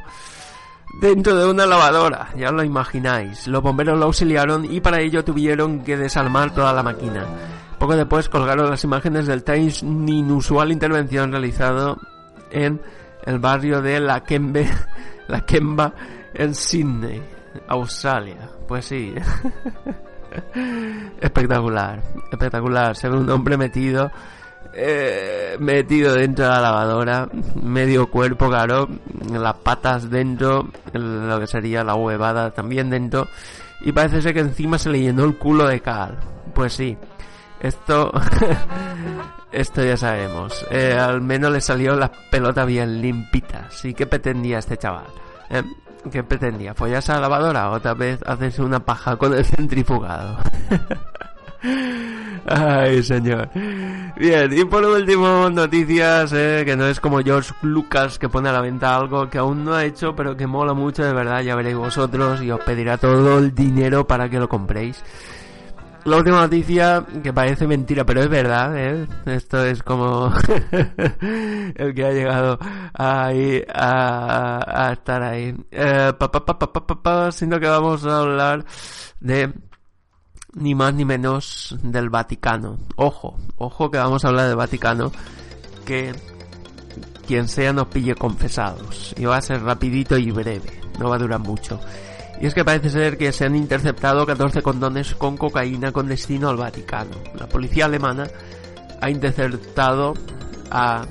dentro 1.00 1.36
de 1.36 1.50
una 1.50 1.66
lavadora. 1.66 2.28
Ya 2.36 2.50
lo 2.50 2.62
imagináis. 2.62 3.48
Los 3.48 3.62
bomberos 3.62 3.98
lo 3.98 4.06
auxiliaron 4.06 4.64
y 4.64 4.80
para 4.80 5.00
ello 5.00 5.24
tuvieron 5.24 5.82
que 5.82 5.96
desarmar 5.96 6.54
toda 6.54 6.72
la 6.72 6.82
máquina. 6.82 7.24
Poco 7.78 7.96
después 7.96 8.28
colgaron 8.28 8.70
las 8.70 8.84
imágenes 8.84 9.26
del 9.26 9.42
tan 9.42 9.60
inusual 9.60 10.70
intervención 10.70 11.32
realizado 11.32 11.98
en 12.50 12.80
el 13.24 13.38
barrio 13.40 13.82
de 13.82 13.98
La 14.00 14.22
Kembe, 14.22 14.68
La 15.28 15.44
Kemba 15.44 15.92
en 16.34 16.54
Sydney, 16.54 17.20
Australia. 17.66 18.48
Pues 18.68 18.84
sí. 18.84 19.12
espectacular, 21.20 22.02
espectacular. 22.30 22.96
Se 22.96 23.08
ve 23.08 23.16
un 23.16 23.30
hombre 23.30 23.56
metido, 23.56 24.10
eh, 24.74 25.56
metido 25.58 26.14
dentro 26.14 26.44
de 26.44 26.50
la 26.50 26.60
lavadora, 26.60 27.28
medio 27.62 28.08
cuerpo, 28.10 28.48
claro, 28.48 28.88
las 29.30 29.54
patas 29.54 30.10
dentro, 30.10 30.68
lo 30.92 31.40
que 31.40 31.46
sería 31.46 31.84
la 31.84 31.94
huevada 31.94 32.50
también 32.50 32.90
dentro, 32.90 33.28
y 33.82 33.92
parece 33.92 34.22
ser 34.22 34.34
que 34.34 34.40
encima 34.40 34.78
se 34.78 34.90
le 34.90 35.00
llenó 35.00 35.24
el 35.24 35.36
culo 35.36 35.66
de 35.66 35.80
cal. 35.80 36.18
Pues 36.54 36.72
sí, 36.72 36.96
esto, 37.60 38.12
esto 39.52 39.84
ya 39.84 39.96
sabemos. 39.96 40.64
Eh, 40.70 40.96
al 40.98 41.20
menos 41.20 41.52
le 41.52 41.60
salió 41.60 41.94
la 41.96 42.10
pelota 42.30 42.64
bien 42.64 43.00
limpita. 43.00 43.68
Sí, 43.70 43.94
¿qué 43.94 44.06
pretendía 44.06 44.58
este 44.58 44.76
chaval? 44.76 45.06
¿Eh? 45.50 45.62
¿Qué 46.10 46.22
pretendía? 46.22 46.74
¿Follarse 46.74 47.12
a 47.12 47.16
la 47.16 47.22
lavadora? 47.22 47.70
¿Otra 47.70 47.94
vez 47.94 48.20
hacerse 48.26 48.62
una 48.62 48.84
paja 48.84 49.16
con 49.16 49.34
el 49.34 49.44
centrifugado? 49.44 50.38
Ay, 52.46 53.02
señor. 53.02 53.48
Bien, 54.16 54.52
y 54.52 54.64
por 54.66 54.84
último, 54.84 55.48
noticias, 55.48 56.30
eh, 56.34 56.62
que 56.66 56.76
no 56.76 56.86
es 56.86 57.00
como 57.00 57.20
George 57.20 57.54
Lucas 57.62 58.18
que 58.18 58.28
pone 58.28 58.50
a 58.50 58.52
la 58.52 58.60
venta 58.60 58.94
algo 58.94 59.30
que 59.30 59.38
aún 59.38 59.64
no 59.64 59.74
ha 59.74 59.84
hecho, 59.84 60.14
pero 60.14 60.36
que 60.36 60.46
mola 60.46 60.74
mucho, 60.74 61.02
de 61.02 61.14
verdad, 61.14 61.40
ya 61.40 61.56
veréis 61.56 61.76
vosotros 61.76 62.42
y 62.42 62.50
os 62.50 62.60
pedirá 62.60 62.98
todo 62.98 63.38
el 63.38 63.54
dinero 63.54 64.06
para 64.06 64.28
que 64.28 64.38
lo 64.38 64.48
compréis. 64.48 65.02
La 66.04 66.18
última 66.18 66.40
noticia, 66.40 67.04
que 67.22 67.32
parece 67.32 67.66
mentira, 67.66 68.04
pero 68.04 68.20
es 68.20 68.28
verdad, 68.28 68.76
¿eh? 68.76 69.06
Esto 69.24 69.64
es 69.64 69.82
como 69.82 70.30
el 71.20 71.94
que 71.94 72.04
ha 72.04 72.12
llegado 72.12 72.58
ahí 72.92 73.64
a, 73.72 74.90
estar 74.92 75.22
ahí. 75.22 75.56
Eh, 75.70 76.12
sino 77.30 77.58
que 77.58 77.68
vamos 77.68 78.04
a 78.04 78.18
hablar 78.18 78.66
de 79.20 79.54
ni 80.54 80.74
más 80.74 80.92
ni 80.92 81.06
menos 81.06 81.74
del 81.82 82.10
Vaticano. 82.10 82.78
Ojo, 82.96 83.38
ojo 83.56 83.90
que 83.90 83.96
vamos 83.96 84.24
a 84.24 84.28
hablar 84.28 84.48
del 84.48 84.56
Vaticano, 84.56 85.10
que 85.86 86.12
quien 87.26 87.48
sea 87.48 87.72
nos 87.72 87.88
pille 87.88 88.14
confesados. 88.14 89.14
Y 89.16 89.24
va 89.24 89.38
a 89.38 89.42
ser 89.42 89.62
rapidito 89.62 90.18
y 90.18 90.30
breve, 90.30 90.80
no 90.98 91.08
va 91.08 91.16
a 91.16 91.18
durar 91.18 91.40
mucho. 91.40 91.80
Y 92.40 92.46
es 92.46 92.54
que 92.54 92.64
parece 92.64 92.90
ser 92.90 93.16
que 93.16 93.32
se 93.32 93.44
han 93.44 93.56
interceptado 93.56 94.26
14 94.26 94.62
condones 94.62 95.14
con 95.14 95.36
cocaína 95.36 95.92
con 95.92 96.08
destino 96.08 96.48
al 96.48 96.56
Vaticano. 96.56 97.16
La 97.38 97.48
policía 97.48 97.86
alemana 97.86 98.26
ha 99.00 99.10
interceptado, 99.10 100.14
ha 100.70 101.06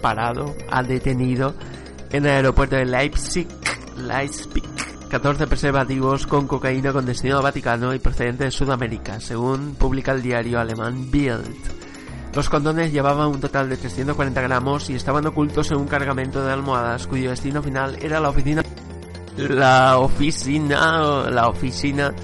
parado, 0.00 0.54
ha 0.70 0.82
detenido 0.82 1.54
en 2.10 2.26
el 2.26 2.32
aeropuerto 2.32 2.76
de 2.76 2.86
Leipzig, 2.86 3.48
Leipzig 3.96 4.62
14 5.10 5.46
preservativos 5.46 6.26
con 6.26 6.48
cocaína 6.48 6.92
con 6.92 7.06
destino 7.06 7.36
al 7.36 7.42
Vaticano 7.42 7.94
y 7.94 7.98
procedente 7.98 8.44
de 8.44 8.50
Sudamérica, 8.50 9.20
según 9.20 9.76
publica 9.76 10.12
el 10.12 10.22
diario 10.22 10.58
alemán 10.58 11.10
Bild. 11.10 11.54
Los 12.34 12.48
condones 12.48 12.92
llevaban 12.92 13.28
un 13.28 13.40
total 13.40 13.68
de 13.68 13.76
340 13.76 14.40
gramos 14.40 14.90
y 14.90 14.94
estaban 14.94 15.24
ocultos 15.26 15.70
en 15.70 15.76
un 15.76 15.86
cargamento 15.86 16.44
de 16.44 16.52
almohadas 16.52 17.06
cuyo 17.06 17.30
destino 17.30 17.62
final 17.62 17.96
era 18.02 18.18
la 18.18 18.30
oficina 18.30 18.62
la 19.36 19.98
oficina, 19.98 21.28
la 21.30 21.48
oficina, 21.48 22.14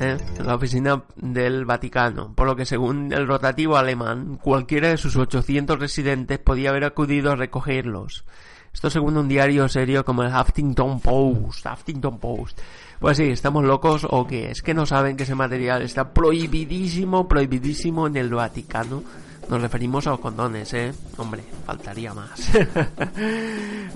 eh, 0.00 0.16
la 0.44 0.54
oficina 0.54 1.02
del 1.16 1.64
Vaticano, 1.64 2.32
por 2.34 2.46
lo 2.46 2.56
que 2.56 2.64
según 2.64 3.12
el 3.12 3.26
rotativo 3.26 3.76
alemán, 3.76 4.38
cualquiera 4.42 4.88
de 4.88 4.96
sus 4.96 5.16
800 5.16 5.78
residentes 5.78 6.38
podía 6.38 6.70
haber 6.70 6.84
acudido 6.84 7.30
a 7.30 7.36
recogerlos. 7.36 8.24
Esto 8.72 8.90
según 8.90 9.16
un 9.16 9.28
diario 9.28 9.68
serio 9.68 10.04
como 10.04 10.22
el 10.22 10.32
Huffington 10.32 11.00
Post, 11.00 11.66
Huffington 11.66 12.18
Post. 12.18 12.60
Pues 13.00 13.16
sí, 13.16 13.24
estamos 13.24 13.64
locos 13.64 14.06
o 14.08 14.26
qué, 14.26 14.50
es 14.50 14.62
que 14.62 14.74
no 14.74 14.86
saben 14.86 15.16
que 15.16 15.24
ese 15.24 15.34
material 15.34 15.82
está 15.82 16.12
prohibidísimo, 16.12 17.28
prohibidísimo 17.28 18.06
en 18.06 18.16
el 18.16 18.30
Vaticano 18.30 19.02
nos 19.48 19.60
referimos 19.62 20.06
a 20.06 20.10
los 20.10 20.20
condones, 20.20 20.72
¿eh? 20.74 20.92
Hombre, 21.16 21.42
faltaría 21.64 22.12
más. 22.14 22.50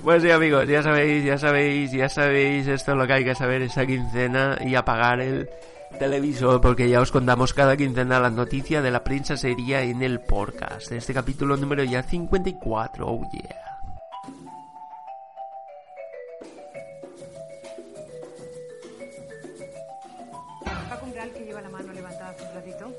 pues 0.03 0.23
sí, 0.23 0.31
amigos, 0.31 0.67
ya 0.67 0.81
sabéis, 0.81 1.23
ya 1.25 1.37
sabéis, 1.37 1.91
ya 1.91 2.09
sabéis, 2.09 2.67
esto 2.67 2.91
es 2.91 2.97
lo 2.97 3.07
que 3.07 3.13
hay 3.13 3.23
que 3.23 3.35
saber 3.35 3.61
esta 3.61 3.85
quincena 3.85 4.57
y 4.65 4.75
apagar 4.75 5.21
el 5.21 5.49
televisor 5.99 6.59
porque 6.59 6.89
ya 6.89 7.01
os 7.01 7.11
contamos 7.11 7.53
cada 7.53 7.77
quincena 7.77 8.19
la 8.19 8.31
noticia 8.31 8.81
de 8.81 8.91
la 8.91 9.03
prensa 9.03 9.37
sería 9.37 9.81
en 9.83 10.01
el 10.01 10.19
podcast. 10.19 10.91
Este 10.91 11.13
capítulo 11.13 11.55
número 11.55 11.83
ya 11.83 12.01
54, 12.03 13.07
oh 13.07 13.21
yeah. 13.31 13.63
que 21.31 21.45
lleva 21.45 21.61
la 21.61 21.69
mano 21.69 21.93
levantada 21.93 22.31
hace 22.31 22.43
un 22.43 22.53
ratito? 22.53 22.91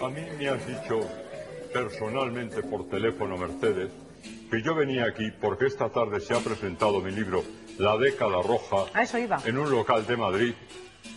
A 0.00 0.08
mí 0.08 0.20
me 0.38 0.48
has 0.48 0.66
dicho 0.66 1.00
personalmente 1.72 2.62
por 2.62 2.88
teléfono, 2.88 3.36
Mercedes, 3.36 3.90
que 4.50 4.62
yo 4.62 4.74
venía 4.74 5.04
aquí 5.04 5.30
porque 5.40 5.66
esta 5.66 5.88
tarde 5.88 6.20
se 6.20 6.34
ha 6.34 6.40
presentado 6.40 7.00
mi 7.00 7.10
libro 7.10 7.42
La 7.78 7.96
década 7.96 8.42
roja 8.42 8.84
A 8.92 9.02
eso 9.02 9.18
iba. 9.18 9.38
en 9.44 9.58
un 9.58 9.70
local 9.70 10.06
de 10.06 10.16
Madrid 10.16 10.54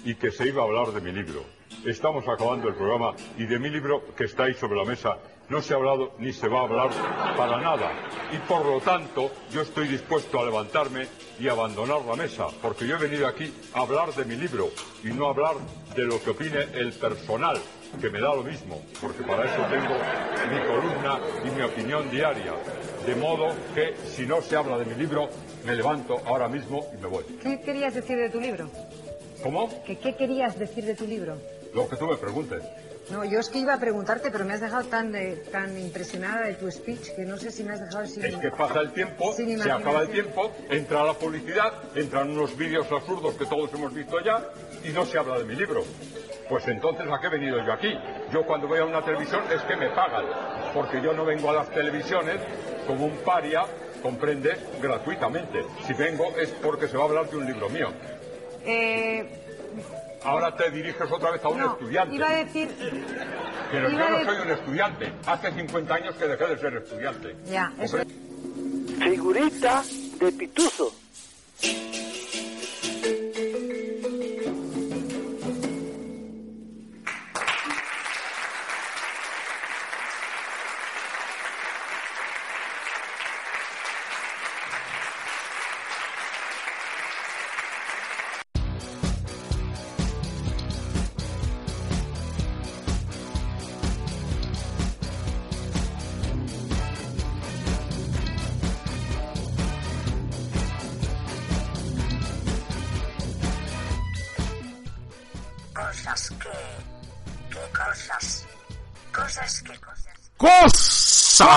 y 0.06 0.16
que 0.16 0.32
se 0.32 0.48
iba 0.48 0.62
a 0.62 0.66
hablar 0.66 0.92
de 0.92 1.02
mi 1.02 1.12
libro. 1.12 1.44
Estamos 1.86 2.26
acabando 2.28 2.70
el 2.70 2.76
programa 2.76 3.14
y 3.38 3.46
de 3.46 3.60
mi 3.60 3.70
libro 3.70 4.04
que 4.16 4.26
está 4.26 4.44
ahí 4.44 4.54
sobre 4.54 4.78
la 4.78 4.86
mesa 4.86 5.18
no 5.50 5.62
se 5.62 5.74
ha 5.74 5.78
hablado 5.78 6.14
ni 6.20 6.32
se 6.32 6.48
va 6.48 6.62
a 6.62 6.64
hablar 6.64 6.90
para 7.36 7.60
nada. 7.60 7.92
Y 8.32 8.38
por 8.48 8.66
lo 8.66 8.80
tanto 8.80 9.32
yo 9.52 9.62
estoy 9.62 9.88
dispuesto 9.88 10.40
a 10.40 10.46
levantarme 10.46 11.08
y 11.40 11.48
abandonar 11.48 12.02
la 12.04 12.16
mesa, 12.16 12.48
porque 12.62 12.88
yo 12.88 12.96
he 12.96 13.00
venido 13.00 13.28
aquí 13.28 13.54
a 13.74 13.82
hablar 13.82 14.14
de 14.14 14.26
mi 14.26 14.36
libro 14.36 14.70
y 15.04 15.08
no 15.08 15.28
a 15.28 15.32
hablar 15.32 15.56
de 15.96 16.04
lo 16.04 16.22
que 16.24 16.30
opine 16.30 16.60
el 16.74 16.94
personal, 16.94 17.58
que 18.00 18.10
me 18.10 18.20
da 18.20 18.36
lo 18.36 18.44
mismo, 18.44 18.82
porque 19.02 19.24
para 19.24 19.46
eso 19.46 19.62
tengo 19.70 19.96
mi 20.52 20.60
columna 20.68 21.20
y 21.46 21.52
mi 21.52 21.62
opinión 21.62 22.10
diaria. 22.10 22.54
De 23.06 23.16
modo 23.16 23.54
que 23.76 23.96
si 24.06 24.26
no 24.26 24.42
se 24.42 24.56
habla 24.56 24.78
de 24.78 24.86
mi 24.86 24.96
libro, 24.96 25.30
me 25.66 25.76
levanto 25.76 26.22
ahora 26.26 26.48
mismo 26.48 26.88
y 26.94 27.02
me 27.02 27.08
voy. 27.08 27.24
¿Qué 27.42 27.60
querías 27.62 27.94
decir 27.94 28.18
de 28.18 28.30
tu 28.30 28.40
libro? 28.40 28.70
¿Cómo? 29.42 29.70
¿Que 29.84 29.98
¿Qué 29.98 30.16
querías 30.16 30.58
decir 30.58 30.86
de 30.86 30.96
tu 30.96 31.06
libro? 31.06 31.38
Lo 31.74 31.88
que 31.88 31.96
tú 31.96 32.08
me 32.08 32.16
preguntes. 32.16 32.64
No, 33.10 33.26
yo 33.26 33.40
es 33.40 33.50
que 33.50 33.60
iba 33.60 33.74
a 33.74 33.80
preguntarte, 33.80 34.32
pero 34.32 34.46
me 34.46 34.54
has 34.54 34.62
dejado 34.62 34.86
tan, 34.86 35.14
tan 35.52 35.78
impresionada 35.78 36.48
de 36.48 36.54
tu 36.54 36.72
speech 36.72 37.14
que 37.16 37.26
no 37.26 37.38
sé 37.38 37.52
si 37.52 37.64
me 37.64 37.74
has 37.74 37.82
dejado 37.82 38.06
sin... 38.06 38.24
Es 38.24 38.36
que 38.38 38.50
pasa 38.50 38.80
el 38.80 38.94
tiempo, 38.94 39.34
se 39.34 39.72
acaba 39.72 40.02
el 40.02 40.10
tiempo, 40.10 40.52
entra 40.70 41.04
la 41.04 41.14
publicidad, 41.14 41.74
entran 41.96 42.30
unos 42.30 42.56
vídeos 42.58 42.90
absurdos 42.92 43.36
que 43.36 43.46
todos 43.46 43.74
hemos 43.74 43.94
visto 43.94 44.20
ya 44.22 44.50
y 44.86 44.90
no 44.90 45.06
se 45.06 45.18
habla 45.18 45.38
de 45.38 45.44
mi 45.44 45.56
libro. 45.56 45.84
Pues 46.48 46.68
entonces, 46.68 47.06
¿a 47.12 47.20
qué 47.20 47.28
he 47.28 47.30
venido 47.30 47.64
yo 47.66 47.74
aquí? 47.74 47.94
Yo 48.32 48.46
cuando 48.46 48.68
voy 48.68 48.80
a 48.80 48.86
una 48.86 49.04
televisión 49.04 49.42
es 49.54 49.62
que 49.64 49.76
me 49.76 49.90
pagan, 49.90 50.26
porque 50.74 51.02
yo 51.02 51.14
no 51.14 51.26
vengo 51.26 51.50
a 51.50 51.54
las 51.54 51.70
televisiones 51.72 52.38
como 52.88 53.06
un 53.06 53.18
paria, 53.18 53.66
comprendes, 54.02 54.60
gratuitamente. 54.82 55.64
Si 55.86 55.94
vengo 55.94 56.34
es 56.38 56.50
porque 56.50 56.88
se 56.88 56.98
va 56.98 57.04
a 57.04 57.08
hablar 57.08 57.30
de 57.30 57.38
un 57.38 57.46
libro 57.46 57.70
mío. 57.70 57.90
Eh, 58.66 59.43
Ahora 60.24 60.56
te 60.56 60.72
diriges 60.72 61.12
otra 61.12 61.32
vez 61.32 61.44
a 61.44 61.50
un 61.50 61.60
no, 61.60 61.74
estudiante. 61.74 62.16
iba 62.16 62.30
a 62.30 62.36
decir... 62.36 62.70
Pero 63.72 63.90
iba 63.90 64.00
yo 64.02 64.10
no 64.10 64.18
de- 64.20 64.26
soy 64.26 64.38
un 64.42 64.52
estudiante. 64.52 65.14
Hace 65.26 65.52
50 65.52 65.94
años 65.96 66.16
que 66.16 66.28
dejé 66.28 66.48
de 66.48 66.58
ser 66.58 66.74
estudiante. 66.76 67.36
Ya, 67.46 67.74
eso... 67.80 67.98
Figurita 69.00 69.84
de 70.20 70.32
pituzo. 70.32 70.94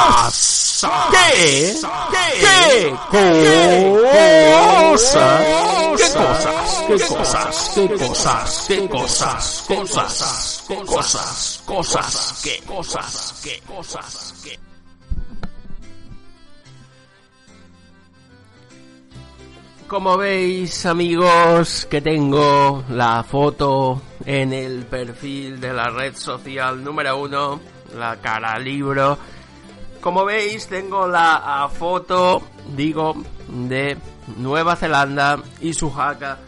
Cosas. 0.07 0.87
¿Qué? 1.11 1.75
¿Qué? 3.11 3.31
Cosas. 4.91 5.45
¿Qué 5.97 6.95
cosas? 6.99 7.73
¿Qué 7.75 7.89
cosas? 7.89 8.65
¿Qué 8.69 8.89
cosas? 8.89 9.65
¿Qué 9.67 9.77
cosas? 9.77 10.65
Cosas. 10.67 10.67
Cosas. 10.69 11.63
Cosas. 11.67 12.41
¿Qué 12.45 12.63
cosas? 12.67 13.41
¿Qué 13.43 13.63
cosas? 13.67 14.35
¿Qué? 14.45 14.59
Como 19.89 20.17
veis, 20.17 20.87
amigos, 20.87 21.87
que 21.91 22.01
tengo 22.01 22.85
la 22.91 23.23
foto 23.23 24.03
en 24.25 24.53
el 24.53 24.85
perfil 24.85 25.61
de 25.61 25.73
la 25.73 25.89
red 25.91 26.17
social 26.17 26.83
número 26.83 27.17
uno, 27.19 27.61
la 27.97 28.17
cara 28.17 28.59
libro. 28.59 29.19
Como 30.01 30.25
veis, 30.25 30.67
tengo 30.69 31.07
la 31.07 31.69
foto, 31.73 32.43
digo, 32.77 33.15
de 33.49 33.97
Nueva 34.39 34.77
Zelanda 34.77 35.39
y 35.61 35.73
su 35.73 35.91
jaca, 35.91 36.39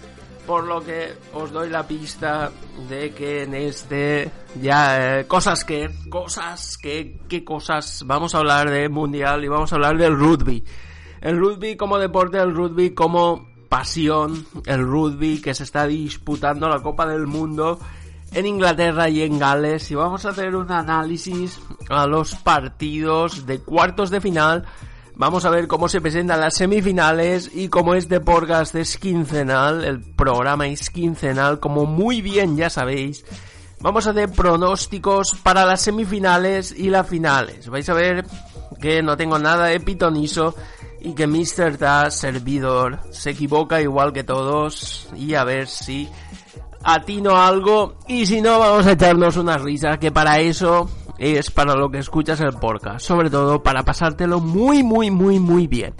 por 0.46 0.64
lo 0.64 0.80
que 0.84 1.14
os 1.32 1.52
doy 1.52 1.68
la 1.68 1.86
pista 1.86 2.50
de 2.88 3.10
que 3.10 3.42
en 3.42 3.54
este 3.54 4.30
ya 4.60 5.18
eh, 5.20 5.26
cosas 5.26 5.64
que 5.64 5.90
cosas 6.08 6.78
que 6.78 7.20
qué 7.28 7.44
cosas 7.44 8.02
vamos 8.06 8.34
a 8.34 8.38
hablar 8.38 8.70
de 8.70 8.88
mundial 8.88 9.44
y 9.44 9.48
vamos 9.48 9.72
a 9.72 9.76
hablar 9.76 9.96
del 9.98 10.16
rugby. 10.16 10.64
El 11.20 11.38
rugby 11.38 11.76
como 11.76 11.98
deporte, 11.98 12.38
el 12.38 12.54
rugby 12.54 12.90
como 12.90 13.48
pasión, 13.68 14.46
el 14.66 14.84
rugby 14.84 15.40
que 15.40 15.54
se 15.54 15.64
está 15.64 15.86
disputando 15.86 16.68
la 16.68 16.80
Copa 16.80 17.06
del 17.06 17.26
Mundo 17.26 17.78
en 18.32 18.46
Inglaterra 18.46 19.08
y 19.08 19.22
en 19.22 19.38
Gales 19.38 19.90
y 19.90 19.94
vamos 19.94 20.24
a 20.24 20.30
hacer 20.30 20.54
un 20.54 20.70
análisis 20.70 21.60
a 21.88 22.06
los 22.06 22.34
partidos 22.34 23.46
de 23.46 23.60
cuartos 23.60 24.10
de 24.10 24.20
final. 24.20 24.64
Vamos 25.14 25.44
a 25.44 25.50
ver 25.50 25.66
cómo 25.66 25.88
se 25.88 26.00
presentan 26.00 26.40
las 26.40 26.54
semifinales 26.54 27.50
y 27.52 27.68
como 27.68 27.94
este 27.94 28.20
podcast 28.20 28.74
es 28.76 28.98
quincenal, 28.98 29.84
el 29.84 30.00
programa 30.00 30.68
es 30.68 30.90
quincenal, 30.90 31.58
como 31.58 31.86
muy 31.86 32.22
bien 32.22 32.56
ya 32.56 32.70
sabéis. 32.70 33.24
Vamos 33.80 34.06
a 34.06 34.10
hacer 34.10 34.30
pronósticos 34.30 35.36
para 35.42 35.64
las 35.64 35.80
semifinales 35.82 36.72
y 36.76 36.90
las 36.90 37.08
finales. 37.08 37.68
Vais 37.68 37.88
a 37.88 37.94
ver 37.94 38.24
que 38.80 39.02
no 39.02 39.16
tengo 39.16 39.38
nada 39.38 39.66
de 39.66 39.80
pitonizo 39.80 40.54
y 41.00 41.14
que 41.14 41.26
Mr. 41.26 41.76
Ta, 41.78 42.10
servidor, 42.10 43.00
se 43.10 43.30
equivoca 43.30 43.80
igual 43.80 44.12
que 44.12 44.24
todos 44.24 45.08
y 45.16 45.34
a 45.34 45.44
ver 45.44 45.68
si 45.68 46.08
atino 46.82 47.36
algo 47.36 47.96
y 48.06 48.26
si 48.26 48.40
no 48.40 48.58
vamos 48.58 48.86
a 48.86 48.92
echarnos 48.92 49.36
una 49.36 49.58
risa 49.58 49.98
que 49.98 50.10
para 50.10 50.38
eso 50.40 50.88
es 51.18 51.50
para 51.50 51.74
lo 51.74 51.90
que 51.90 51.98
escuchas 51.98 52.40
el 52.40 52.54
podcast, 52.54 53.04
sobre 53.04 53.30
todo 53.30 53.62
para 53.62 53.82
pasártelo 53.82 54.40
muy 54.40 54.82
muy 54.82 55.10
muy 55.10 55.38
muy 55.38 55.66
bien. 55.66 55.94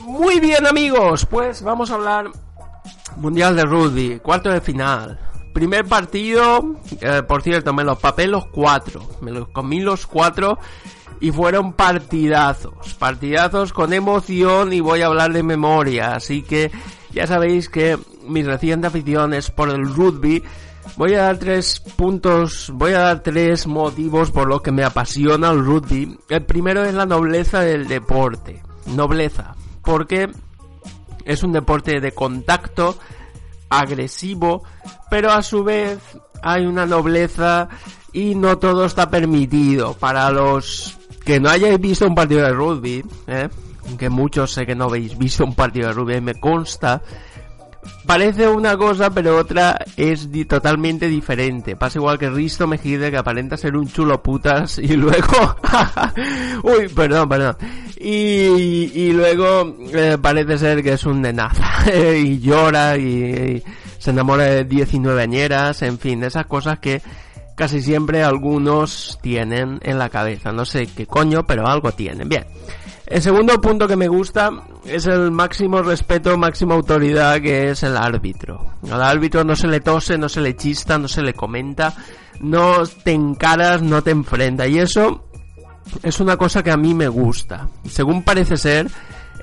Muy 0.00 0.40
bien 0.40 0.66
amigos, 0.66 1.26
pues 1.26 1.62
vamos 1.62 1.90
a 1.90 1.94
hablar 1.94 2.26
Mundial 3.16 3.56
de 3.56 3.64
Rugby, 3.64 4.20
cuarto 4.20 4.50
de 4.50 4.60
final. 4.60 5.18
Primer 5.54 5.84
partido, 5.86 6.76
eh, 7.00 7.22
por 7.26 7.42
cierto, 7.42 7.72
me 7.74 7.84
los 7.84 7.98
papé 7.98 8.26
los 8.26 8.46
cuatro, 8.46 9.06
me 9.20 9.30
los 9.30 9.48
comí 9.48 9.80
los 9.80 10.06
cuatro 10.06 10.58
y 11.20 11.30
fueron 11.30 11.74
partidazos, 11.74 12.94
partidazos 12.98 13.72
con 13.72 13.92
emoción 13.92 14.72
y 14.72 14.80
voy 14.80 15.02
a 15.02 15.06
hablar 15.06 15.32
de 15.32 15.42
memoria, 15.42 16.14
así 16.14 16.42
que 16.42 16.70
ya 17.12 17.26
sabéis 17.26 17.68
que 17.68 17.98
mi 18.26 18.42
reciente 18.42 18.86
afición 18.86 19.34
es 19.34 19.50
por 19.50 19.70
el 19.70 19.94
rugby. 19.94 20.42
Voy 20.96 21.14
a 21.14 21.22
dar 21.22 21.38
tres 21.38 21.80
puntos, 21.80 22.70
voy 22.74 22.92
a 22.92 23.00
dar 23.00 23.22
tres 23.22 23.66
motivos 23.66 24.30
por 24.30 24.48
los 24.48 24.62
que 24.62 24.72
me 24.72 24.84
apasiona 24.84 25.50
el 25.50 25.64
rugby. 25.64 26.18
El 26.28 26.44
primero 26.44 26.84
es 26.84 26.94
la 26.94 27.06
nobleza 27.06 27.60
del 27.60 27.86
deporte, 27.86 28.62
nobleza, 28.86 29.54
porque 29.82 30.30
es 31.24 31.42
un 31.42 31.52
deporte 31.52 32.00
de 32.00 32.12
contacto, 32.12 32.96
agresivo, 33.68 34.64
pero 35.08 35.30
a 35.30 35.42
su 35.42 35.64
vez 35.64 35.98
hay 36.42 36.66
una 36.66 36.84
nobleza 36.84 37.68
y 38.12 38.34
no 38.34 38.58
todo 38.58 38.84
está 38.84 39.08
permitido. 39.08 39.94
Para 39.94 40.30
los 40.30 40.98
que 41.24 41.40
no 41.40 41.48
hayáis 41.48 41.80
visto 41.80 42.06
un 42.06 42.14
partido 42.14 42.42
de 42.42 42.52
rugby, 42.52 43.04
¿eh? 43.26 43.48
que 43.98 44.10
muchos 44.10 44.52
sé 44.52 44.66
que 44.66 44.74
no 44.74 44.84
habéis 44.84 45.16
visto 45.16 45.44
un 45.44 45.54
partido 45.54 45.88
de 45.88 45.94
rugby, 45.94 46.20
me 46.20 46.34
consta, 46.34 47.02
parece 48.06 48.48
una 48.48 48.76
cosa 48.76 49.10
pero 49.10 49.36
otra 49.36 49.78
es 49.96 50.30
di- 50.30 50.44
totalmente 50.44 51.08
diferente. 51.08 51.76
Pasa 51.76 51.98
igual 51.98 52.18
que 52.18 52.30
Risto 52.30 52.66
Mejide 52.66 53.10
que 53.10 53.16
aparenta 53.16 53.56
ser 53.56 53.76
un 53.76 53.88
chulo 53.88 54.22
putas 54.22 54.78
y 54.78 54.96
luego... 54.96 55.56
Uy, 56.62 56.88
perdón, 56.94 57.28
perdón. 57.28 57.56
Y, 57.98 59.12
luego 59.12 59.76
eh, 59.92 60.18
parece 60.20 60.58
ser 60.58 60.82
que 60.82 60.94
es 60.94 61.04
un 61.04 61.22
nenaza 61.22 61.84
y 62.16 62.40
llora 62.40 62.96
y, 62.96 63.02
y 63.04 63.62
se 63.98 64.10
enamora 64.10 64.44
de 64.44 64.64
19 64.64 65.22
añeras, 65.22 65.82
en 65.82 65.98
fin, 65.98 66.24
esas 66.24 66.46
cosas 66.46 66.80
que 66.80 67.00
casi 67.54 67.80
siempre 67.80 68.24
algunos 68.24 69.18
tienen 69.22 69.78
en 69.82 69.98
la 69.98 70.08
cabeza. 70.08 70.50
No 70.50 70.64
sé 70.64 70.88
qué 70.88 71.06
coño, 71.06 71.44
pero 71.46 71.66
algo 71.68 71.92
tienen. 71.92 72.28
Bien. 72.28 72.44
El 73.06 73.20
segundo 73.20 73.60
punto 73.60 73.88
que 73.88 73.96
me 73.96 74.08
gusta 74.08 74.50
es 74.84 75.06
el 75.06 75.30
máximo 75.30 75.82
respeto, 75.82 76.38
máxima 76.38 76.74
autoridad 76.74 77.40
que 77.40 77.70
es 77.70 77.82
el 77.82 77.96
árbitro. 77.96 78.74
Al 78.90 79.02
árbitro 79.02 79.44
no 79.44 79.56
se 79.56 79.68
le 79.68 79.80
tose, 79.80 80.16
no 80.16 80.28
se 80.28 80.40
le 80.40 80.56
chista, 80.56 80.98
no 80.98 81.08
se 81.08 81.22
le 81.22 81.34
comenta, 81.34 81.94
no 82.40 82.84
te 82.86 83.12
encaras, 83.12 83.82
no 83.82 84.02
te 84.02 84.12
enfrenta. 84.12 84.66
Y 84.66 84.78
eso 84.78 85.24
es 86.02 86.20
una 86.20 86.36
cosa 86.36 86.62
que 86.62 86.70
a 86.70 86.76
mí 86.76 86.94
me 86.94 87.08
gusta. 87.08 87.68
Según 87.88 88.22
parece 88.22 88.56
ser, 88.56 88.88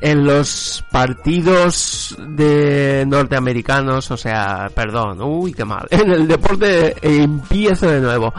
en 0.01 0.25
los 0.25 0.83
partidos 0.91 2.15
de 2.17 3.03
norteamericanos, 3.07 4.09
o 4.11 4.17
sea, 4.17 4.69
perdón, 4.73 5.21
uy, 5.21 5.53
qué 5.53 5.65
mal. 5.65 5.87
En 5.91 6.11
el 6.11 6.27
deporte 6.27 6.95
empiezo 7.01 7.89
de 7.89 7.99
nuevo. 7.99 8.33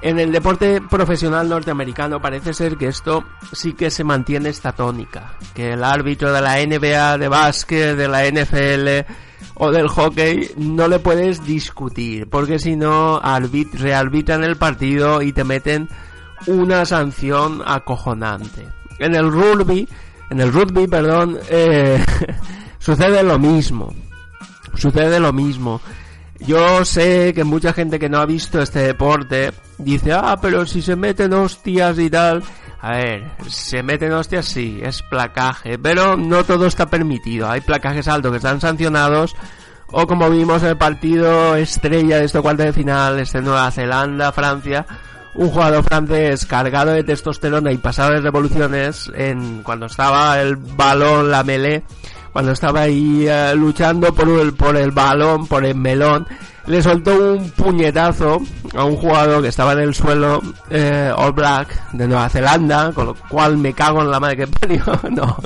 En 0.00 0.20
el 0.20 0.30
deporte 0.30 0.80
profesional 0.80 1.48
norteamericano 1.48 2.20
parece 2.20 2.54
ser 2.54 2.76
que 2.76 2.86
esto 2.86 3.24
sí 3.52 3.72
que 3.72 3.90
se 3.90 4.04
mantiene 4.04 4.48
esta 4.48 4.72
tónica, 4.72 5.34
que 5.54 5.72
el 5.72 5.82
árbitro 5.82 6.32
de 6.32 6.40
la 6.40 6.56
NBA, 6.64 7.18
de 7.18 7.28
básquet, 7.28 7.96
de 7.96 8.06
la 8.06 8.24
NFL 8.24 9.12
o 9.54 9.72
del 9.72 9.88
hockey 9.88 10.52
no 10.56 10.86
le 10.86 11.00
puedes 11.00 11.44
discutir, 11.44 12.28
porque 12.28 12.60
si 12.60 12.76
no 12.76 13.20
rearbitran 13.20 14.44
el 14.44 14.56
partido 14.56 15.20
y 15.20 15.32
te 15.32 15.42
meten 15.42 15.88
una 16.46 16.84
sanción 16.84 17.62
acojonante. 17.66 18.68
En 19.00 19.16
el 19.16 19.30
rugby, 19.30 19.88
en 20.30 20.40
el 20.40 20.52
rugby, 20.52 20.86
perdón, 20.86 21.38
eh, 21.50 22.04
sucede 22.78 23.24
lo 23.24 23.38
mismo. 23.38 23.92
Sucede 24.74 25.18
lo 25.18 25.32
mismo. 25.32 25.80
Yo 26.40 26.84
sé 26.84 27.32
que 27.34 27.44
mucha 27.44 27.72
gente 27.72 27.98
que 27.98 28.08
no 28.08 28.18
ha 28.18 28.26
visto 28.26 28.60
este 28.60 28.80
deporte 28.80 29.52
dice, 29.78 30.12
ah, 30.12 30.38
pero 30.40 30.66
si 30.66 30.82
se 30.82 30.96
meten 30.96 31.32
hostias 31.32 31.98
y 31.98 32.08
tal. 32.08 32.42
A 32.80 32.92
ver, 32.92 33.24
se 33.48 33.82
meten 33.82 34.12
hostias 34.12 34.46
sí, 34.46 34.78
es 34.80 35.02
placaje, 35.02 35.78
pero 35.78 36.16
no 36.16 36.44
todo 36.44 36.66
está 36.66 36.86
permitido. 36.86 37.50
Hay 37.50 37.60
placajes 37.60 38.06
altos 38.06 38.30
que 38.30 38.36
están 38.36 38.60
sancionados. 38.60 39.34
O 39.90 40.06
como 40.06 40.28
vimos 40.28 40.62
en 40.62 40.68
el 40.70 40.76
partido 40.76 41.56
estrella 41.56 42.18
de 42.18 42.26
este 42.26 42.40
cuarto 42.40 42.62
de 42.62 42.74
final, 42.74 43.18
este 43.18 43.40
Nueva 43.40 43.70
Zelanda, 43.70 44.32
Francia, 44.32 44.86
un 45.34 45.48
jugador 45.48 45.82
francés 45.82 46.44
cargado 46.44 46.90
de 46.90 47.04
testosterona 47.04 47.72
y 47.72 47.78
pasado 47.78 48.12
de 48.12 48.20
revoluciones 48.20 49.10
en 49.14 49.62
cuando 49.62 49.86
estaba 49.86 50.40
el 50.40 50.56
balón, 50.56 51.30
la 51.30 51.42
melee, 51.42 51.84
cuando 52.32 52.52
estaba 52.52 52.82
ahí 52.82 53.26
eh, 53.28 53.54
luchando 53.54 54.14
por 54.14 54.28
el, 54.28 54.54
por 54.54 54.76
el 54.76 54.90
balón, 54.90 55.46
por 55.46 55.64
el 55.64 55.74
melón, 55.74 56.26
le 56.66 56.82
soltó 56.82 57.34
un 57.34 57.50
puñetazo 57.50 58.42
a 58.74 58.84
un 58.84 58.96
jugador 58.96 59.42
que 59.42 59.48
estaba 59.48 59.72
en 59.72 59.80
el 59.80 59.94
suelo, 59.94 60.40
eh, 60.70 61.10
All 61.16 61.32
Black, 61.32 61.92
de 61.92 62.06
Nueva 62.06 62.28
Zelanda, 62.28 62.92
con 62.92 63.06
lo 63.06 63.14
cual 63.14 63.56
me 63.56 63.72
cago 63.72 64.02
en 64.02 64.10
la 64.10 64.20
madre 64.20 64.36
que 64.36 64.46
parió. 64.60 64.82
no, 65.10 65.36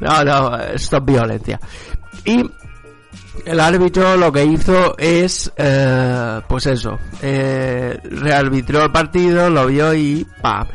no, 0.00 0.24
no, 0.24 0.56
stop 0.74 1.04
violencia. 1.04 1.60
Y 2.24 2.42
el 3.44 3.60
árbitro 3.60 4.16
lo 4.16 4.32
que 4.32 4.44
hizo 4.44 4.96
es, 4.98 5.52
eh, 5.56 6.40
pues 6.48 6.66
eso, 6.66 6.98
eh, 7.20 7.98
rearbitró 8.04 8.84
el 8.84 8.92
partido, 8.92 9.50
lo 9.50 9.66
vio 9.66 9.94
y 9.94 10.26
pa 10.40 10.66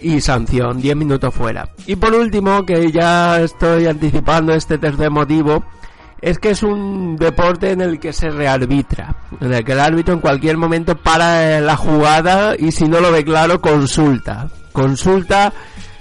y 0.00 0.20
sanción, 0.20 0.80
10 0.80 0.96
minutos 0.96 1.34
fuera. 1.34 1.68
Y 1.86 1.96
por 1.96 2.14
último, 2.14 2.64
que 2.64 2.90
ya 2.90 3.40
estoy 3.40 3.86
anticipando 3.86 4.52
este 4.52 4.78
tercer 4.78 5.10
motivo, 5.10 5.64
es 6.20 6.38
que 6.38 6.50
es 6.50 6.62
un 6.62 7.16
deporte 7.16 7.72
en 7.72 7.82
el 7.82 8.00
que 8.00 8.12
se 8.12 8.30
rearbitra, 8.30 9.14
en 9.40 9.52
el 9.52 9.62
que 9.62 9.72
el 9.72 9.80
árbitro 9.80 10.14
en 10.14 10.20
cualquier 10.20 10.56
momento 10.56 10.96
para 10.96 11.60
la 11.60 11.76
jugada 11.76 12.54
y 12.58 12.72
si 12.72 12.88
no 12.88 13.00
lo 13.00 13.12
ve 13.12 13.24
claro 13.24 13.60
consulta, 13.60 14.48
consulta 14.72 15.52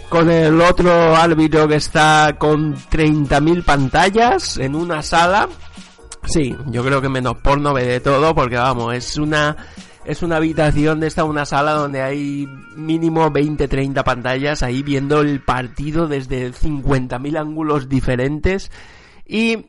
con 0.08 0.30
el 0.30 0.62
otro 0.62 1.16
árbitro 1.16 1.68
que 1.68 1.76
está 1.76 2.36
con 2.38 2.74
30.000 2.76 3.66
pantallas 3.66 4.58
en 4.58 4.76
una 4.76 5.02
sala. 5.02 5.50
Sí, 6.26 6.56
yo 6.68 6.86
creo 6.86 7.02
que 7.02 7.10
menos 7.10 7.36
porno 7.44 7.74
ve 7.74 7.86
de 7.86 8.00
todo 8.00 8.34
porque 8.34 8.56
vamos, 8.56 8.94
es 8.94 9.18
una 9.18 9.58
es 10.06 10.24
una 10.24 10.38
habitación 10.38 11.00
de 11.00 11.08
esta, 11.08 11.24
una 11.24 11.46
sala 11.46 11.74
donde 11.74 12.02
hay 12.02 12.48
mínimo 12.76 13.32
20, 13.32 13.68
30 13.68 14.04
pantallas 14.04 14.64
ahí 14.64 14.84
viendo 14.84 15.22
el 15.22 15.42
partido 15.42 16.08
desde 16.08 16.52
50.000 16.52 17.40
ángulos 17.40 17.90
diferentes 17.90 18.72
y 19.26 19.68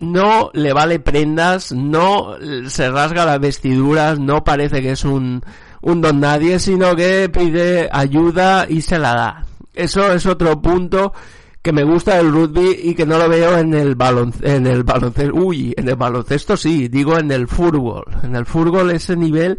no 0.00 0.50
le 0.52 0.72
vale 0.72 0.98
prendas, 0.98 1.72
no 1.72 2.36
se 2.68 2.90
rasga 2.90 3.24
las 3.24 3.40
vestiduras, 3.40 4.18
no 4.18 4.44
parece 4.44 4.82
que 4.82 4.92
es 4.92 5.04
un, 5.04 5.42
un 5.82 6.00
don 6.00 6.20
nadie, 6.20 6.58
sino 6.58 6.96
que 6.96 7.28
pide 7.28 7.88
ayuda 7.92 8.66
y 8.68 8.82
se 8.82 8.98
la 8.98 9.14
da. 9.14 9.46
Eso 9.74 10.12
es 10.12 10.26
otro 10.26 10.60
punto 10.60 11.12
que 11.64 11.72
me 11.72 11.82
gusta 11.82 12.18
del 12.18 12.30
rugby 12.30 12.78
y 12.82 12.94
que 12.94 13.06
no 13.06 13.16
lo 13.16 13.26
veo 13.26 13.56
en 13.56 13.72
el 13.72 13.96
en 14.42 14.66
el 14.66 14.84
baloncesto, 14.84 15.34
uy, 15.34 15.72
en 15.78 15.88
el 15.88 15.96
baloncesto 15.96 16.58
sí, 16.58 16.88
digo 16.88 17.18
en 17.18 17.30
el 17.30 17.48
fútbol. 17.48 18.04
En 18.22 18.36
el 18.36 18.44
fútbol 18.44 18.90
ese 18.90 19.16
nivel 19.16 19.58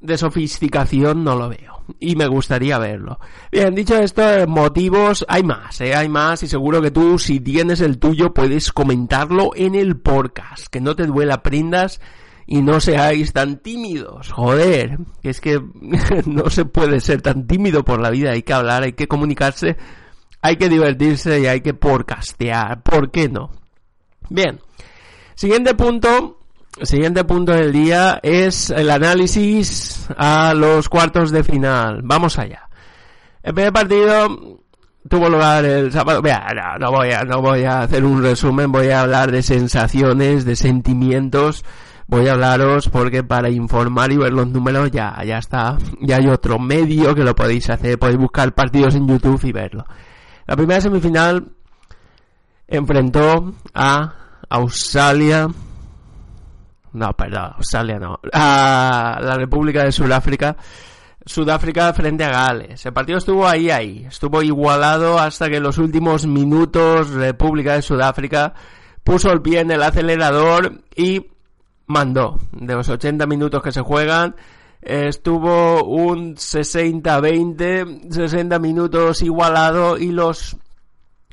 de 0.00 0.16
sofisticación 0.16 1.24
no 1.24 1.34
lo 1.34 1.48
veo 1.48 1.82
y 1.98 2.14
me 2.14 2.28
gustaría 2.28 2.78
verlo. 2.78 3.18
Bien, 3.50 3.74
dicho 3.74 3.96
esto, 3.98 4.22
motivos 4.46 5.26
hay 5.28 5.42
más, 5.42 5.80
¿eh? 5.80 5.96
hay 5.96 6.08
más 6.08 6.44
y 6.44 6.46
seguro 6.46 6.80
que 6.80 6.92
tú 6.92 7.18
si 7.18 7.40
tienes 7.40 7.80
el 7.80 7.98
tuyo 7.98 8.32
puedes 8.32 8.70
comentarlo 8.70 9.50
en 9.56 9.74
el 9.74 9.96
podcast, 9.96 10.68
que 10.68 10.80
no 10.80 10.94
te 10.94 11.06
duela 11.06 11.42
prendas 11.42 12.00
y 12.46 12.62
no 12.62 12.78
seáis 12.78 13.32
tan 13.32 13.56
tímidos, 13.56 14.30
joder, 14.30 14.98
es 15.24 15.40
que 15.40 15.60
no 16.26 16.50
se 16.50 16.66
puede 16.66 17.00
ser 17.00 17.20
tan 17.20 17.48
tímido 17.48 17.84
por 17.84 18.00
la 18.00 18.10
vida, 18.10 18.30
hay 18.30 18.44
que 18.44 18.52
hablar, 18.52 18.84
hay 18.84 18.92
que 18.92 19.08
comunicarse 19.08 19.76
hay 20.42 20.56
que 20.56 20.68
divertirse 20.68 21.40
y 21.40 21.46
hay 21.46 21.60
que 21.60 21.74
porcastear. 21.74 22.82
¿Por 22.82 23.10
qué 23.10 23.28
no? 23.28 23.50
Bien. 24.28 24.60
Siguiente 25.34 25.74
punto. 25.74 26.38
Siguiente 26.82 27.24
punto 27.24 27.52
del 27.52 27.72
día 27.72 28.20
es 28.22 28.70
el 28.70 28.90
análisis 28.90 30.08
a 30.16 30.54
los 30.54 30.88
cuartos 30.88 31.30
de 31.30 31.42
final. 31.42 32.00
Vamos 32.04 32.38
allá. 32.38 32.68
El 33.42 33.54
primer 33.54 33.72
partido 33.72 34.60
tuvo 35.08 35.28
lugar 35.28 35.64
el 35.64 35.90
sábado. 35.92 36.22
Vea, 36.22 36.46
no, 36.78 36.90
voy 36.90 37.10
a, 37.10 37.24
no 37.24 37.42
voy 37.42 37.64
a 37.64 37.80
hacer 37.80 38.04
un 38.04 38.22
resumen, 38.22 38.70
voy 38.70 38.88
a 38.88 39.00
hablar 39.02 39.32
de 39.32 39.42
sensaciones, 39.42 40.44
de 40.44 40.56
sentimientos. 40.56 41.64
Voy 42.06 42.26
a 42.26 42.32
hablaros 42.32 42.88
porque 42.88 43.22
para 43.22 43.50
informar 43.50 44.10
y 44.12 44.16
ver 44.16 44.32
los 44.32 44.48
números 44.48 44.90
ya, 44.90 45.16
ya 45.24 45.38
está. 45.38 45.76
Ya 46.00 46.16
hay 46.16 46.26
otro 46.26 46.58
medio 46.58 47.14
que 47.14 47.22
lo 47.22 47.34
podéis 47.34 47.70
hacer. 47.70 47.98
Podéis 47.98 48.18
buscar 48.18 48.52
partidos 48.52 48.94
en 48.94 49.06
YouTube 49.06 49.44
y 49.44 49.52
verlo. 49.52 49.84
La 50.50 50.56
primera 50.56 50.80
semifinal 50.80 51.46
enfrentó 52.66 53.54
a 53.72 54.14
Australia. 54.48 55.46
No, 56.92 57.12
perdón, 57.12 57.52
Australia 57.56 58.00
no. 58.00 58.18
A 58.32 59.20
la 59.22 59.36
República 59.36 59.84
de 59.84 59.92
Sudáfrica. 59.92 60.56
Sudáfrica 61.24 61.92
frente 61.92 62.24
a 62.24 62.30
Gales. 62.30 62.84
El 62.84 62.92
partido 62.92 63.18
estuvo 63.18 63.46
ahí, 63.46 63.70
ahí. 63.70 64.06
Estuvo 64.08 64.42
igualado 64.42 65.20
hasta 65.20 65.48
que 65.48 65.58
en 65.58 65.62
los 65.62 65.78
últimos 65.78 66.26
minutos 66.26 67.10
República 67.10 67.74
de 67.74 67.82
Sudáfrica 67.82 68.52
puso 69.04 69.30
el 69.30 69.42
pie 69.42 69.60
en 69.60 69.70
el 69.70 69.84
acelerador 69.84 70.82
y 70.96 71.28
mandó. 71.86 72.40
De 72.50 72.74
los 72.74 72.88
80 72.88 73.24
minutos 73.28 73.62
que 73.62 73.70
se 73.70 73.82
juegan, 73.82 74.34
estuvo 74.82 75.84
un 75.84 76.36
60-20, 76.36 78.10
60 78.10 78.58
minutos 78.58 79.22
igualado 79.22 79.98
y 79.98 80.10
los 80.12 80.56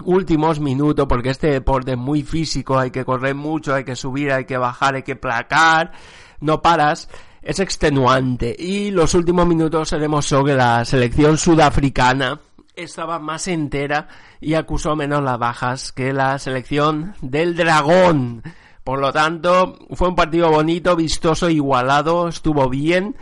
últimos 0.04 0.60
minutos, 0.60 1.08
porque 1.08 1.30
este 1.30 1.52
deporte 1.52 1.93
es 1.93 1.98
muy 1.98 2.24
físico, 2.24 2.78
hay 2.78 2.91
que 2.91 3.06
correr 3.06 3.36
mucho, 3.36 3.74
hay 3.74 3.84
que 3.84 3.95
subir, 3.95 4.32
hay 4.32 4.45
que 4.45 4.58
bajar, 4.58 4.95
hay 4.95 5.04
que 5.04 5.16
placar, 5.16 5.91
no 6.39 6.62
paras, 6.62 7.10
es 7.41 7.60
extenuante. 7.60 8.56
Y 8.58 8.91
los 8.91 9.14
últimos 9.14 9.48
minutos 9.48 9.89
se 9.89 9.98
demostró 9.98 10.43
que 10.43 10.54
la 10.54 10.86
selección 10.86 11.38
sudafricana 11.38 12.39
estaba 12.76 13.18
más 13.18 13.48
entera 13.48 14.08
y 14.39 14.54
acusó 14.54 14.95
menos 14.95 15.24
las 15.24 15.39
bajas 15.39 15.91
que 15.91 16.14
la 16.14 16.38
selección 16.38 17.16
del 17.22 17.56
dragón. 17.56 18.43
Por 18.84 19.00
lo 19.00 19.12
tanto, 19.12 19.80
fue 19.95 20.10
un 20.10 20.16
partido 20.16 20.50
bonito, 20.52 20.95
vistoso, 20.95 21.50
igualado, 21.50 22.28
estuvo 22.28 22.70
bien 22.70 23.16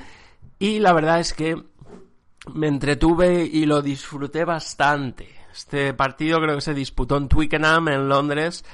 y 0.60 0.80
la 0.80 0.94
verdad 0.94 1.20
es 1.20 1.34
que 1.34 1.62
me 2.54 2.68
entretuve 2.68 3.44
y 3.44 3.66
lo 3.66 3.82
disfruté 3.82 4.46
bastante. 4.46 5.30
Este 5.52 5.94
partido 5.94 6.42
creo 6.42 6.56
que 6.56 6.62
se 6.62 6.74
disputó 6.74 7.18
en 7.18 7.28
Twickenham, 7.28 7.88
en 7.88 8.10
Londres. 8.10 8.66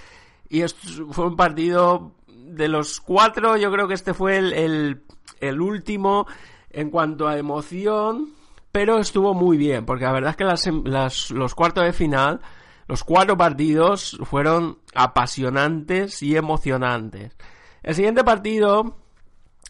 Y 0.49 0.63
fue 1.11 1.27
un 1.27 1.35
partido 1.35 2.15
de 2.27 2.67
los 2.67 2.99
cuatro, 2.99 3.55
yo 3.55 3.71
creo 3.71 3.87
que 3.87 3.93
este 3.93 4.13
fue 4.13 4.37
el, 4.37 5.03
el, 5.39 5.61
último 5.61 6.27
en 6.69 6.89
cuanto 6.89 7.27
a 7.27 7.37
emoción, 7.37 8.33
pero 8.71 8.99
estuvo 8.99 9.33
muy 9.33 9.57
bien, 9.57 9.85
porque 9.85 10.03
la 10.03 10.11
verdad 10.11 10.31
es 10.31 10.37
que 10.37 10.81
las, 10.89 11.31
los 11.31 11.55
cuartos 11.55 11.85
de 11.85 11.93
final, 11.93 12.41
los 12.87 13.05
cuatro 13.05 13.37
partidos 13.37 14.19
fueron 14.23 14.79
apasionantes 14.93 16.21
y 16.21 16.35
emocionantes. 16.35 17.37
El 17.83 17.95
siguiente 17.95 18.23
partido 18.23 18.97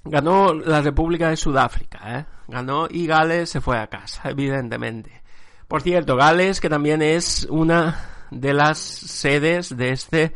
Ganó 0.03 0.53
la 0.53 0.81
República 0.81 1.29
de 1.29 1.37
Sudáfrica, 1.37 2.19
¿eh? 2.19 2.25
Ganó 2.47 2.87
y 2.89 3.05
Gales 3.05 3.49
se 3.49 3.61
fue 3.61 3.77
a 3.77 3.87
casa, 3.87 4.29
evidentemente. 4.29 5.21
Por 5.67 5.81
cierto, 5.81 6.15
Gales, 6.15 6.59
que 6.59 6.69
también 6.69 7.01
es 7.01 7.47
una 7.49 8.27
de 8.31 8.53
las 8.53 8.77
sedes 8.79 9.75
de 9.75 9.89
este 9.89 10.33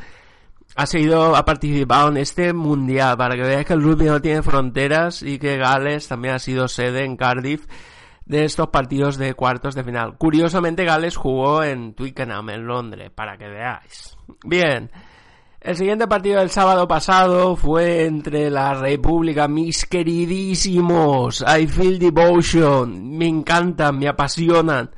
ha 0.76 0.86
sido, 0.86 1.36
ha 1.36 1.46
participado 1.46 2.10
en 2.10 2.18
este 2.18 2.52
mundial, 2.54 3.16
para 3.18 3.36
que 3.36 3.42
veáis 3.42 3.66
que 3.66 3.74
el 3.74 3.82
rugby 3.82 4.06
no 4.06 4.22
tiene 4.22 4.44
fronteras 4.44 5.24
y 5.24 5.40
que 5.40 5.58
Gales 5.58 6.08
también 6.08 6.36
ha 6.36 6.40
sido 6.40 6.68
sede 6.68 7.06
en 7.06 7.16
Cardiff 7.16 7.66
de 8.26 8.44
estos 8.44 8.68
partidos 8.68 9.18
de 9.18 9.34
cuartos 9.36 9.74
de 9.74 9.84
final. 9.84 10.18
Curiosamente, 10.18 10.84
Gales 10.84 11.16
jugó 11.16 11.64
en 11.64 11.94
Twickenham, 11.94 12.50
en 12.50 12.68
Londres, 12.68 13.10
para 13.16 13.38
que 13.38 13.48
veáis. 13.48 14.18
Bien. 14.44 14.92
El 15.66 15.76
siguiente 15.76 16.08
partido 16.08 16.42
del 16.42 16.52
sábado 16.52 16.88
pasado 16.88 17.56
fue 17.56 18.06
entre 18.06 18.52
la 18.52 18.76
República, 18.76 19.48
mis 19.48 19.88
queridísimos. 19.88 21.42
I 21.42 21.66
feel 21.66 21.98
devotion. 21.98 23.18
Me 23.18 23.28
encantan, 23.28 23.98
me 23.98 24.08
apasionan. 24.08 24.92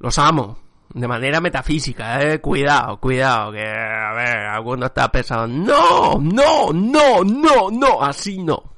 Los 0.00 0.18
amo 0.18 0.58
de 0.92 1.06
manera 1.06 1.40
metafísica, 1.40 2.20
eh. 2.20 2.40
Cuidado, 2.40 2.96
cuidado, 2.98 3.52
que 3.52 3.62
a 3.64 4.12
ver, 4.12 4.38
alguno 4.38 4.86
está 4.86 5.08
pensando, 5.12 5.46
no, 5.46 6.18
no, 6.20 6.72
no, 6.72 7.22
no, 7.22 7.70
no, 7.70 8.02
así 8.02 8.42
no. 8.42 8.72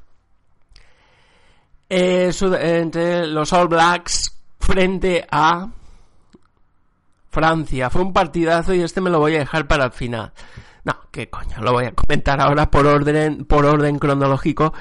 Eh, 1.88 2.30
entre 2.60 3.26
los 3.26 3.50
All 3.54 3.68
Blacks 3.68 4.30
frente 4.58 5.26
a 5.30 5.70
Francia. 7.30 7.88
Fue 7.88 8.02
un 8.02 8.12
partidazo 8.12 8.74
y 8.74 8.82
este 8.82 9.00
me 9.00 9.08
lo 9.08 9.20
voy 9.20 9.36
a 9.36 9.38
dejar 9.38 9.66
para 9.66 9.86
el 9.86 9.92
final. 9.92 10.34
No, 10.84 10.94
qué 11.10 11.28
coño, 11.28 11.60
lo 11.60 11.72
voy 11.72 11.86
a 11.86 11.92
comentar 11.92 12.40
ahora 12.40 12.70
por 12.70 12.86
orden, 12.86 13.44
por 13.44 13.66
orden 13.66 13.98
cronológico. 13.98 14.72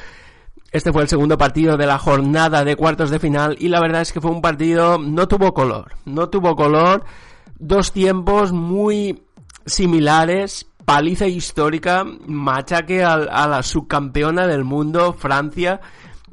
Este 0.71 0.93
fue 0.93 1.01
el 1.01 1.07
segundo 1.07 1.37
partido 1.37 1.77
de 1.77 1.87
la 1.87 1.97
jornada 1.97 2.63
de 2.63 2.75
cuartos 2.75 3.09
de 3.09 3.19
final 3.19 3.55
y 3.59 3.69
la 3.69 3.81
verdad 3.81 4.01
es 4.01 4.13
que 4.13 4.21
fue 4.21 4.31
un 4.31 4.41
partido, 4.41 4.99
no 4.99 5.27
tuvo 5.27 5.53
color, 5.53 5.93
no 6.05 6.29
tuvo 6.29 6.55
color, 6.55 7.03
dos 7.57 7.91
tiempos 7.91 8.51
muy 8.51 9.23
similares, 9.65 10.67
paliza 10.85 11.27
histórica, 11.27 12.03
machaque 12.03 13.03
a, 13.03 13.13
a 13.13 13.47
la 13.47 13.63
subcampeona 13.63 14.45
del 14.45 14.63
mundo, 14.63 15.13
Francia, 15.13 15.81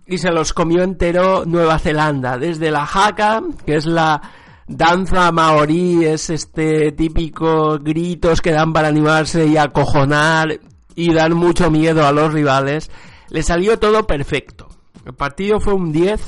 y 0.07 0.19
se 0.19 0.31
los 0.31 0.53
comió 0.53 0.83
entero 0.83 1.45
Nueva 1.47 1.79
Zelanda, 1.79 2.39
desde 2.39 2.71
la 2.71 2.85
haka, 2.85 3.43
que 3.65 3.77
es 3.77 3.87
la 3.87 4.21
danza 4.67 5.31
maorí, 5.33 6.05
es 6.05 6.31
este 6.31 6.93
típico 6.93 7.79
gritos 7.79 8.41
que 8.41 8.53
dan 8.53 8.73
para 8.73 8.89
animarse 8.89 9.47
y 9.47 9.57
acojonar 9.57 10.61
y 10.95 11.13
dar 11.13 11.35
mucho 11.35 11.71
miedo 11.71 12.07
a 12.07 12.13
los 12.13 12.33
rivales, 12.33 12.91
le 13.31 13.43
salió 13.43 13.79
todo 13.79 14.07
perfecto. 14.07 14.69
El 15.05 15.15
partido 15.15 15.61
fue 15.61 15.75
un 15.75 15.93
10 15.93 16.21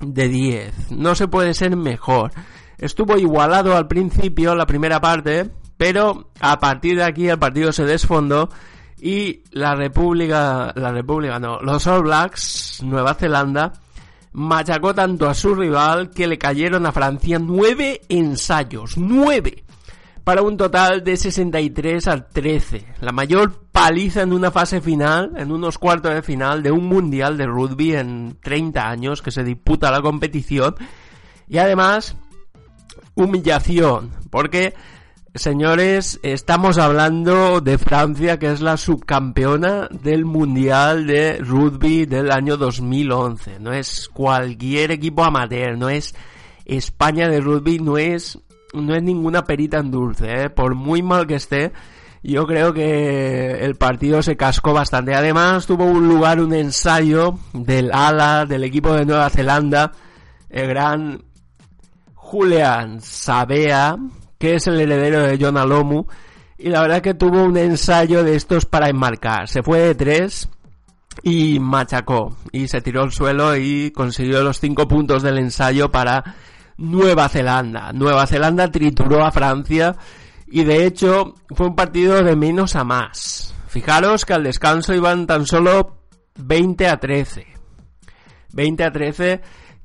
de 0.00 0.28
10. 0.28 0.90
No 0.92 1.14
se 1.14 1.28
puede 1.28 1.54
ser 1.54 1.76
mejor. 1.76 2.32
Estuvo 2.78 3.18
igualado 3.18 3.76
al 3.76 3.88
principio, 3.88 4.54
la 4.54 4.66
primera 4.66 5.00
parte, 5.00 5.50
pero 5.76 6.30
a 6.40 6.58
partir 6.58 6.96
de 6.96 7.04
aquí 7.04 7.28
el 7.28 7.38
partido 7.38 7.72
se 7.72 7.84
desfondó 7.84 8.48
y 8.98 9.42
la 9.50 9.74
República, 9.74 10.72
la 10.76 10.92
República 10.92 11.38
no, 11.38 11.58
los 11.60 11.86
All 11.86 12.02
Blacks, 12.02 12.82
Nueva 12.84 13.14
Zelanda, 13.14 13.72
machacó 14.32 14.94
tanto 14.94 15.28
a 15.28 15.34
su 15.34 15.54
rival 15.54 16.10
que 16.10 16.26
le 16.26 16.38
cayeron 16.38 16.86
a 16.86 16.92
Francia 16.92 17.38
nueve 17.38 18.00
ensayos, 18.08 18.96
nueve 18.96 19.64
para 20.24 20.42
un 20.42 20.56
total 20.56 21.02
de 21.02 21.16
63 21.16 22.06
al 22.06 22.28
13. 22.28 22.86
La 23.00 23.12
mayor 23.12 23.64
paliza 23.72 24.22
en 24.22 24.32
una 24.32 24.50
fase 24.50 24.80
final, 24.80 25.32
en 25.36 25.50
unos 25.50 25.78
cuartos 25.78 26.14
de 26.14 26.22
final 26.22 26.62
de 26.62 26.70
un 26.70 26.86
mundial 26.86 27.36
de 27.36 27.46
rugby 27.46 27.96
en 27.96 28.38
30 28.40 28.88
años 28.88 29.22
que 29.22 29.30
se 29.30 29.42
disputa 29.42 29.90
la 29.90 30.02
competición. 30.02 30.76
Y 31.48 31.58
además, 31.58 32.16
humillación, 33.14 34.10
porque 34.30 34.74
Señores, 35.36 36.18
estamos 36.24 36.76
hablando 36.76 37.60
de 37.60 37.78
Francia, 37.78 38.40
que 38.40 38.50
es 38.50 38.60
la 38.60 38.76
subcampeona 38.76 39.86
del 40.02 40.24
Mundial 40.24 41.06
de 41.06 41.38
Rugby 41.38 42.04
del 42.04 42.32
año 42.32 42.56
2011. 42.56 43.60
No 43.60 43.72
es 43.72 44.08
cualquier 44.08 44.90
equipo 44.90 45.22
amateur, 45.22 45.78
no 45.78 45.88
es 45.88 46.16
España 46.64 47.28
de 47.28 47.40
rugby, 47.40 47.78
no 47.78 47.96
es, 47.96 48.40
no 48.74 48.92
es 48.92 49.02
ninguna 49.04 49.44
perita 49.44 49.78
en 49.78 49.92
dulce, 49.92 50.44
¿eh? 50.44 50.50
por 50.50 50.74
muy 50.74 51.00
mal 51.00 51.28
que 51.28 51.36
esté. 51.36 51.72
Yo 52.24 52.44
creo 52.44 52.74
que 52.74 53.64
el 53.64 53.76
partido 53.76 54.22
se 54.22 54.36
cascó 54.36 54.72
bastante. 54.72 55.14
Además, 55.14 55.64
tuvo 55.64 55.84
un 55.84 56.08
lugar 56.08 56.40
un 56.40 56.52
ensayo 56.52 57.38
del 57.52 57.92
ala 57.92 58.46
del 58.46 58.64
equipo 58.64 58.92
de 58.94 59.06
Nueva 59.06 59.30
Zelanda, 59.30 59.92
el 60.48 60.66
gran 60.66 61.22
Julian 62.14 63.00
Sabea, 63.00 63.96
que 64.40 64.54
es 64.54 64.66
el 64.66 64.80
heredero 64.80 65.22
de 65.22 65.38
John 65.38 65.58
Alomu, 65.58 66.06
y 66.56 66.70
la 66.70 66.80
verdad 66.80 67.02
que 67.02 67.12
tuvo 67.12 67.44
un 67.44 67.58
ensayo 67.58 68.24
de 68.24 68.36
estos 68.36 68.64
para 68.64 68.88
enmarcar. 68.88 69.48
Se 69.48 69.62
fue 69.62 69.80
de 69.80 69.94
tres 69.94 70.48
y 71.22 71.60
machacó, 71.60 72.34
y 72.50 72.66
se 72.66 72.80
tiró 72.80 73.02
al 73.02 73.12
suelo 73.12 73.54
y 73.54 73.90
consiguió 73.90 74.42
los 74.42 74.58
cinco 74.58 74.88
puntos 74.88 75.22
del 75.22 75.36
ensayo 75.36 75.90
para 75.90 76.36
Nueva 76.78 77.28
Zelanda. 77.28 77.92
Nueva 77.92 78.26
Zelanda 78.26 78.70
trituró 78.70 79.26
a 79.26 79.30
Francia 79.30 79.96
y 80.46 80.64
de 80.64 80.86
hecho 80.86 81.34
fue 81.54 81.66
un 81.66 81.76
partido 81.76 82.24
de 82.24 82.34
menos 82.34 82.76
a 82.76 82.84
más. 82.84 83.54
Fijaros 83.68 84.24
que 84.24 84.32
al 84.32 84.44
descanso 84.44 84.94
iban 84.94 85.26
tan 85.26 85.44
solo 85.44 85.98
20 86.38 86.88
a 86.88 86.96
13. 86.96 87.46
20 88.54 88.84
a 88.84 88.90
13 88.90 89.40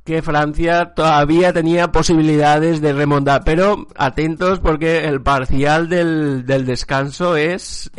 que 0.05 0.21
Francia 0.21 0.93
todavía 0.95 1.51
tenía 1.51 1.91
posibilidades 1.91 2.79
de 2.79 2.93
remontar. 2.93 3.41
Pero 3.43 3.87
atentos 3.95 4.59
porque 4.59 5.05
el 5.05 5.23
parcial 5.23 5.89
del, 5.89 6.45
del 6.45 6.65
descanso 6.65 7.35
es, 7.35 7.89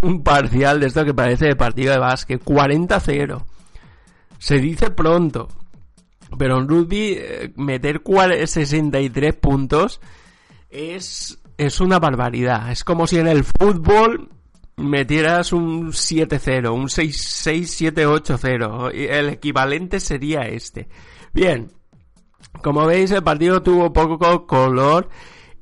un 0.00 0.22
parcial 0.22 0.78
de 0.78 0.86
esto 0.86 1.04
que 1.04 1.12
parece 1.12 1.46
de 1.46 1.56
partido 1.56 1.92
de 1.92 1.98
básquet. 1.98 2.40
40-0. 2.42 3.42
Se 4.38 4.58
dice 4.58 4.92
pronto. 4.92 5.48
Pero 6.38 6.60
en 6.60 6.68
rugby 6.68 7.16
eh, 7.18 7.52
meter 7.56 8.00
63 8.46 9.34
puntos 9.34 10.00
es, 10.70 11.40
es 11.58 11.80
una 11.80 11.98
barbaridad. 11.98 12.70
Es 12.70 12.84
como 12.84 13.08
si 13.08 13.18
en 13.18 13.26
el 13.26 13.42
fútbol 13.42 14.28
metieras 14.76 15.52
un 15.52 15.88
7-0, 15.88 16.72
un 16.72 16.86
6-7-8-0. 16.86 18.92
El 18.94 19.30
equivalente 19.30 19.98
sería 19.98 20.42
este. 20.42 20.86
Bien, 21.36 21.70
como 22.62 22.86
veis 22.86 23.10
el 23.10 23.22
partido 23.22 23.62
tuvo 23.62 23.92
poco 23.92 24.46
color 24.46 25.10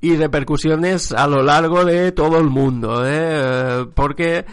y 0.00 0.14
repercusiones 0.14 1.10
a 1.10 1.26
lo 1.26 1.42
largo 1.42 1.84
de 1.84 2.12
todo 2.12 2.38
el 2.38 2.48
mundo, 2.48 3.02
¿eh? 3.04 3.84
porque 3.92 4.44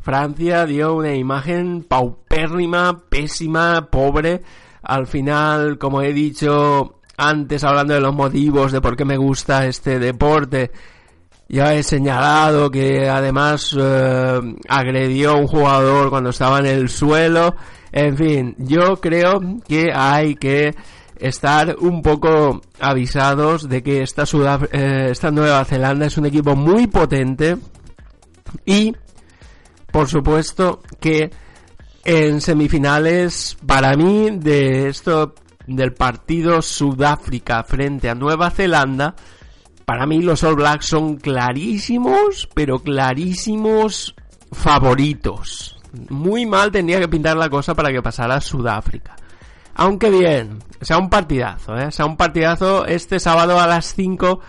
Francia 0.00 0.66
dio 0.66 0.94
una 0.96 1.14
imagen 1.14 1.82
paupérrima, 1.82 3.04
pésima, 3.08 3.88
pobre. 3.90 4.42
Al 4.82 5.06
final, 5.06 5.78
como 5.78 6.02
he 6.02 6.12
dicho 6.12 7.00
antes, 7.16 7.64
hablando 7.64 7.94
de 7.94 8.00
los 8.02 8.14
motivos 8.14 8.70
de 8.70 8.82
por 8.82 8.98
qué 8.98 9.06
me 9.06 9.16
gusta 9.16 9.64
este 9.64 9.98
deporte, 9.98 10.72
ya 11.48 11.72
he 11.72 11.82
señalado 11.82 12.70
que 12.70 13.08
además 13.08 13.74
eh, 13.80 14.40
agredió 14.68 15.30
a 15.30 15.36
un 15.36 15.46
jugador 15.46 16.10
cuando 16.10 16.28
estaba 16.28 16.58
en 16.58 16.66
el 16.66 16.90
suelo 16.90 17.56
en 17.96 18.14
fin, 18.14 18.54
yo 18.58 19.00
creo 19.00 19.40
que 19.66 19.90
hay 19.90 20.34
que 20.34 20.74
estar 21.18 21.76
un 21.78 22.02
poco 22.02 22.60
avisados 22.78 23.70
de 23.70 23.82
que 23.82 24.02
esta, 24.02 24.24
eh, 24.70 25.08
esta 25.10 25.30
Nueva 25.30 25.64
Zelanda 25.64 26.04
es 26.04 26.18
un 26.18 26.26
equipo 26.26 26.54
muy 26.54 26.88
potente 26.88 27.56
y, 28.66 28.94
por 29.90 30.08
supuesto, 30.08 30.82
que 31.00 31.30
en 32.04 32.42
semifinales, 32.42 33.56
para 33.66 33.96
mí, 33.96 34.28
de 34.30 34.88
esto, 34.88 35.34
del 35.66 35.94
partido 35.94 36.60
Sudáfrica 36.60 37.64
frente 37.64 38.10
a 38.10 38.14
Nueva 38.14 38.50
Zelanda, 38.50 39.16
para 39.86 40.04
mí 40.04 40.20
los 40.20 40.44
All 40.44 40.56
Blacks 40.56 40.84
son 40.84 41.16
clarísimos, 41.16 42.46
pero 42.52 42.78
clarísimos 42.78 44.14
favoritos 44.52 45.75
muy 46.10 46.46
mal 46.46 46.70
tendría 46.70 47.00
que 47.00 47.08
pintar 47.08 47.36
la 47.36 47.48
cosa 47.48 47.74
para 47.74 47.90
que 47.90 48.02
pasara 48.02 48.40
Sudáfrica. 48.40 49.16
Aunque 49.74 50.10
bien, 50.10 50.58
sea 50.80 50.98
un 50.98 51.10
partidazo, 51.10 51.76
¿eh? 51.76 51.92
sea 51.92 52.06
un 52.06 52.16
partidazo 52.16 52.86
este 52.86 53.20
sábado 53.20 53.60
a 53.60 53.66
las 53.66 53.94
5 53.94 54.40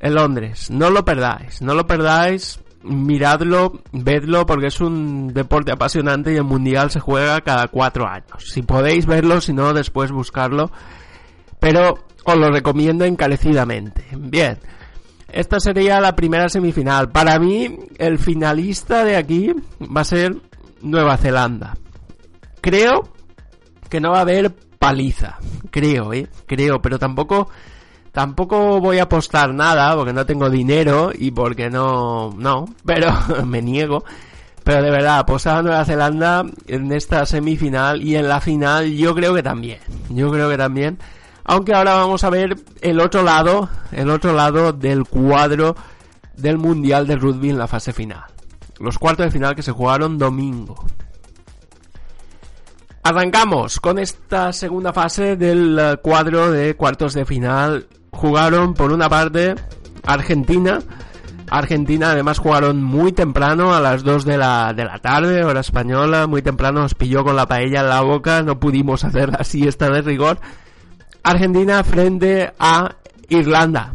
en 0.00 0.14
Londres. 0.14 0.70
No 0.70 0.90
lo 0.90 1.04
perdáis, 1.04 1.62
no 1.62 1.74
lo 1.74 1.86
perdáis, 1.86 2.60
miradlo, 2.82 3.80
vedlo 3.92 4.46
porque 4.46 4.66
es 4.66 4.80
un 4.80 5.32
deporte 5.32 5.72
apasionante 5.72 6.32
y 6.32 6.36
el 6.36 6.44
mundial 6.44 6.90
se 6.90 7.00
juega 7.00 7.40
cada 7.40 7.68
cuatro 7.68 8.06
años. 8.06 8.44
Si 8.46 8.62
podéis 8.62 9.06
verlo, 9.06 9.40
si 9.40 9.52
no, 9.52 9.72
después 9.72 10.12
buscarlo. 10.12 10.70
Pero 11.58 11.94
os 12.24 12.36
lo 12.36 12.50
recomiendo 12.50 13.04
encarecidamente. 13.04 14.04
Bien. 14.16 14.58
Esta 15.30 15.60
sería 15.60 16.00
la 16.00 16.16
primera 16.16 16.48
semifinal. 16.48 17.10
Para 17.10 17.38
mí, 17.38 17.78
el 17.98 18.18
finalista 18.18 19.04
de 19.04 19.16
aquí 19.16 19.52
va 19.80 20.00
a 20.00 20.04
ser 20.04 20.36
Nueva 20.82 21.16
Zelanda. 21.16 21.76
Creo 22.60 23.08
que 23.88 24.00
no 24.00 24.12
va 24.12 24.18
a 24.18 24.22
haber 24.22 24.54
paliza. 24.78 25.38
Creo, 25.70 26.12
¿eh? 26.12 26.28
Creo, 26.46 26.80
pero 26.80 26.98
tampoco 26.98 27.48
Tampoco 28.18 28.80
voy 28.80 28.98
a 28.98 29.04
apostar 29.04 29.54
nada 29.54 29.94
porque 29.94 30.12
no 30.12 30.26
tengo 30.26 30.50
dinero 30.50 31.12
y 31.14 31.30
porque 31.30 31.70
no, 31.70 32.34
no, 32.36 32.64
pero 32.84 33.12
me 33.46 33.62
niego. 33.62 34.04
Pero 34.64 34.82
de 34.82 34.90
verdad, 34.90 35.20
apostar 35.20 35.58
a 35.58 35.62
Nueva 35.62 35.84
Zelanda 35.84 36.44
en 36.66 36.90
esta 36.90 37.24
semifinal 37.26 38.02
y 38.02 38.16
en 38.16 38.28
la 38.28 38.40
final 38.40 38.90
yo 38.92 39.14
creo 39.14 39.34
que 39.34 39.44
también. 39.44 39.78
Yo 40.10 40.32
creo 40.32 40.48
que 40.48 40.58
también. 40.58 40.98
Aunque 41.44 41.72
ahora 41.72 41.94
vamos 41.94 42.24
a 42.24 42.30
ver 42.30 42.56
el 42.80 42.98
otro 42.98 43.22
lado, 43.22 43.68
el 43.92 44.10
otro 44.10 44.32
lado 44.32 44.72
del 44.72 45.04
cuadro 45.04 45.76
del 46.36 46.58
Mundial 46.58 47.06
de 47.06 47.14
Rugby 47.14 47.50
en 47.50 47.58
la 47.58 47.68
fase 47.68 47.92
final. 47.92 48.24
Los 48.80 48.98
cuartos 48.98 49.26
de 49.26 49.32
final 49.32 49.54
que 49.54 49.62
se 49.62 49.72
jugaron 49.72 50.18
domingo. 50.18 50.84
Arrancamos 53.02 53.80
con 53.80 53.98
esta 53.98 54.52
segunda 54.52 54.92
fase 54.92 55.36
del 55.36 55.78
eh, 55.78 55.96
cuadro 56.02 56.50
de 56.50 56.76
cuartos 56.76 57.14
de 57.14 57.24
final. 57.24 57.86
Jugaron 58.10 58.74
por 58.74 58.92
una 58.92 59.08
parte 59.08 59.54
Argentina. 60.04 60.80
Argentina 61.50 62.10
además 62.10 62.38
jugaron 62.38 62.82
muy 62.82 63.12
temprano, 63.12 63.74
a 63.74 63.80
las 63.80 64.04
2 64.04 64.26
de 64.26 64.36
la, 64.36 64.74
de 64.74 64.84
la 64.84 64.98
tarde, 64.98 65.42
hora 65.42 65.60
española. 65.60 66.26
Muy 66.26 66.42
temprano 66.42 66.80
nos 66.82 66.94
pilló 66.94 67.24
con 67.24 67.36
la 67.36 67.46
paella 67.46 67.80
en 67.80 67.88
la 67.88 68.02
boca. 68.02 68.42
No 68.42 68.60
pudimos 68.60 69.04
hacer 69.04 69.30
la 69.30 69.42
siesta 69.44 69.88
de 69.88 70.02
rigor. 70.02 70.38
Argentina 71.22 71.82
frente 71.84 72.52
a 72.58 72.96
Irlanda. 73.28 73.94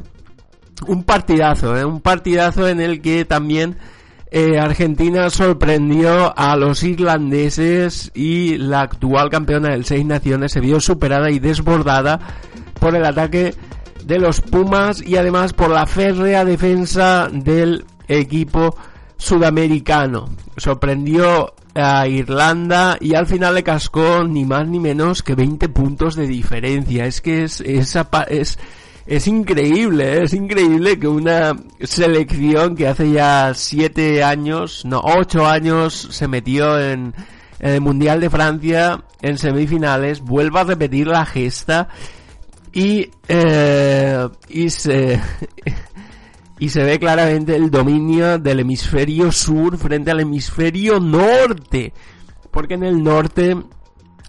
Un 0.87 1.03
partidazo, 1.03 1.77
¿eh? 1.77 1.85
un 1.85 2.01
partidazo 2.01 2.67
en 2.67 2.81
el 2.81 3.01
que 3.01 3.25
también 3.25 3.77
eh, 4.35 4.57
Argentina 4.57 5.29
sorprendió 5.29 6.35
a 6.35 6.55
los 6.55 6.81
irlandeses 6.81 8.09
y 8.15 8.57
la 8.57 8.81
actual 8.81 9.29
campeona 9.29 9.69
del 9.69 9.85
Seis 9.85 10.03
Naciones 10.03 10.53
se 10.53 10.59
vio 10.59 10.79
superada 10.79 11.29
y 11.29 11.37
desbordada 11.37 12.19
por 12.79 12.95
el 12.95 13.05
ataque 13.05 13.53
de 14.03 14.17
los 14.17 14.41
Pumas 14.41 15.03
y 15.05 15.17
además 15.17 15.53
por 15.53 15.69
la 15.69 15.85
férrea 15.85 16.45
defensa 16.45 17.29
del 17.31 17.85
equipo 18.07 18.75
sudamericano. 19.17 20.29
Sorprendió 20.57 21.53
a 21.75 22.07
Irlanda 22.07 22.97
y 22.99 23.13
al 23.13 23.27
final 23.27 23.53
le 23.53 23.61
cascó 23.61 24.23
ni 24.23 24.45
más 24.45 24.67
ni 24.67 24.79
menos 24.79 25.21
que 25.21 25.35
20 25.35 25.69
puntos 25.69 26.15
de 26.15 26.25
diferencia. 26.25 27.05
Es 27.05 27.21
que 27.21 27.43
es, 27.43 27.61
esa 27.61 28.09
es, 28.27 28.57
es 29.05 29.27
increíble, 29.27 30.17
¿eh? 30.17 30.23
es 30.23 30.33
increíble 30.33 30.97
que 30.97 31.07
una 31.07 31.53
selección 31.81 32.75
que 32.75 32.87
hace 32.87 33.11
ya 33.11 33.53
7 33.53 34.23
años, 34.23 34.85
no, 34.85 35.01
8 35.03 35.45
años 35.45 36.07
se 36.11 36.27
metió 36.27 36.79
en, 36.79 37.13
el 37.59 37.81
Mundial 37.81 38.19
de 38.19 38.29
Francia 38.29 39.03
en 39.21 39.37
semifinales, 39.37 40.21
vuelva 40.21 40.61
a 40.61 40.65
repetir 40.65 41.07
la 41.07 41.25
gesta 41.25 41.89
y, 42.73 43.09
eh, 43.27 44.27
y 44.49 44.69
se, 44.69 45.21
y 46.59 46.69
se 46.69 46.83
ve 46.83 46.99
claramente 46.99 47.55
el 47.55 47.69
dominio 47.71 48.37
del 48.37 48.61
hemisferio 48.61 49.31
sur 49.31 49.77
frente 49.77 50.11
al 50.11 50.21
hemisferio 50.21 50.99
norte. 50.99 51.93
Porque 52.51 52.75
en 52.75 52.83
el 52.83 53.03
norte 53.03 53.57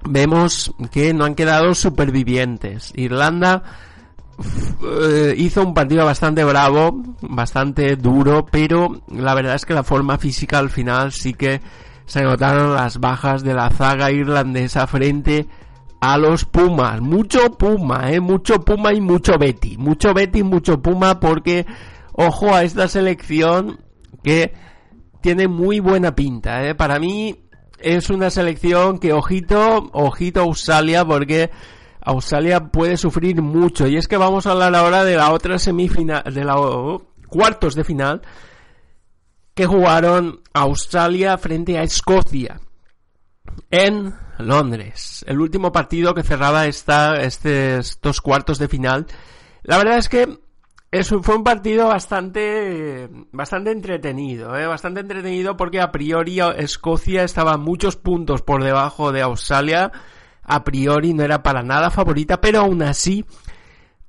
vemos 0.09 0.73
que 0.91 1.13
no 1.13 1.25
han 1.25 1.35
quedado 1.35 1.75
supervivientes. 1.75 2.93
Irlanda 2.97 3.63
hizo 5.37 5.63
un 5.63 5.75
partido 5.75 6.05
bastante 6.05 6.45
bravo, 6.45 7.03
bastante 7.21 7.97
duro, 7.97 8.47
pero 8.47 9.03
la 9.09 9.35
verdad 9.35 9.55
es 9.55 9.65
que 9.65 9.75
la 9.75 9.85
forma 9.85 10.19
física 10.19 10.59
al 10.59 10.71
final 10.71 11.13
sí 11.13 11.35
que 11.35 11.61
se 12.07 12.23
notaron 12.23 12.75
las 12.75 12.99
bajas 12.99 13.43
de 13.43 13.55
la 13.55 13.71
zaga 13.71 14.11
irlandesa 14.11 14.87
frente 14.87 15.47
a 16.01 16.19
los 16.19 16.45
Pumas. 16.45 17.01
Mucho 17.01 17.57
Puma, 17.57 18.13
eh, 18.13 18.21
mucho 18.21 18.61
Puma 18.61 18.93
y 18.93 19.01
mucho 19.01 19.39
Betty. 19.39 19.79
Mucho 19.79 20.13
Betty 20.13 20.41
y 20.41 20.43
mucho 20.43 20.83
Puma 20.83 21.19
porque 21.19 21.65
ojo 22.13 22.55
a 22.55 22.63
esta 22.63 22.89
selección 22.89 23.81
que 24.23 24.53
tiene 25.23 25.49
muy 25.49 25.81
buena 25.81 26.15
pinta, 26.15 26.63
¿eh? 26.67 26.75
Para 26.75 26.99
mí 26.99 27.47
es 27.79 28.11
una 28.11 28.31
selección 28.31 28.99
que 28.99 29.13
ojito, 29.13 29.89
ojito 29.93 30.43
Australia 30.43 31.05
porque 31.05 31.51
Australia 32.05 32.69
puede 32.69 32.97
sufrir 32.97 33.41
mucho 33.43 33.87
y 33.87 33.97
es 33.97 34.09
que 34.09 34.17
vamos 34.17 34.47
a 34.47 34.53
hablar 34.53 34.75
ahora 34.75 35.05
de 35.05 35.17
la 35.17 35.33
otra 35.33 35.59
semifinal, 35.59 36.23
de 36.23 36.45
la 36.45 36.57
cuartos 37.29 37.75
de 37.75 37.85
final 37.85 38.23
que 39.55 39.67
jugaron 39.67 40.41
Australia 40.53 41.39
frente 41.39 41.79
a 41.79 41.83
Escocia 41.83 42.61
en 43.71 44.15
Londres. 44.39 45.25
El 45.27 45.41
último 45.41 45.73
partido 45.73 46.15
que 46.15 46.23
cerraba 46.23 46.67
esta, 46.67 47.21
este, 47.23 47.79
estos 47.79 48.21
cuartos 48.21 48.59
de 48.59 48.69
final. 48.69 49.07
La 49.63 49.79
verdad 49.79 49.99
es 49.99 50.09
que 50.09 50.39
fue 51.03 51.37
un 51.37 51.45
partido 51.45 51.89
bastante, 51.89 53.09
bastante 53.33 53.73
entretenido, 53.73 54.57
¿eh? 54.57 54.67
bastante 54.67 55.01
entretenido 55.01 55.57
porque 55.57 55.81
a 55.81 55.91
priori 55.91 56.39
Escocia 56.57 57.25
estaba 57.25 57.57
muchos 57.57 57.97
puntos 57.97 58.43
por 58.43 58.63
debajo 58.63 59.11
de 59.11 59.23
Australia, 59.23 59.91
a 60.45 60.65
priori 60.65 61.15
no 61.15 61.23
era 61.23 61.43
para 61.43 61.63
nada 61.63 61.91
favorita, 61.91 62.41
pero 62.41 62.61
aún 62.61 62.83
así 62.83 63.25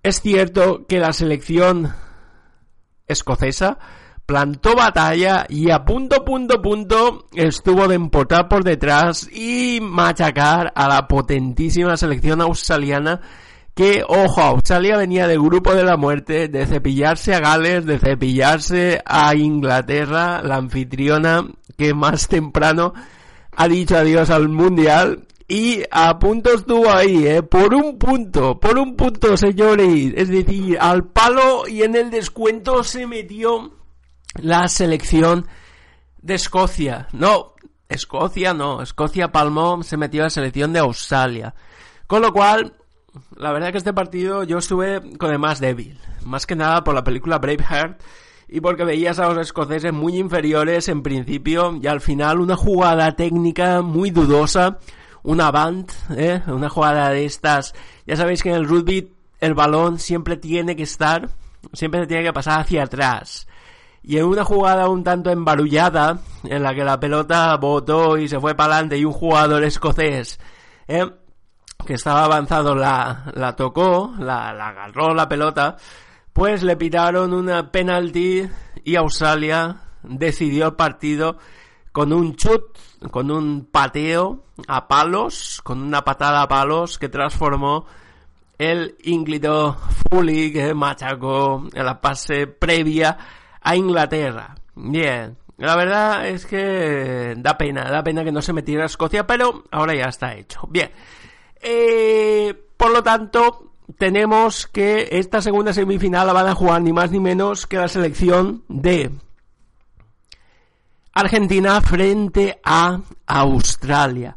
es 0.04 0.22
cierto 0.22 0.86
que 0.88 1.00
la 1.00 1.14
selección 1.14 1.94
escocesa 3.08 3.78
plantó 4.26 4.76
batalla 4.76 5.46
y 5.50 5.70
a 5.70 5.86
punto, 5.86 6.26
punto, 6.26 6.62
punto 6.62 7.26
estuvo 7.34 7.88
de 7.88 7.96
empotar 7.96 8.48
por 8.48 8.64
detrás 8.64 9.30
y 9.32 9.80
machacar 9.82 10.72
a 10.76 10.88
la 10.88 11.08
potentísima 11.08 11.96
selección 11.98 12.42
australiana 12.42 13.22
que, 13.76 14.04
ojo, 14.08 14.42
Australia 14.42 14.96
venía 14.96 15.28
del 15.28 15.42
grupo 15.42 15.76
de 15.76 15.84
la 15.84 15.98
muerte, 15.98 16.48
de 16.48 16.66
cepillarse 16.66 17.36
a 17.36 17.42
Gales, 17.42 17.86
de 17.86 18.00
cepillarse 18.00 19.02
a 19.06 19.36
Inglaterra, 19.36 20.42
la 20.42 20.56
anfitriona 20.56 21.46
que 21.78 21.94
más 21.94 22.30
temprano 22.30 22.94
ha 23.52 23.68
dicho 23.68 23.98
adiós 23.98 24.30
al 24.30 24.48
Mundial. 24.48 25.28
Y 25.48 25.84
a 25.92 26.18
punto 26.18 26.54
estuvo 26.54 26.90
ahí, 26.90 27.28
¿eh? 27.28 27.44
Por 27.44 27.74
un 27.76 28.00
punto, 28.00 28.60
por 28.60 28.80
un 28.80 28.96
punto, 28.96 29.38
señores. 29.38 30.14
Es 30.16 30.30
decir, 30.30 30.78
al 30.80 31.06
palo 31.06 31.68
y 31.68 31.84
en 31.84 31.96
el 31.96 32.10
descuento 32.10 32.84
se 32.84 33.06
metió 33.06 33.72
la 34.42 34.68
selección 34.68 35.48
de 36.22 36.34
Escocia. 36.34 37.08
No, 37.14 37.54
Escocia 37.88 38.54
no, 38.54 38.82
Escocia 38.82 39.32
palmó, 39.32 39.84
se 39.84 39.98
metió 39.98 40.24
la 40.24 40.30
selección 40.32 40.74
de 40.74 40.80
Australia. 40.80 41.54
Con 42.08 42.24
lo 42.24 42.34
cual, 42.34 42.74
la 43.38 43.52
verdad 43.52 43.72
que 43.72 43.78
este 43.78 43.94
partido 43.94 44.44
yo 44.44 44.58
estuve 44.58 45.18
con 45.18 45.32
el 45.32 45.40
más 45.40 45.60
débil. 45.60 46.00
Más 46.26 46.48
que 46.48 46.56
nada 46.56 46.84
por 46.84 46.96
la 46.96 47.04
película 47.04 47.38
Braveheart 47.38 48.02
y 48.48 48.62
porque 48.62 48.84
veías 48.84 49.20
a 49.20 49.28
los 49.30 49.38
escoceses 49.38 49.94
muy 49.94 50.18
inferiores 50.18 50.88
en 50.88 51.04
principio 51.04 51.78
y 51.82 51.88
al 51.88 52.02
final 52.02 52.42
una 52.42 52.56
jugada 52.56 53.16
técnica 53.16 53.82
muy 53.82 54.12
dudosa, 54.12 54.80
una 55.26 55.52
band, 55.52 55.92
¿eh? 56.16 56.42
una 56.48 56.70
jugada 56.70 57.10
de 57.10 57.26
estas. 57.26 57.74
Ya 58.06 58.16
sabéis 58.16 58.42
que 58.44 58.50
en 58.50 58.56
el 58.56 58.68
rugby 58.68 59.12
el 59.40 59.54
balón 59.54 60.00
siempre 60.00 60.38
tiene 60.38 60.76
que 60.76 60.84
estar, 60.84 61.30
siempre 61.74 62.02
se 62.02 62.08
tiene 62.08 62.24
que 62.24 62.34
pasar 62.34 62.62
hacia 62.62 62.84
atrás. 62.84 63.48
Y 64.04 64.18
en 64.18 64.26
una 64.26 64.44
jugada 64.44 64.88
un 64.88 65.04
tanto 65.04 65.32
embarullada, 65.32 66.20
en 66.44 66.62
la 66.62 66.76
que 66.76 66.84
la 66.84 67.00
pelota 67.00 67.58
botó 67.58 68.18
y 68.18 68.28
se 68.28 68.40
fue 68.40 68.54
para 68.56 68.76
adelante 68.76 68.98
y 68.98 69.06
un 69.06 69.14
jugador 69.14 69.64
escocés, 69.64 70.40
¿eh? 70.88 71.10
que 71.86 71.94
estaba 71.94 72.24
avanzado 72.24 72.76
la, 72.76 73.32
la 73.34 73.56
tocó, 73.56 74.14
la, 74.20 74.54
la 74.54 74.70
agarró 74.70 75.14
la 75.14 75.28
pelota, 75.28 75.76
pues 76.34 76.62
le 76.62 76.78
pitaron 76.78 77.34
una 77.34 77.72
penalti 77.72 78.48
y 78.84 78.96
Australia 78.96 79.78
decidió 80.04 80.68
el 80.68 80.76
partido 80.76 81.38
con 81.96 82.12
un 82.12 82.36
chut, 82.36 82.78
con 83.10 83.32
un 83.32 83.70
pateo 83.72 84.44
a 84.68 84.86
palos, 84.86 85.62
con 85.64 85.82
una 85.82 86.04
patada 86.04 86.42
a 86.42 86.48
palos 86.50 87.00
que 87.00 87.08
transformó 87.08 87.86
el 88.58 88.98
ínclito 89.04 89.78
Fully 90.10 90.52
que 90.52 90.74
machacó 90.74 91.66
en 91.74 91.86
la 91.86 92.02
pase 92.02 92.48
previa 92.48 93.18
a 93.62 93.78
Inglaterra. 93.78 94.56
Bien, 94.76 95.38
la 95.58 95.78
verdad 95.78 96.28
es 96.28 96.46
que 96.46 97.34
da 97.38 97.58
pena, 97.58 97.90
da 97.90 98.04
pena 98.04 98.26
que 98.26 98.32
no 98.34 98.42
se 98.42 98.52
metiera 98.52 98.84
a 98.84 98.88
Escocia, 98.88 99.26
pero 99.26 99.64
ahora 99.72 99.96
ya 99.96 100.10
está 100.10 100.36
hecho. 100.36 100.68
Bien, 100.70 100.92
eh, 101.62 102.54
por 102.76 102.92
lo 102.92 103.04
tanto, 103.04 103.72
tenemos 103.98 104.68
que 104.68 105.08
esta 105.12 105.42
segunda 105.42 105.72
semifinal 105.72 106.28
la 106.28 106.34
van 106.34 106.48
a 106.48 106.56
jugar 106.56 106.82
ni 106.82 106.92
más 106.92 107.10
ni 107.12 107.22
menos 107.22 107.66
que 107.66 107.78
la 107.78 107.88
selección 107.88 108.66
de 108.68 109.12
Argentina 111.16 111.80
frente 111.80 112.60
a 112.64 113.00
Australia. 113.26 114.36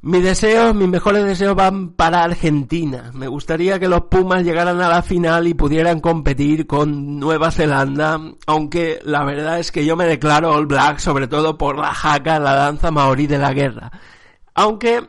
Mi 0.00 0.20
deseo, 0.20 0.72
mis 0.72 0.88
mejores 0.88 1.24
deseos 1.24 1.56
van 1.56 1.90
para 1.90 2.22
Argentina. 2.22 3.10
Me 3.12 3.26
gustaría 3.26 3.80
que 3.80 3.88
los 3.88 4.02
Pumas 4.02 4.44
llegaran 4.44 4.80
a 4.80 4.88
la 4.88 5.02
final 5.02 5.48
y 5.48 5.54
pudieran 5.54 5.98
competir 5.98 6.68
con 6.68 7.18
Nueva 7.18 7.50
Zelanda, 7.50 8.20
aunque 8.46 9.00
la 9.02 9.24
verdad 9.24 9.58
es 9.58 9.72
que 9.72 9.84
yo 9.84 9.96
me 9.96 10.06
declaro 10.06 10.52
All 10.52 10.66
Black 10.66 11.00
sobre 11.00 11.26
todo 11.26 11.58
por 11.58 11.76
la 11.76 11.92
jaca, 11.92 12.38
la 12.38 12.54
danza 12.54 12.92
maorí 12.92 13.26
de 13.26 13.38
la 13.38 13.52
guerra. 13.52 13.90
Aunque 14.54 15.08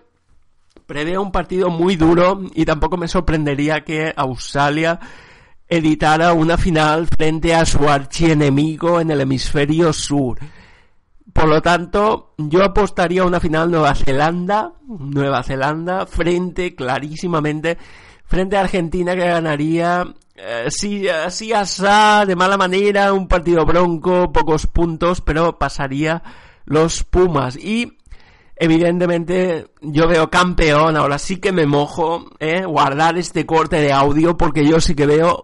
Preveo 0.87 1.21
un 1.21 1.31
partido 1.31 1.69
muy 1.69 1.95
duro 1.95 2.41
y 2.55 2.65
tampoco 2.65 2.97
me 2.97 3.07
sorprendería 3.07 3.81
que 3.81 4.11
Australia 4.17 4.99
editara 5.69 6.33
una 6.33 6.57
final 6.57 7.07
frente 7.07 7.53
a 7.53 7.65
su 7.65 7.87
archienemigo 7.87 8.99
en 8.99 9.11
el 9.11 9.21
hemisferio 9.21 9.93
sur. 9.93 10.39
Por 11.31 11.47
lo 11.47 11.61
tanto, 11.61 12.33
yo 12.37 12.63
apostaría 12.63 13.21
a 13.21 13.25
una 13.25 13.39
final 13.39 13.69
Nueva 13.69 13.93
Zelanda, 13.93 14.73
Nueva 14.87 15.43
Zelanda, 15.43 16.07
frente 16.07 16.75
clarísimamente, 16.75 17.77
frente 18.25 18.57
a 18.57 18.61
Argentina 18.61 19.15
que 19.15 19.27
ganaría, 19.27 20.05
eh, 20.35 20.65
sí, 20.69 21.07
así 21.07 21.53
asá, 21.53 22.25
de 22.25 22.35
mala 22.35 22.57
manera, 22.57 23.13
un 23.13 23.27
partido 23.27 23.63
bronco, 23.63 24.31
pocos 24.33 24.65
puntos, 24.65 25.21
pero 25.21 25.59
pasaría 25.59 26.23
los 26.65 27.03
Pumas. 27.03 27.55
Y 27.57 27.98
evidentemente 28.59 29.71
yo 29.81 30.07
veo 30.07 30.29
campeón, 30.29 30.97
ahora 30.97 31.17
sí 31.17 31.37
que 31.37 31.53
me 31.53 31.65
mojo, 31.65 32.29
eh, 32.39 32.65
guardar 32.65 33.17
este 33.17 33.45
corte 33.45 33.77
de 33.77 33.93
audio 33.93 34.37
porque 34.37 34.67
yo 34.67 34.81
sí 34.81 34.95
que 34.95 35.05
veo, 35.05 35.43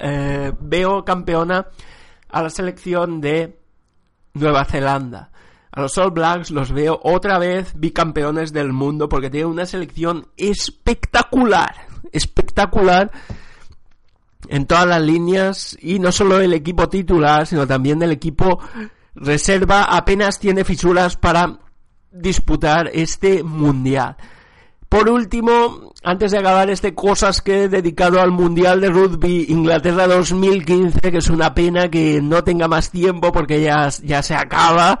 eh, 0.00 0.52
veo 0.58 1.04
campeona 1.04 1.66
a 2.30 2.42
la 2.42 2.50
selección 2.50 3.20
de 3.20 3.60
Nueva 4.32 4.64
Zelanda. 4.64 5.30
A 5.72 5.82
los 5.82 5.98
All 5.98 6.12
Blacks 6.12 6.50
los 6.50 6.72
veo 6.72 6.98
otra 7.02 7.38
vez 7.38 7.72
bicampeones 7.76 8.52
del 8.52 8.72
mundo 8.72 9.08
porque 9.08 9.28
tienen 9.28 9.50
una 9.50 9.66
selección 9.66 10.28
espectacular, 10.36 11.74
espectacular 12.12 13.10
en 14.48 14.66
todas 14.66 14.86
las 14.86 15.02
líneas 15.02 15.76
y 15.80 15.98
no 15.98 16.12
solo 16.12 16.40
el 16.40 16.54
equipo 16.54 16.88
titular, 16.88 17.46
sino 17.46 17.66
también 17.66 18.02
el 18.02 18.12
equipo 18.12 18.60
reserva 19.14 19.84
apenas 19.84 20.38
tiene 20.38 20.64
fisuras 20.64 21.16
para 21.16 21.58
disputar 22.14 22.90
este 22.92 23.42
mundial. 23.42 24.16
Por 24.88 25.08
último, 25.08 25.92
antes 26.04 26.30
de 26.30 26.38
acabar 26.38 26.70
este 26.70 26.94
cosas 26.94 27.42
que 27.42 27.64
he 27.64 27.68
dedicado 27.68 28.20
al 28.20 28.30
Mundial 28.30 28.80
de 28.80 28.90
Rugby 28.90 29.46
Inglaterra 29.48 30.06
2015, 30.06 31.00
que 31.10 31.18
es 31.18 31.28
una 31.30 31.52
pena 31.52 31.90
que 31.90 32.20
no 32.22 32.44
tenga 32.44 32.68
más 32.68 32.90
tiempo 32.90 33.32
porque 33.32 33.60
ya, 33.60 33.88
ya 34.04 34.22
se 34.22 34.36
acaba, 34.36 35.00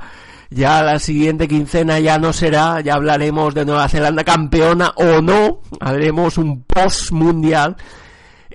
ya 0.50 0.82
la 0.82 0.98
siguiente 0.98 1.46
quincena 1.46 2.00
ya 2.00 2.18
no 2.18 2.32
será, 2.32 2.80
ya 2.80 2.94
hablaremos 2.94 3.54
de 3.54 3.64
Nueva 3.64 3.88
Zelanda 3.88 4.24
campeona 4.24 4.92
o 4.96 5.22
no, 5.22 5.60
haremos 5.80 6.38
un 6.38 6.64
post 6.64 7.12
mundial. 7.12 7.76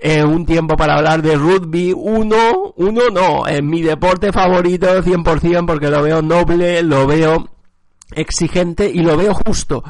Eh, 0.02 0.24
un 0.24 0.46
tiempo 0.46 0.76
para 0.76 0.96
hablar 0.96 1.20
de 1.20 1.36
rugby. 1.36 1.92
Uno, 1.94 2.72
uno 2.76 3.02
no, 3.12 3.46
en 3.46 3.68
mi 3.68 3.82
deporte 3.82 4.32
favorito 4.32 5.02
100% 5.02 5.66
porque 5.66 5.90
lo 5.90 6.02
veo 6.02 6.22
noble, 6.22 6.82
lo 6.82 7.06
veo 7.06 7.50
exigente 8.12 8.90
y 8.90 9.02
lo 9.02 9.16
veo 9.16 9.34
justo. 9.34 9.84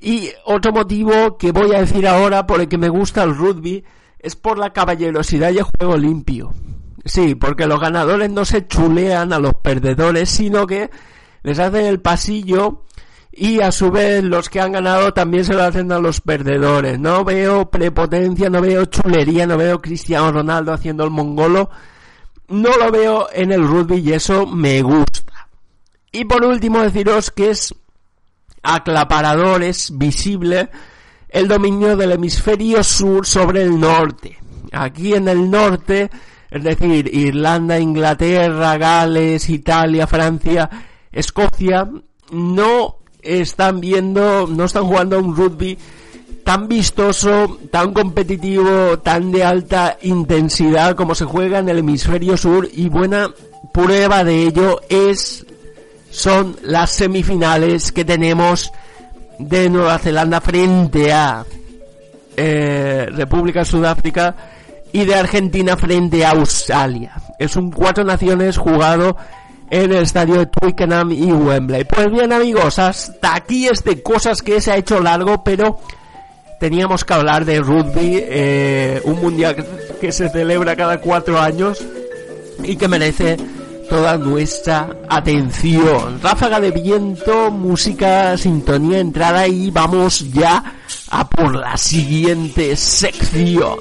Y 0.00 0.30
otro 0.44 0.72
motivo 0.72 1.38
que 1.38 1.52
voy 1.52 1.74
a 1.74 1.80
decir 1.80 2.06
ahora 2.06 2.46
por 2.46 2.60
el 2.60 2.68
que 2.68 2.78
me 2.78 2.88
gusta 2.88 3.22
el 3.22 3.36
rugby 3.36 3.84
es 4.18 4.36
por 4.36 4.58
la 4.58 4.72
caballerosidad 4.72 5.50
y 5.52 5.58
el 5.58 5.64
juego 5.64 5.96
limpio. 5.96 6.52
Sí, 7.04 7.34
porque 7.34 7.66
los 7.66 7.80
ganadores 7.80 8.30
no 8.30 8.44
se 8.44 8.66
chulean 8.66 9.32
a 9.32 9.38
los 9.38 9.54
perdedores, 9.54 10.30
sino 10.30 10.66
que 10.66 10.90
les 11.42 11.58
hacen 11.58 11.84
el 11.84 12.00
pasillo 12.00 12.84
y 13.36 13.60
a 13.60 13.72
su 13.72 13.90
vez 13.90 14.22
los 14.22 14.48
que 14.48 14.60
han 14.60 14.72
ganado 14.72 15.12
también 15.12 15.44
se 15.44 15.54
lo 15.54 15.62
hacen 15.64 15.90
a 15.92 15.98
los 15.98 16.20
perdedores. 16.20 16.98
No 16.98 17.24
veo 17.24 17.68
prepotencia, 17.68 18.48
no 18.48 18.60
veo 18.60 18.86
chulería, 18.86 19.46
no 19.46 19.58
veo 19.58 19.82
Cristiano 19.82 20.32
Ronaldo 20.32 20.72
haciendo 20.72 21.04
el 21.04 21.10
mongolo. 21.10 21.68
No 22.48 22.76
lo 22.76 22.90
veo 22.90 23.28
en 23.32 23.52
el 23.52 23.66
rugby 23.66 23.96
y 23.98 24.12
eso 24.12 24.46
me 24.46 24.80
gusta. 24.82 25.33
Y 26.14 26.26
por 26.26 26.44
último 26.44 26.80
deciros 26.80 27.32
que 27.32 27.50
es 27.50 27.74
aclaparador, 28.62 29.64
es 29.64 29.90
visible 29.98 30.68
el 31.28 31.48
dominio 31.48 31.96
del 31.96 32.12
hemisferio 32.12 32.84
sur 32.84 33.26
sobre 33.26 33.62
el 33.62 33.80
norte. 33.80 34.38
Aquí 34.70 35.14
en 35.14 35.26
el 35.26 35.50
norte, 35.50 36.08
es 36.52 36.62
decir, 36.62 37.12
Irlanda, 37.12 37.80
Inglaterra, 37.80 38.78
Gales, 38.78 39.50
Italia, 39.50 40.06
Francia, 40.06 40.70
Escocia, 41.10 41.90
no 42.30 42.98
están 43.20 43.80
viendo, 43.80 44.46
no 44.46 44.66
están 44.66 44.84
jugando 44.84 45.18
un 45.18 45.34
rugby 45.34 45.76
tan 46.44 46.68
vistoso, 46.68 47.58
tan 47.72 47.92
competitivo, 47.92 49.00
tan 49.00 49.32
de 49.32 49.42
alta 49.42 49.98
intensidad 50.02 50.94
como 50.94 51.16
se 51.16 51.24
juega 51.24 51.58
en 51.58 51.70
el 51.70 51.78
hemisferio 51.78 52.36
sur 52.36 52.68
y 52.72 52.88
buena 52.88 53.34
prueba 53.72 54.22
de 54.22 54.44
ello 54.44 54.80
es 54.88 55.44
son 56.14 56.56
las 56.62 56.92
semifinales 56.92 57.90
que 57.90 58.04
tenemos 58.04 58.72
de 59.40 59.68
Nueva 59.68 59.98
Zelanda 59.98 60.40
frente 60.40 61.12
a 61.12 61.44
eh, 62.36 63.08
República 63.10 63.64
Sudáfrica 63.64 64.36
y 64.92 65.04
de 65.04 65.14
Argentina 65.16 65.76
frente 65.76 66.24
a 66.24 66.30
Australia. 66.30 67.14
Es 67.36 67.56
un 67.56 67.72
cuatro 67.72 68.04
naciones 68.04 68.56
jugado 68.56 69.16
en 69.68 69.90
el 69.90 70.02
estadio 70.02 70.36
de 70.36 70.46
Twickenham 70.46 71.10
y 71.10 71.32
Wembley. 71.32 71.82
Pues 71.82 72.08
bien 72.12 72.32
amigos, 72.32 72.78
hasta 72.78 73.34
aquí 73.34 73.66
este 73.66 74.00
cosas 74.00 74.40
que 74.40 74.60
se 74.60 74.70
ha 74.70 74.76
hecho 74.76 75.00
largo, 75.00 75.42
pero 75.42 75.80
teníamos 76.60 77.04
que 77.04 77.12
hablar 77.12 77.44
de 77.44 77.58
rugby, 77.58 78.20
eh, 78.22 79.00
un 79.02 79.20
mundial 79.20 79.66
que 80.00 80.12
se 80.12 80.28
celebra 80.28 80.76
cada 80.76 81.00
cuatro 81.00 81.40
años 81.40 81.84
y 82.62 82.76
que 82.76 82.86
merece 82.86 83.36
toda 83.88 84.18
nuestra 84.18 84.88
atención. 85.08 86.20
Ráfaga 86.22 86.60
de 86.60 86.70
viento, 86.70 87.50
música, 87.50 88.36
sintonía, 88.36 88.98
entrada 88.98 89.46
y 89.46 89.70
vamos 89.70 90.32
ya 90.32 90.76
a 91.10 91.28
por 91.28 91.54
la 91.54 91.76
siguiente 91.76 92.76
sección. 92.76 93.78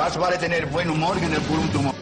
Más 0.00 0.16
vale 0.16 0.38
tener 0.38 0.64
buen 0.64 0.88
humor 0.88 1.14
que 1.16 1.26
tener 1.26 1.40
puro 1.42 1.60
humor. 1.60 1.94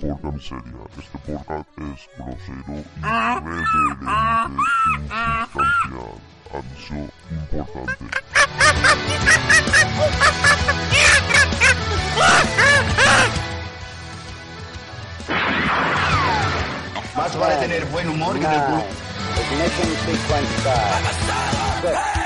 Porca 0.00 0.30
miseria, 0.30 0.62
este 0.96 1.18
podcast 1.26 1.68
es 1.76 2.08
grosero 2.16 2.62
y 2.68 3.02
reverente 3.02 3.82
insustancial. 5.50 6.20
Aviso 6.54 6.94
importante. 7.32 8.04
Más 17.16 17.36
vale 17.36 17.56
tener 17.56 17.84
buen 17.86 18.08
humor 18.08 18.34
que 18.38 18.46
tener 18.46 18.66
puro 18.66 18.84
Ignition 19.36 19.90
sequence 20.06 20.50
start. 20.60 21.16
Six, 21.82 22.25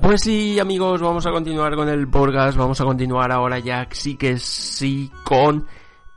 Pues 0.00 0.20
sí, 0.22 0.58
amigos, 0.58 1.00
vamos 1.00 1.24
a 1.26 1.30
continuar 1.30 1.74
con 1.76 1.88
el 1.88 2.08
podcast. 2.08 2.58
Vamos 2.58 2.80
a 2.80 2.84
continuar 2.84 3.32
ahora 3.32 3.58
ya, 3.58 3.88
sí 3.90 4.16
que 4.16 4.38
sí, 4.38 5.10
con 5.24 5.66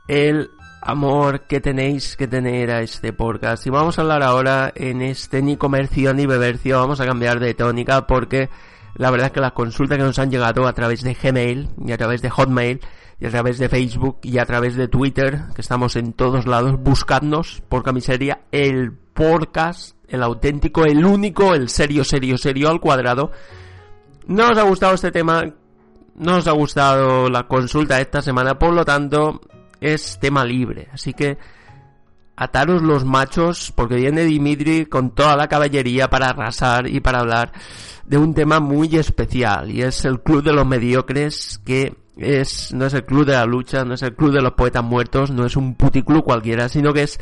el 0.08 0.50
amor 0.82 1.46
que 1.46 1.60
tenéis 1.60 2.16
que 2.16 2.28
tener 2.28 2.70
a 2.70 2.82
este 2.82 3.14
podcast. 3.14 3.66
Y 3.66 3.70
vamos 3.70 3.98
a 3.98 4.02
hablar 4.02 4.22
ahora 4.22 4.72
en 4.74 5.00
este 5.00 5.40
ni 5.40 5.56
comercio 5.56 6.12
ni 6.12 6.26
bebercio. 6.26 6.78
Vamos 6.78 7.00
a 7.00 7.06
cambiar 7.06 7.40
de 7.40 7.54
tónica 7.54 8.06
porque 8.06 8.50
La 8.96 9.10
verdad 9.10 9.26
es 9.28 9.32
que 9.32 9.40
las 9.40 9.52
consultas 9.52 9.98
que 9.98 10.04
nos 10.04 10.18
han 10.18 10.30
llegado 10.30 10.66
a 10.66 10.72
través 10.72 11.02
de 11.02 11.14
Gmail 11.14 11.70
y 11.84 11.92
a 11.92 11.98
través 11.98 12.22
de 12.22 12.30
Hotmail 12.30 12.80
y 13.18 13.26
a 13.26 13.30
través 13.30 13.58
de 13.58 13.68
Facebook 13.68 14.18
y 14.22 14.38
a 14.38 14.44
través 14.46 14.76
de 14.76 14.88
Twitter, 14.88 15.44
que 15.54 15.62
estamos 15.62 15.96
en 15.96 16.12
todos 16.12 16.46
lados, 16.46 16.78
buscadnos 16.78 17.62
por 17.68 17.82
camisería 17.82 18.42
el 18.52 19.03
podcast, 19.14 19.96
el 20.08 20.22
auténtico, 20.22 20.84
el 20.84 21.04
único, 21.04 21.54
el 21.54 21.68
serio, 21.68 22.04
serio, 22.04 22.36
serio 22.36 22.68
al 22.68 22.80
cuadrado. 22.80 23.30
No 24.26 24.50
os 24.50 24.58
ha 24.58 24.62
gustado 24.62 24.94
este 24.94 25.12
tema, 25.12 25.44
no 26.16 26.36
os 26.36 26.46
ha 26.46 26.52
gustado 26.52 27.30
la 27.30 27.46
consulta 27.46 28.00
esta 28.00 28.20
semana, 28.20 28.58
por 28.58 28.74
lo 28.74 28.84
tanto 28.84 29.40
es 29.80 30.18
tema 30.20 30.44
libre. 30.44 30.88
Así 30.92 31.14
que 31.14 31.38
ataros 32.36 32.82
los 32.82 33.04
machos 33.04 33.72
porque 33.74 33.96
viene 33.96 34.24
Dimitri 34.24 34.86
con 34.86 35.14
toda 35.14 35.36
la 35.36 35.48
caballería 35.48 36.10
para 36.10 36.28
arrasar 36.30 36.88
y 36.88 37.00
para 37.00 37.20
hablar 37.20 37.52
de 38.04 38.18
un 38.18 38.34
tema 38.34 38.60
muy 38.60 38.96
especial 38.96 39.70
y 39.70 39.82
es 39.82 40.04
el 40.04 40.20
club 40.20 40.42
de 40.42 40.52
los 40.52 40.66
mediocres 40.66 41.60
que 41.64 41.96
es 42.16 42.72
no 42.74 42.86
es 42.86 42.94
el 42.94 43.04
club 43.04 43.24
de 43.24 43.32
la 43.32 43.44
lucha, 43.44 43.84
no 43.84 43.94
es 43.94 44.02
el 44.02 44.14
club 44.14 44.32
de 44.32 44.42
los 44.42 44.52
poetas 44.52 44.84
muertos, 44.84 45.30
no 45.30 45.46
es 45.46 45.56
un 45.56 45.74
puticlub 45.74 46.24
cualquiera, 46.24 46.68
sino 46.68 46.92
que 46.92 47.04
es 47.04 47.18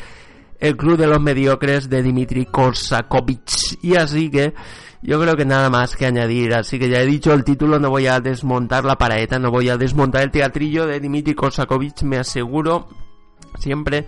el 0.63 0.77
club 0.77 0.97
de 0.97 1.09
los 1.09 1.21
mediocres 1.21 1.91
de 1.91 2.05
Dimitri 2.05 2.47
Korsakovich 2.47 3.79
y 3.83 3.97
así 3.97 4.31
que 4.31 4.55
yo 5.03 5.21
creo 5.21 5.37
que 5.37 5.45
nada 5.45 5.69
más 5.69 5.97
que 5.97 6.07
añadir, 6.07 6.55
así 6.55 6.79
que 6.79 6.89
ya 6.89 7.01
he 7.01 7.05
dicho 7.05 7.35
el 7.35 7.43
título, 7.43 7.81
no 7.81 7.91
voy 7.91 8.07
a 8.07 8.21
desmontar 8.21 8.85
la 8.85 8.97
paraeta, 8.97 9.41
no 9.41 9.51
voy 9.51 9.69
a 9.71 9.77
desmontar 9.77 10.23
el 10.23 10.31
teatrillo 10.31 10.87
de 10.87 11.01
Dimitri 11.01 11.35
Korsakovich, 11.35 12.05
me 12.05 12.19
aseguro 12.19 12.87
siempre 13.59 14.07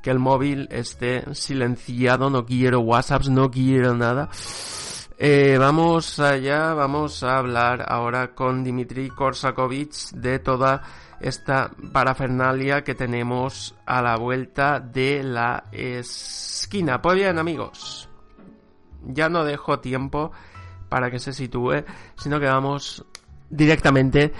que 0.00 0.10
el 0.10 0.20
móvil 0.20 0.68
esté 0.70 1.24
silenciado, 1.34 2.30
no 2.30 2.46
quiero 2.46 2.78
WhatsApps, 2.78 3.28
no 3.28 3.50
quiero 3.50 3.96
nada. 3.96 4.28
Eh, 5.18 5.56
vamos 5.58 6.20
allá, 6.20 6.74
vamos 6.74 7.24
a 7.24 7.38
hablar 7.38 7.84
ahora 7.88 8.36
con 8.36 8.62
Dimitri 8.62 9.08
Korsakovich 9.08 10.12
de 10.12 10.38
toda 10.38 10.80
esta 11.20 11.70
parafernalia 11.92 12.84
que 12.84 12.94
tenemos 12.94 13.74
a 13.86 14.02
la 14.02 14.16
vuelta 14.16 14.80
de 14.80 15.22
la 15.22 15.64
esquina. 15.72 17.02
Pues 17.02 17.16
bien, 17.16 17.38
amigos, 17.38 18.08
ya 19.06 19.28
no 19.28 19.44
dejo 19.44 19.80
tiempo 19.80 20.32
para 20.88 21.10
que 21.10 21.18
se 21.18 21.32
sitúe, 21.32 21.84
sino 22.16 22.40
que 22.40 22.46
vamos 22.46 23.04
directamente 23.50 24.32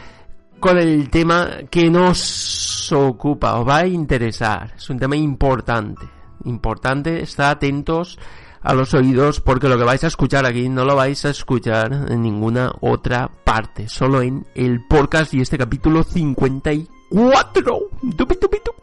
con 0.61 0.79
el 0.79 1.09
tema 1.11 1.51
que 1.71 1.91
nos 1.91 2.91
ocupa, 2.93 3.59
os 3.59 3.69
va 3.69 3.79
a 3.79 3.87
interesar. 3.87 4.75
Es 4.77 4.91
un 4.91 4.99
tema 4.99 5.17
importante, 5.17 6.07
importante, 6.45 7.23
está 7.23 7.51
atentos 7.51 8.19
a 8.63 8.75
los 8.75 8.95
oídos 8.95 9.41
porque 9.41 9.69
lo 9.69 9.79
que 9.79 9.85
vais 9.85 10.05
a 10.05 10.09
escuchar 10.09 10.47
aquí 10.47 10.69
no 10.69 10.85
lo 10.85 10.97
vais 10.97 11.25
a 11.25 11.31
escuchar 11.31 11.93
en 12.09 12.23
ninguna 12.23 12.73
otra 12.81 13.31
parte, 13.45 13.89
solo 13.89 14.23
en 14.23 14.47
el 14.55 14.87
podcast 14.87 15.35
y 15.35 15.41
este 15.41 15.59
capítulo 15.59 16.03
54. 16.03 17.79
Tupi, 18.17 18.37
tupi, 18.37 18.59
tupi. 18.61 18.79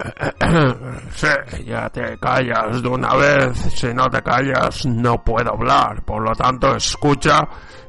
Sí, 1.10 1.64
ya 1.66 1.88
te 1.90 2.16
callas 2.18 2.82
de 2.82 2.88
una 2.88 3.14
vez. 3.14 3.56
Si 3.74 3.92
no 3.92 4.08
te 4.08 4.22
callas, 4.22 4.86
no 4.86 5.22
puedo 5.22 5.52
hablar. 5.52 6.02
Por 6.04 6.22
lo 6.22 6.32
tanto, 6.34 6.74
escucha 6.76 7.40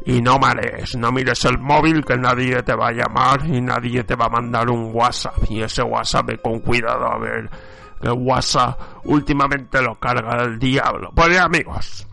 y 0.05 0.21
no 0.21 0.37
marees. 0.37 0.95
No 0.97 1.11
mires 1.11 1.45
el 1.45 1.57
móvil 1.59 2.03
que 2.03 2.17
nadie 2.17 2.61
te 2.63 2.75
va 2.75 2.89
a 2.89 2.91
llamar 2.91 3.45
y 3.45 3.61
nadie 3.61 4.03
te 4.03 4.15
va 4.15 4.25
a 4.25 4.29
mandar 4.29 4.69
un 4.69 4.91
WhatsApp. 4.93 5.37
Y 5.49 5.61
ese 5.61 5.83
WhatsApp 5.83 6.41
con 6.41 6.59
cuidado 6.59 7.05
a 7.05 7.19
ver 7.19 7.49
que 8.01 8.09
WhatsApp 8.09 8.79
últimamente 9.05 9.81
lo 9.81 9.99
carga 9.99 10.43
el 10.43 10.59
diablo. 10.59 11.11
Pues 11.15 11.33
ya, 11.33 11.43
amigos. 11.43 12.07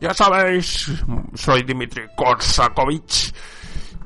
Ya 0.00 0.12
sabéis, 0.12 0.90
soy 1.34 1.62
Dimitri 1.62 2.02
Korsakovich 2.16 3.32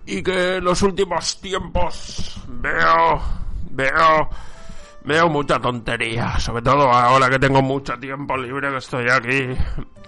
y 0.04 0.22
que 0.22 0.56
en 0.56 0.64
los 0.64 0.82
últimos 0.82 1.40
tiempos 1.40 2.38
veo, 2.48 3.22
veo 3.70 4.28
Veo 5.06 5.28
mucha 5.28 5.60
tontería, 5.60 6.36
sobre 6.40 6.62
todo 6.62 6.90
ahora 6.90 7.30
que 7.30 7.38
tengo 7.38 7.62
mucho 7.62 7.96
tiempo 7.96 8.36
libre, 8.36 8.72
que 8.72 8.78
estoy 8.78 9.08
aquí 9.08 9.56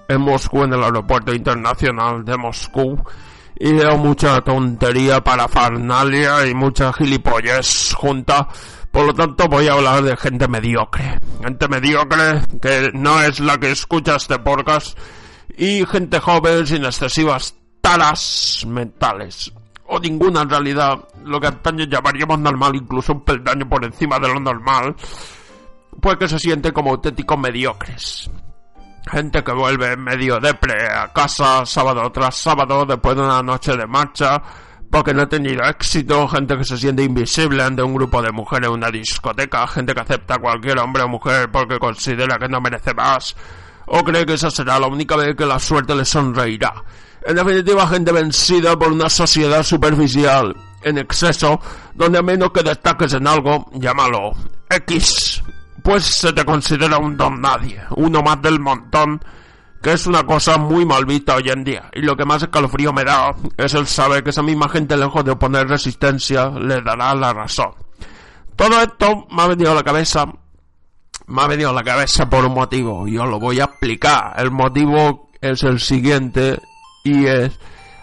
en 0.08 0.20
Moscú, 0.20 0.64
en 0.64 0.72
el 0.72 0.82
aeropuerto 0.82 1.32
internacional 1.32 2.24
de 2.24 2.36
Moscú, 2.36 3.00
y 3.60 3.72
veo 3.74 3.96
mucha 3.96 4.40
tontería 4.40 5.22
para 5.22 5.46
Farnalia 5.46 6.44
y 6.48 6.52
mucha 6.52 6.92
gilipollez 6.92 7.94
junta. 7.94 8.48
Por 8.90 9.06
lo 9.06 9.14
tanto, 9.14 9.48
voy 9.48 9.68
a 9.68 9.72
hablar 9.72 10.02
de 10.02 10.16
gente 10.16 10.48
mediocre. 10.48 11.18
Gente 11.42 11.68
mediocre 11.68 12.40
que 12.60 12.90
no 12.94 13.20
es 13.22 13.40
la 13.40 13.58
que 13.58 13.70
escucha 13.70 14.16
este 14.16 14.38
podcast, 14.38 14.98
y 15.56 15.84
gente 15.86 16.20
joven 16.20 16.66
sin 16.66 16.84
excesivas 16.84 17.54
taras 17.80 18.64
mentales 18.66 19.52
o 19.88 19.98
ninguna 19.98 20.42
en 20.42 20.50
realidad, 20.50 20.98
lo 21.24 21.40
que 21.40 21.46
antaño 21.46 21.84
llamaríamos 21.84 22.38
normal, 22.38 22.76
incluso 22.76 23.12
un 23.12 23.24
peldaño 23.24 23.68
por 23.68 23.84
encima 23.84 24.18
de 24.18 24.28
lo 24.28 24.38
normal, 24.38 24.94
pues 26.00 26.16
que 26.16 26.28
se 26.28 26.38
sienten 26.38 26.72
como 26.72 26.90
auténticos 26.90 27.38
mediocres. 27.38 28.30
Gente 29.10 29.42
que 29.42 29.52
vuelve 29.52 29.96
medio 29.96 30.38
depre 30.38 30.86
a 30.92 31.10
casa 31.12 31.64
sábado 31.64 32.12
tras 32.12 32.36
sábado 32.36 32.84
después 32.84 33.16
de 33.16 33.22
una 33.22 33.42
noche 33.42 33.74
de 33.74 33.86
marcha 33.86 34.42
porque 34.90 35.12
no 35.12 35.22
ha 35.22 35.28
tenido 35.28 35.64
éxito, 35.64 36.26
gente 36.28 36.56
que 36.56 36.64
se 36.64 36.76
siente 36.76 37.02
invisible 37.02 37.62
ante 37.62 37.82
un 37.82 37.94
grupo 37.94 38.22
de 38.22 38.32
mujeres 38.32 38.68
en 38.68 38.74
una 38.74 38.90
discoteca, 38.90 39.66
gente 39.66 39.94
que 39.94 40.00
acepta 40.00 40.34
a 40.34 40.38
cualquier 40.38 40.78
hombre 40.78 41.02
o 41.02 41.08
mujer 41.08 41.50
porque 41.50 41.78
considera 41.78 42.38
que 42.38 42.48
no 42.48 42.60
merece 42.60 42.94
más 42.94 43.36
o 43.90 44.04
cree 44.04 44.26
que 44.26 44.34
esa 44.34 44.50
será 44.50 44.78
la 44.78 44.86
única 44.86 45.16
vez 45.16 45.34
que 45.36 45.46
la 45.46 45.58
suerte 45.58 45.94
le 45.94 46.04
sonreirá. 46.04 46.84
En 47.24 47.36
definitiva, 47.36 47.86
gente 47.86 48.12
vencida 48.12 48.78
por 48.78 48.92
una 48.92 49.08
sociedad 49.08 49.62
superficial, 49.62 50.54
en 50.82 50.98
exceso, 50.98 51.60
donde 51.94 52.18
a 52.18 52.22
menos 52.22 52.52
que 52.52 52.62
destaques 52.62 53.12
en 53.14 53.26
algo, 53.26 53.66
llámalo 53.72 54.32
X, 54.70 55.42
pues 55.82 56.04
se 56.04 56.32
te 56.32 56.44
considera 56.44 56.98
un 56.98 57.16
don 57.16 57.40
nadie, 57.40 57.80
uno 57.96 58.22
más 58.22 58.40
del 58.42 58.60
montón, 58.60 59.20
que 59.82 59.92
es 59.92 60.06
una 60.06 60.24
cosa 60.24 60.58
muy 60.58 60.84
mal 60.84 61.04
vista 61.04 61.36
hoy 61.36 61.48
en 61.48 61.64
día. 61.64 61.90
Y 61.92 62.02
lo 62.02 62.16
que 62.16 62.24
más 62.24 62.42
escalofrío 62.42 62.92
me 62.92 63.04
da 63.04 63.34
es 63.56 63.74
el 63.74 63.86
saber 63.86 64.22
que 64.24 64.30
esa 64.30 64.42
misma 64.42 64.68
gente, 64.68 64.96
lejos 64.96 65.24
de 65.24 65.32
oponer 65.32 65.68
resistencia, 65.68 66.50
le 66.50 66.82
dará 66.82 67.14
la 67.14 67.32
razón. 67.32 67.70
Todo 68.56 68.80
esto 68.82 69.26
me 69.30 69.42
ha 69.42 69.46
venido 69.46 69.70
a 69.70 69.74
la 69.74 69.84
cabeza, 69.84 70.26
me 71.26 71.42
ha 71.42 71.46
venido 71.46 71.70
a 71.70 71.72
la 71.72 71.84
cabeza 71.84 72.28
por 72.28 72.44
un 72.44 72.54
motivo, 72.54 73.06
y 73.06 73.16
os 73.16 73.28
lo 73.28 73.38
voy 73.38 73.60
a 73.60 73.64
explicar. 73.64 74.34
El 74.36 74.50
motivo 74.50 75.30
es 75.40 75.62
el 75.62 75.78
siguiente, 75.78 76.58
y 77.04 77.26
es 77.26 77.58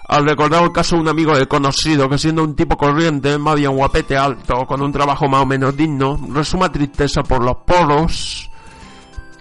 al 0.07 0.26
recordar 0.26 0.63
el 0.63 0.71
caso 0.71 0.95
de 0.95 1.01
un 1.01 1.07
amigo 1.07 1.36
de 1.36 1.47
conocido 1.47 2.07
que 2.07 2.17
siendo 2.17 2.43
un 2.43 2.55
tipo 2.55 2.78
corriente, 2.78 3.38
más 3.38 3.55
bien 3.55 3.76
guapete 3.76 4.15
alto, 4.15 4.65
con 4.65 4.82
un 4.82 4.91
trabajo 4.91 5.28
más 5.28 5.41
o 5.41 5.45
menos 5.45 5.76
digno, 5.76 6.19
resuma 6.32 6.71
tristeza 6.71 7.23
por 7.23 7.43
los 7.43 7.57
poros, 7.65 8.49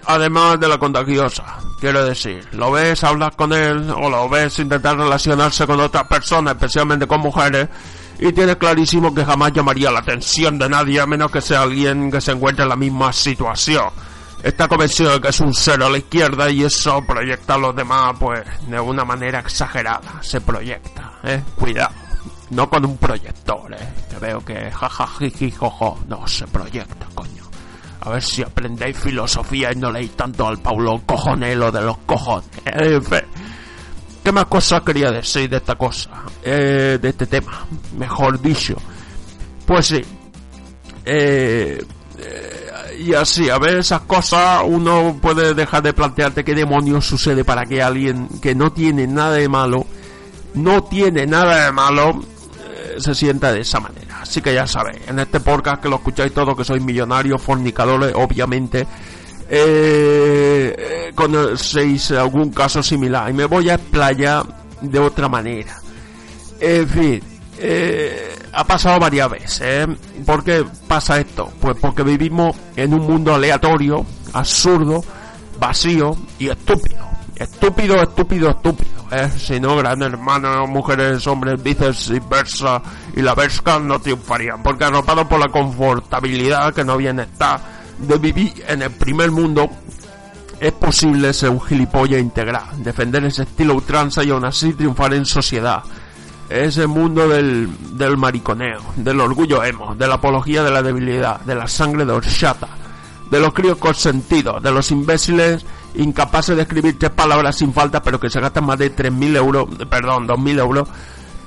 además 0.06 0.58
de 0.60 0.68
la 0.68 0.78
contagiosa. 0.78 1.44
Quiero 1.80 2.04
decir, 2.04 2.46
lo 2.52 2.70
ves 2.70 3.04
hablas 3.04 3.34
con 3.36 3.52
él, 3.52 3.90
o 3.90 4.08
lo 4.08 4.28
ves 4.28 4.58
intentar 4.58 4.96
relacionarse 4.96 5.66
con 5.66 5.80
otras 5.80 6.04
personas, 6.04 6.54
especialmente 6.54 7.06
con 7.06 7.20
mujeres, 7.20 7.68
y 8.18 8.32
tienes 8.32 8.56
clarísimo 8.56 9.14
que 9.14 9.24
jamás 9.24 9.52
llamaría 9.52 9.90
la 9.90 10.00
atención 10.00 10.58
de 10.58 10.68
nadie 10.68 11.00
a 11.00 11.06
menos 11.06 11.30
que 11.30 11.40
sea 11.40 11.62
alguien 11.62 12.10
que 12.10 12.20
se 12.20 12.32
encuentre 12.32 12.62
en 12.62 12.68
la 12.68 12.76
misma 12.76 13.12
situación 13.12 13.90
está 14.44 14.68
convencido 14.68 15.14
de 15.14 15.20
que 15.22 15.28
es 15.28 15.40
un 15.40 15.54
cero 15.54 15.86
a 15.86 15.90
la 15.90 15.98
izquierda 15.98 16.50
y 16.50 16.62
eso 16.62 17.02
proyecta 17.06 17.54
a 17.54 17.58
los 17.58 17.74
demás, 17.74 18.14
pues, 18.20 18.42
de 18.68 18.78
una 18.78 19.04
manera 19.04 19.40
exagerada. 19.40 20.22
Se 20.22 20.40
proyecta, 20.40 21.14
eh. 21.24 21.42
Cuidado. 21.56 21.94
No 22.50 22.68
con 22.68 22.84
un 22.84 22.98
proyector, 22.98 23.72
eh. 23.72 23.88
Que 24.10 24.18
veo 24.18 24.44
que 24.44 24.70
jajajiji 24.70 25.50
jojo. 25.50 25.98
No, 26.06 26.28
se 26.28 26.46
proyecta, 26.46 27.06
coño. 27.14 27.43
A 28.04 28.10
ver 28.10 28.22
si 28.22 28.42
aprendéis 28.42 28.98
filosofía 28.98 29.72
y 29.72 29.76
no 29.76 29.90
leéis 29.90 30.12
tanto 30.12 30.46
al 30.46 30.58
Paulo 30.58 31.00
Cojonelo 31.06 31.72
de 31.72 31.80
los 31.82 31.98
cojones. 31.98 32.48
¿Qué 34.24 34.32
más 34.32 34.46
cosas 34.46 34.82
quería 34.82 35.10
decir 35.10 35.50
de 35.50 35.58
esta 35.58 35.74
cosa? 35.74 36.10
Eh, 36.42 36.98
de 37.00 37.08
este 37.08 37.26
tema, 37.26 37.66
mejor 37.98 38.40
dicho. 38.40 38.76
Pues 39.66 39.86
sí. 39.86 40.02
Eh, 41.04 41.82
eh 42.18 42.64
y 42.98 43.14
así, 43.14 43.50
a 43.50 43.58
ver 43.58 43.78
esas 43.78 44.02
cosas, 44.02 44.62
uno 44.64 45.18
puede 45.20 45.54
dejar 45.54 45.82
de 45.82 45.92
plantearte 45.92 46.44
qué 46.44 46.54
demonios 46.54 47.04
sucede 47.04 47.44
para 47.44 47.66
que 47.66 47.82
alguien 47.82 48.28
que 48.40 48.54
no 48.54 48.72
tiene 48.72 49.06
nada 49.06 49.32
de 49.34 49.48
malo, 49.48 49.84
no 50.54 50.84
tiene 50.84 51.26
nada 51.26 51.66
de 51.66 51.72
malo, 51.72 52.22
eh, 52.60 52.94
se 52.98 53.14
sienta 53.14 53.52
de 53.52 53.60
esa 53.60 53.80
manera. 53.80 54.13
Así 54.24 54.40
que 54.40 54.54
ya 54.54 54.66
sabéis, 54.66 55.06
en 55.06 55.18
este 55.18 55.38
podcast 55.38 55.82
que 55.82 55.88
lo 55.90 55.96
escucháis 55.96 56.32
todos, 56.32 56.56
que 56.56 56.64
sois 56.64 56.82
millonarios, 56.82 57.42
fornicadores, 57.42 58.14
obviamente, 58.14 58.86
eh, 59.50 60.74
eh 60.78 61.12
conocéis 61.14 62.10
algún 62.12 62.50
caso 62.50 62.82
similar. 62.82 63.28
Y 63.28 63.34
me 63.34 63.44
voy 63.44 63.68
a 63.68 63.74
explayar 63.74 64.46
de 64.80 64.98
otra 64.98 65.28
manera. 65.28 65.76
En 66.58 66.88
fin, 66.88 67.22
eh, 67.58 68.34
ha 68.50 68.64
pasado 68.64 68.98
varias 68.98 69.30
veces. 69.30 69.60
¿eh? 69.60 69.86
¿Por 70.24 70.42
qué 70.42 70.64
pasa 70.88 71.20
esto? 71.20 71.52
Pues 71.60 71.76
porque 71.78 72.02
vivimos 72.02 72.56
en 72.76 72.94
un 72.94 73.02
mundo 73.02 73.34
aleatorio, 73.34 74.06
absurdo, 74.32 75.04
vacío 75.60 76.16
y 76.38 76.48
estúpido. 76.48 77.13
Estúpido, 77.36 77.96
estúpido, 78.00 78.50
estúpido. 78.50 78.90
¿eh? 79.10 79.28
Si 79.36 79.58
no, 79.58 79.76
gran 79.76 80.02
hermano, 80.02 80.66
mujeres, 80.66 81.26
hombres, 81.26 81.60
viceversa 81.62 82.80
y 83.14 83.22
la 83.22 83.34
versa 83.34 83.78
no 83.80 83.98
triunfarían. 83.98 84.62
Porque 84.62 84.84
arropado 84.84 85.28
por 85.28 85.40
la 85.40 85.48
confortabilidad 85.48 86.72
que 86.72 86.84
no 86.84 86.96
bien 86.96 87.18
está 87.20 87.60
de 87.98 88.18
vivir 88.18 88.64
en 88.68 88.82
el 88.82 88.90
primer 88.92 89.30
mundo, 89.30 89.68
es 90.60 90.72
posible 90.72 91.32
ser 91.32 91.50
un 91.50 91.60
gilipollas 91.60 92.20
integral, 92.20 92.64
defender 92.76 93.24
ese 93.24 93.42
estilo 93.42 93.74
ultranza 93.74 94.22
y 94.22 94.30
aún 94.30 94.44
así 94.44 94.72
triunfar 94.72 95.14
en 95.14 95.26
sociedad. 95.26 95.82
Es 96.48 96.76
el 96.76 96.88
mundo 96.88 97.28
del, 97.28 97.68
del 97.96 98.16
mariconeo, 98.16 98.80
del 98.96 99.20
orgullo 99.20 99.64
emo, 99.64 99.94
de 99.94 100.06
la 100.06 100.14
apología 100.14 100.62
de 100.62 100.70
la 100.70 100.82
debilidad, 100.82 101.40
de 101.40 101.54
la 101.54 101.66
sangre 101.66 102.04
de 102.04 102.12
horchata, 102.12 102.68
de 103.30 103.40
los 103.40 103.52
críos 103.52 103.78
consentidos, 103.78 104.62
de 104.62 104.70
los 104.70 104.90
imbéciles 104.90 105.64
incapaces 105.94 106.56
de 106.56 106.62
escribir 106.62 106.98
tres 106.98 107.12
palabras 107.12 107.56
sin 107.56 107.72
falta, 107.72 108.02
pero 108.02 108.18
que 108.18 108.30
se 108.30 108.40
gastan 108.40 108.66
más 108.66 108.78
de 108.78 108.94
3.000 108.94 109.36
euros, 109.36 109.68
perdón, 109.88 110.26
2.000 110.26 110.58
euros, 110.58 110.88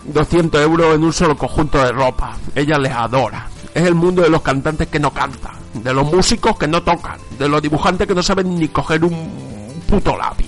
200 0.06 0.62
euros 0.62 0.96
en 0.96 1.04
un 1.04 1.14
solo 1.14 1.38
conjunto 1.38 1.84
de 1.84 1.92
ropa. 1.92 2.38
Ella 2.56 2.78
les 2.78 2.92
adora. 2.92 3.48
Es 3.74 3.84
el 3.84 3.96
mundo 3.96 4.22
de 4.22 4.30
los 4.30 4.42
cantantes 4.42 4.88
que 4.88 5.00
no 5.00 5.12
cantan, 5.12 5.54
de 5.74 5.94
los 5.94 6.12
músicos 6.12 6.58
que 6.58 6.68
no 6.68 6.82
tocan, 6.82 7.20
de 7.38 7.48
los 7.48 7.62
dibujantes 7.62 8.08
que 8.08 8.16
no 8.16 8.24
saben 8.24 8.58
ni 8.58 8.68
coger 8.70 9.04
un 9.04 9.82
puto 9.88 10.18
lápiz. 10.18 10.48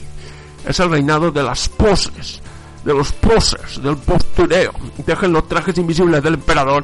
Es 0.66 0.80
el 0.80 0.90
reinado 0.90 1.32
de 1.32 1.44
las 1.44 1.70
poses, 1.70 2.42
de 2.84 2.94
los 2.94 3.12
poses, 3.12 3.82
del 3.82 3.98
postureo. 3.98 4.72
Dejen 5.06 5.34
los 5.34 5.48
trajes 5.48 5.78
invisibles 5.78 6.24
del 6.24 6.36
emperador 6.36 6.84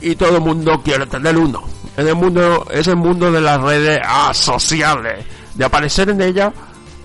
y 0.00 0.14
todo 0.14 0.36
el 0.36 0.42
mundo 0.42 0.80
quiere 0.84 1.06
tener 1.06 1.36
uno. 1.36 1.62
En 1.96 2.08
el 2.08 2.14
mundo, 2.14 2.66
es 2.70 2.86
el 2.86 2.96
mundo 2.96 3.30
de 3.30 3.40
las 3.40 3.60
redes 3.60 4.00
asociales, 4.04 5.24
de 5.54 5.64
aparecer 5.64 6.10
en 6.10 6.20
ella 6.20 6.52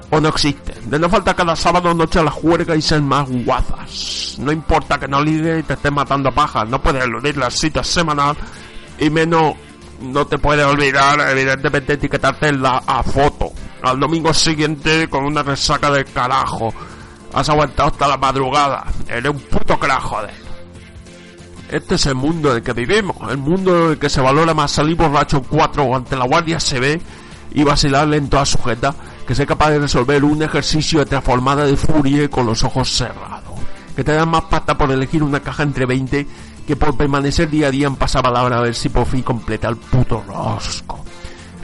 o 0.09 0.19
no 0.19 0.29
existe. 0.29 0.73
De 0.85 0.99
no 0.99 1.09
falta 1.09 1.35
cada 1.35 1.55
sábado 1.55 1.93
noche 1.93 2.19
a 2.19 2.23
la 2.23 2.31
juerga 2.31 2.75
y 2.75 2.81
ser 2.81 3.01
más 3.01 3.29
guazas. 3.29 4.37
No 4.39 4.51
importa 4.51 4.97
que 4.97 5.07
no 5.07 5.21
ligue 5.21 5.59
y 5.59 5.63
te 5.63 5.73
estés 5.73 5.91
matando 5.91 6.31
pajas, 6.31 6.67
no 6.67 6.81
puedes 6.81 7.03
eludir 7.03 7.37
las 7.37 7.53
citas 7.53 7.87
semanal 7.87 8.35
y 8.99 9.09
menos 9.09 9.55
no 10.01 10.27
te 10.27 10.37
puedes 10.37 10.65
olvidar, 10.65 11.19
evidentemente, 11.31 11.93
etiquetarte 11.93 12.51
la 12.53 12.83
a 12.85 13.03
foto. 13.03 13.51
Al 13.81 13.99
domingo 13.99 14.33
siguiente 14.33 15.07
con 15.09 15.25
una 15.25 15.43
resaca 15.43 15.91
de 15.91 16.05
carajo. 16.05 16.73
Has 17.33 17.49
aguantado 17.49 17.89
hasta 17.89 18.07
la 18.07 18.17
madrugada. 18.17 18.85
Eres 19.07 19.31
un 19.31 19.39
puto 19.39 19.77
crack, 19.77 20.01
joder. 20.01 20.33
Este 21.69 21.95
es 21.95 22.05
el 22.05 22.15
mundo 22.15 22.51
en 22.51 22.57
el 22.57 22.63
que 22.63 22.73
vivimos. 22.73 23.17
El 23.29 23.37
mundo 23.37 23.85
en 23.85 23.91
el 23.91 23.99
que 23.99 24.09
se 24.09 24.21
valora 24.21 24.53
más 24.53 24.71
salir 24.71 24.95
borracho 24.95 25.37
en 25.37 25.43
cuatro 25.43 25.83
o 25.83 25.95
ante 25.95 26.15
la 26.15 26.25
guardia 26.25 26.59
se 26.59 26.79
ve 26.79 27.01
y 27.53 27.63
vacilarle 27.63 28.17
en 28.17 28.29
toda 28.29 28.45
sujeta 28.45 28.93
que 29.27 29.35
sea 29.35 29.45
capaz 29.45 29.71
de 29.71 29.79
resolver 29.79 30.23
un 30.23 30.41
ejercicio 30.41 30.99
de 30.99 31.05
transformada 31.05 31.65
de 31.65 31.75
furia 31.75 32.29
con 32.29 32.45
los 32.45 32.63
ojos 32.63 32.89
cerrados. 32.89 33.59
Que 33.95 34.03
te 34.03 34.13
dan 34.13 34.29
más 34.29 34.43
pasta 34.43 34.77
por 34.77 34.91
elegir 34.91 35.23
una 35.23 35.39
caja 35.39 35.63
entre 35.63 35.85
20 35.85 36.27
que 36.67 36.75
por 36.75 36.95
permanecer 36.97 37.49
día 37.49 37.67
a 37.67 37.71
día 37.71 37.87
en 37.87 37.95
pasapalabra 37.95 38.59
a 38.59 38.61
ver 38.61 38.75
si 38.75 38.89
por 38.89 39.05
fin 39.05 39.23
completa 39.23 39.69
el 39.69 39.77
puto 39.77 40.23
rosco. 40.27 41.03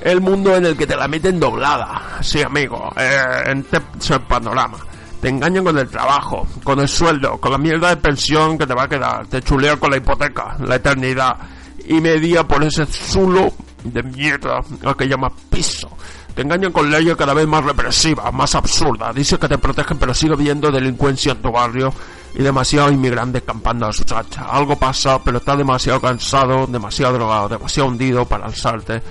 El 0.01 0.21
mundo 0.21 0.55
en 0.55 0.65
el 0.65 0.75
que 0.77 0.88
te 0.88 0.95
la 0.95 1.07
meten 1.07 1.39
doblada. 1.39 2.17
Sí, 2.21 2.41
amigo, 2.41 2.89
eh, 2.97 3.21
en 3.45 3.59
este 3.59 4.19
panorama. 4.19 4.77
Te 5.21 5.29
engañan 5.29 5.63
con 5.63 5.77
el 5.77 5.88
trabajo, 5.88 6.45
con 6.63 6.79
el 6.79 6.89
sueldo, 6.89 7.38
con 7.38 7.51
la 7.51 7.57
mierda 7.57 7.89
de 7.89 7.97
pensión 7.97 8.57
que 8.57 8.67
te 8.67 8.73
va 8.73 8.84
a 8.84 8.89
quedar. 8.89 9.27
Te 9.27 9.41
chulean 9.41 9.77
con 9.77 9.91
la 9.91 9.97
hipoteca, 9.97 10.57
la 10.59 10.75
eternidad. 10.75 11.38
Y 11.86 12.01
media 12.01 12.45
por 12.45 12.63
ese 12.63 12.86
zulo 12.86 13.53
de 13.84 14.03
mierda 14.03 14.61
al 14.84 14.95
que 14.95 15.07
llamas 15.07 15.34
piso. 15.49 15.89
Te 16.34 16.41
engañan 16.41 16.71
con 16.71 16.89
leyes 16.89 17.15
cada 17.15 17.34
vez 17.34 17.47
más 17.47 17.63
represivas, 17.63 18.34
más 18.34 18.55
absurdas. 18.55 19.13
Dice 19.13 19.38
que 19.38 19.47
te 19.47 19.57
protegen, 19.57 19.97
pero 19.97 20.13
sigue 20.13 20.36
viendo 20.36 20.71
delincuencia 20.71 21.34
en 21.34 21.41
tu 21.41 21.51
barrio 21.51 21.93
y 22.34 22.41
demasiados 22.41 22.91
inmigrantes 22.91 23.43
campando 23.43 23.86
a 23.86 23.93
su 23.93 24.03
chacha. 24.03 24.45
Algo 24.45 24.75
pasa, 24.75 25.21
pero 25.23 25.38
estás 25.38 25.57
demasiado 25.57 26.01
cansado, 26.01 26.65
demasiado 26.65 27.13
drogado, 27.13 27.49
demasiado 27.49 27.89
hundido 27.89 28.25
para 28.25 28.45
alzarte 28.45 29.01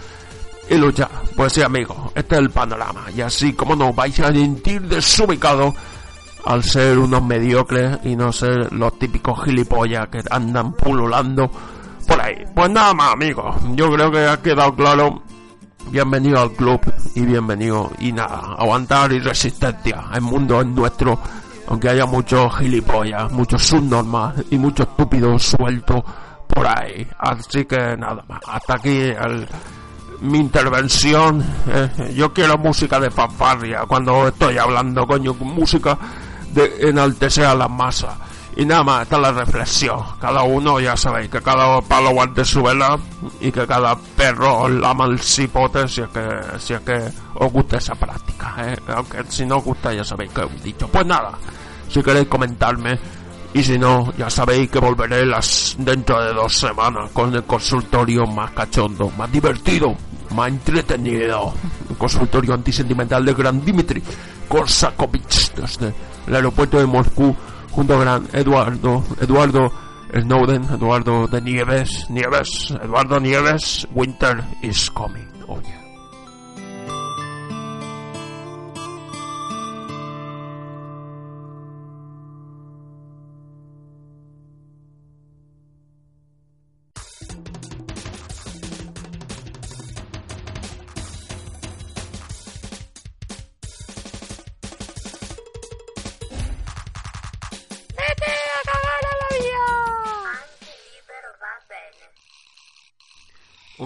y 0.69 0.77
luchar. 0.77 1.11
Pues 1.37 1.53
sí, 1.53 1.63
amigo, 1.63 2.11
este 2.15 2.35
es 2.35 2.41
el 2.41 2.51
panorama. 2.51 3.05
Y 3.15 3.21
así 3.21 3.53
como 3.53 3.77
no 3.77 3.93
vais 3.93 4.19
a 4.19 4.33
sentir 4.33 4.83
desubicado 4.83 5.75
al 6.45 6.65
ser 6.65 6.99
unos 6.99 7.23
mediocres 7.23 7.99
y 8.05 8.17
no 8.17 8.33
ser 8.33 8.73
los 8.73 8.99
típicos 8.99 9.45
gilipollas 9.45 10.09
que 10.09 10.23
andan 10.29 10.73
pululando 10.73 11.51
por 12.13 12.21
ahí. 12.21 12.45
Pues 12.55 12.71
nada 12.71 12.95
más, 12.95 13.13
amigos. 13.13 13.57
Yo 13.75 13.91
creo 13.91 14.11
que 14.11 14.27
ha 14.27 14.37
quedado 14.43 14.75
claro. 14.75 15.23
Bienvenido 15.91 16.41
al 16.41 16.53
club 16.53 16.81
y 17.15 17.23
bienvenido 17.23 17.91
y 17.99 18.13
nada, 18.13 18.55
aguantar 18.57 19.13
y 19.13 19.19
resistencia. 19.19 20.05
El 20.15 20.21
mundo 20.21 20.61
es 20.61 20.67
nuestro, 20.69 21.19
aunque 21.67 21.89
haya 21.89 22.07
muchos 22.07 22.57
gilipollas, 22.57 23.31
muchos 23.33 23.63
subnormas 23.65 24.35
y 24.51 24.59
muchos 24.59 24.87
estúpidos 24.87 25.43
sueltos 25.43 26.03
por 26.47 26.67
ahí. 26.67 27.07
Así 27.19 27.65
que 27.65 27.97
nada 27.97 28.25
más, 28.29 28.41
hasta 28.47 28.75
aquí 28.75 29.11
mi 30.21 30.39
intervención. 30.39 31.45
Eh, 31.67 32.15
yo 32.15 32.33
quiero 32.33 32.57
música 32.59 33.01
de 33.01 33.11
fanfarria 33.11 33.85
cuando 33.87 34.29
estoy 34.29 34.59
hablando, 34.59 35.05
coño, 35.07 35.35
música 35.35 35.99
de 36.55 36.89
enaltecer 36.89 37.45
a 37.45 37.55
la 37.57 37.69
masa. 37.69 38.17
Y 38.57 38.67
nada 38.67 38.83
más, 38.83 39.03
esta 39.03 39.17
es 39.17 39.23
la 39.23 39.33
reflexión. 39.33 40.01
Cada 40.21 40.43
uno, 40.43 40.79
ya 40.79 40.97
sabéis, 40.97 41.31
que 41.31 41.41
cada 41.41 41.81
palo 41.81 42.11
guante 42.11 42.45
su 42.45 42.63
vela 42.63 42.99
y 43.41 43.51
que 43.51 43.67
cada 43.67 43.97
perro 43.97 44.69
lama 44.69 45.07
el 45.07 45.19
cipote 45.21 45.89
si 45.89 46.03
es 46.03 46.09
que, 46.09 46.29
si 46.59 46.75
es 46.75 46.81
que 46.81 47.01
os 47.35 47.53
gusta 47.53 47.79
esa 47.79 47.95
práctica. 47.95 48.55
¿eh? 48.59 48.77
Aunque 48.89 49.25
si 49.29 49.47
no 49.47 49.57
os 49.57 49.65
gusta, 49.65 49.95
ya 49.95 50.05
sabéis 50.05 50.33
que 50.33 50.45
un 50.45 50.63
dicho. 50.63 50.87
Pues 50.89 51.07
nada, 51.07 51.33
si 51.89 52.03
queréis 52.03 52.29
comentarme 52.29 52.99
y 53.55 53.63
si 53.63 53.79
no, 53.79 54.13
ya 54.17 54.29
sabéis 54.29 54.71
que 54.71 54.79
volveré 54.79 55.25
las 55.25 55.75
dentro 55.79 56.23
de 56.23 56.35
dos 56.35 56.55
semanas 56.55 57.11
con 57.13 57.35
el 57.35 57.45
consultorio 57.45 58.27
más 58.27 58.51
cachondo, 58.51 59.11
más 59.17 59.33
divertido, 59.33 59.95
más 60.35 60.49
entretenido. 60.49 61.55
El 61.89 61.97
consultorio 61.97 62.53
antisentimental 62.53 63.25
de 63.25 63.33
Gran 63.33 63.65
Dimitri 63.65 64.03
Korsakovich 64.47 65.55
desde 65.55 65.95
el 66.27 66.35
aeropuerto 66.35 66.79
de 66.79 66.87
Moscú 66.87 67.35
junto 67.73 67.95
a 67.95 68.01
Gran 68.01 68.29
Eduardo, 68.33 69.03
Eduardo 69.21 69.73
Snowden, 70.15 70.65
Eduardo 70.65 71.27
de 71.27 71.41
Nieves, 71.41 72.07
Nieves, 72.11 72.71
Eduardo 72.83 73.19
Nieves, 73.19 73.89
Winter 73.95 74.45
is 74.63 74.91
coming. 74.91 75.27
Oye. 75.49 75.82
¡Vete 75.82 75.82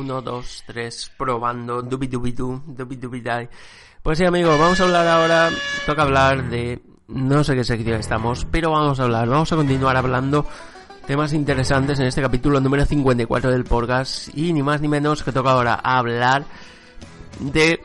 1, 0.06 0.22
2, 0.22 0.64
3, 0.66 1.12
probando, 1.18 1.82
dubi 1.82 2.06
dubi 2.06 2.32
du, 2.32 2.62
dubi 2.66 2.96
dubi 2.96 3.20
dai. 3.20 3.48
Pues 4.02 4.18
sí, 4.18 4.24
amigos, 4.24 4.56
vamos 4.56 4.80
a 4.80 4.84
hablar 4.84 5.08
ahora, 5.08 5.50
toca 5.84 6.02
hablar 6.02 6.48
de, 6.48 6.80
no 7.08 7.42
sé 7.42 7.56
qué 7.56 7.64
sección 7.64 7.98
estamos, 7.98 8.46
pero 8.48 8.70
vamos 8.70 9.00
a 9.00 9.02
hablar, 9.02 9.28
vamos 9.28 9.52
a 9.52 9.56
continuar 9.56 9.96
hablando 9.96 10.46
temas 11.08 11.32
interesantes 11.32 11.98
en 11.98 12.06
este 12.06 12.22
capítulo 12.22 12.60
número 12.60 12.84
54 12.84 13.50
del 13.50 13.64
podcast 13.64 14.28
y 14.36 14.52
ni 14.52 14.62
más 14.62 14.80
ni 14.80 14.86
menos 14.86 15.24
que 15.24 15.32
toca 15.32 15.50
ahora 15.50 15.74
hablar 15.74 16.44
de 17.40 17.80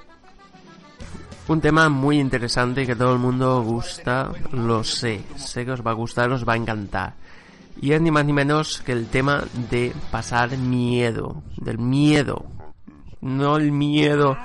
un 1.47 1.59
tema 1.59 1.89
muy 1.89 2.19
interesante 2.19 2.85
que 2.85 2.95
todo 2.95 3.13
el 3.13 3.19
mundo 3.19 3.63
gusta, 3.63 4.31
lo 4.51 4.83
sé, 4.83 5.23
sé 5.37 5.65
que 5.65 5.71
os 5.71 5.81
va 5.81 5.91
a 5.91 5.95
gustar, 5.95 6.31
os 6.31 6.47
va 6.47 6.53
a 6.53 6.57
encantar. 6.57 7.15
Y 7.79 7.93
es 7.93 8.01
ni 8.01 8.11
más 8.11 8.25
ni 8.25 8.33
menos 8.33 8.81
que 8.81 8.91
el 8.91 9.07
tema 9.07 9.43
de 9.69 9.93
pasar 10.11 10.57
miedo, 10.57 11.43
del 11.57 11.77
miedo. 11.77 12.45
No 13.21 13.57
el 13.57 13.71
miedo 13.71 14.37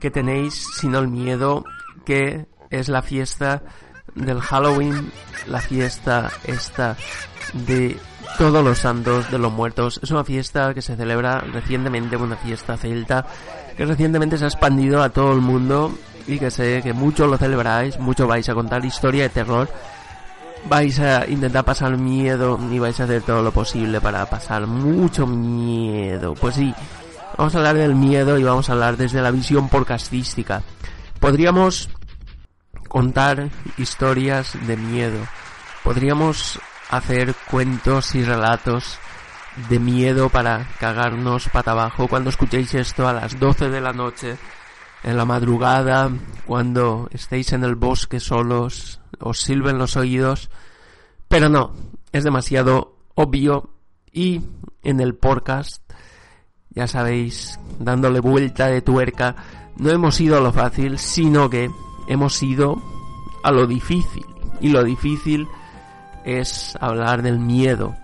que 0.00 0.10
tenéis, 0.10 0.66
sino 0.78 0.98
el 0.98 1.08
miedo 1.08 1.64
que 2.04 2.46
es 2.70 2.88
la 2.88 3.02
fiesta 3.02 3.62
del 4.14 4.40
Halloween, 4.40 5.10
la 5.46 5.60
fiesta 5.60 6.30
esta 6.44 6.96
de 7.52 7.96
todos 8.36 8.64
los 8.64 8.78
santos 8.78 9.30
de 9.30 9.38
los 9.38 9.52
muertos. 9.52 10.00
Es 10.02 10.10
una 10.10 10.24
fiesta 10.24 10.74
que 10.74 10.82
se 10.82 10.96
celebra 10.96 11.40
recientemente, 11.40 12.16
una 12.16 12.36
fiesta 12.36 12.76
celta 12.76 13.26
que 13.76 13.84
recientemente 13.84 14.36
se 14.36 14.44
ha 14.44 14.48
expandido 14.48 15.02
a 15.02 15.10
todo 15.10 15.32
el 15.32 15.40
mundo 15.40 15.96
y 16.26 16.38
que 16.38 16.50
sé 16.50 16.82
que 16.82 16.92
muchos 16.92 17.28
lo 17.28 17.38
celebráis, 17.38 17.98
muchos 17.98 18.28
vais 18.28 18.48
a 18.48 18.54
contar 18.54 18.84
historia 18.84 19.22
de 19.22 19.28
terror, 19.30 19.68
vais 20.66 20.98
a 21.00 21.26
intentar 21.28 21.64
pasar 21.64 21.96
miedo 21.96 22.58
y 22.70 22.78
vais 22.78 22.98
a 23.00 23.04
hacer 23.04 23.22
todo 23.22 23.42
lo 23.42 23.52
posible 23.52 24.00
para 24.00 24.26
pasar 24.26 24.66
mucho 24.66 25.26
miedo. 25.26 26.34
Pues 26.34 26.56
sí, 26.56 26.74
vamos 27.36 27.54
a 27.54 27.58
hablar 27.58 27.76
del 27.76 27.94
miedo 27.94 28.38
y 28.38 28.44
vamos 28.44 28.68
a 28.68 28.72
hablar 28.72 28.96
desde 28.96 29.22
la 29.22 29.30
visión 29.30 29.68
podcastística. 29.68 30.62
Podríamos 31.20 31.88
contar 32.88 33.50
historias 33.76 34.56
de 34.66 34.76
miedo. 34.76 35.18
Podríamos 35.84 36.58
hacer 36.90 37.34
cuentos 37.50 38.14
y 38.14 38.24
relatos 38.24 38.98
de 39.68 39.78
miedo 39.78 40.28
para 40.28 40.68
cagarnos 40.78 41.48
pata 41.48 41.72
abajo 41.72 42.08
cuando 42.08 42.30
escuchéis 42.30 42.74
esto 42.74 43.08
a 43.08 43.12
las 43.12 43.38
12 43.38 43.70
de 43.70 43.80
la 43.80 43.92
noche, 43.92 44.36
en 45.02 45.16
la 45.16 45.24
madrugada, 45.24 46.10
cuando 46.46 47.08
estéis 47.12 47.52
en 47.52 47.64
el 47.64 47.74
bosque 47.74 48.20
solos, 48.20 48.97
os 49.20 49.40
silben 49.40 49.78
los 49.78 49.96
oídos. 49.96 50.50
Pero 51.28 51.48
no, 51.48 51.72
es 52.12 52.24
demasiado 52.24 52.96
obvio 53.14 53.70
y 54.12 54.40
en 54.82 55.00
el 55.00 55.14
podcast, 55.14 55.82
ya 56.70 56.86
sabéis, 56.86 57.58
dándole 57.78 58.20
vuelta 58.20 58.66
de 58.66 58.82
tuerca, 58.82 59.36
no 59.76 59.90
hemos 59.90 60.20
ido 60.20 60.36
a 60.36 60.40
lo 60.40 60.52
fácil, 60.52 60.98
sino 60.98 61.48
que 61.50 61.70
hemos 62.08 62.42
ido 62.42 62.82
a 63.42 63.52
lo 63.52 63.66
difícil. 63.66 64.24
Y 64.60 64.70
lo 64.70 64.82
difícil 64.82 65.46
es 66.24 66.76
hablar 66.80 67.22
del 67.22 67.38
miedo. 67.38 67.94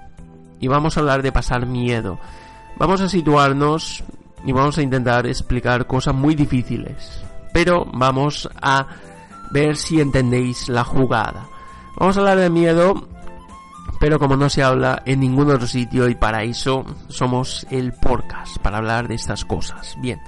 Y 0.60 0.68
vamos 0.68 0.96
a 0.96 1.00
hablar 1.00 1.22
de 1.22 1.32
pasar 1.32 1.66
miedo. 1.66 2.18
Vamos 2.78 3.00
a 3.00 3.08
situarnos 3.08 4.04
y 4.46 4.52
vamos 4.52 4.78
a 4.78 4.82
intentar 4.82 5.26
explicar 5.26 5.86
cosas 5.86 6.14
muy 6.14 6.34
difíciles. 6.34 7.22
Pero 7.52 7.84
vamos 7.92 8.48
a 8.60 8.86
ver 9.54 9.76
si 9.76 10.00
entendéis 10.00 10.68
la 10.68 10.82
jugada. 10.82 11.46
Vamos 11.96 12.16
a 12.16 12.20
hablar 12.20 12.38
de 12.38 12.50
miedo, 12.50 13.06
pero 14.00 14.18
como 14.18 14.36
no 14.36 14.48
se 14.48 14.64
habla 14.64 15.00
en 15.06 15.20
ningún 15.20 15.48
otro 15.48 15.68
sitio 15.68 16.08
y 16.08 16.16
para 16.16 16.42
eso 16.42 16.84
somos 17.06 17.64
el 17.70 17.92
podcast, 17.92 18.58
para 18.58 18.78
hablar 18.78 19.06
de 19.06 19.14
estas 19.14 19.44
cosas. 19.44 19.96
Bien. 20.00 20.20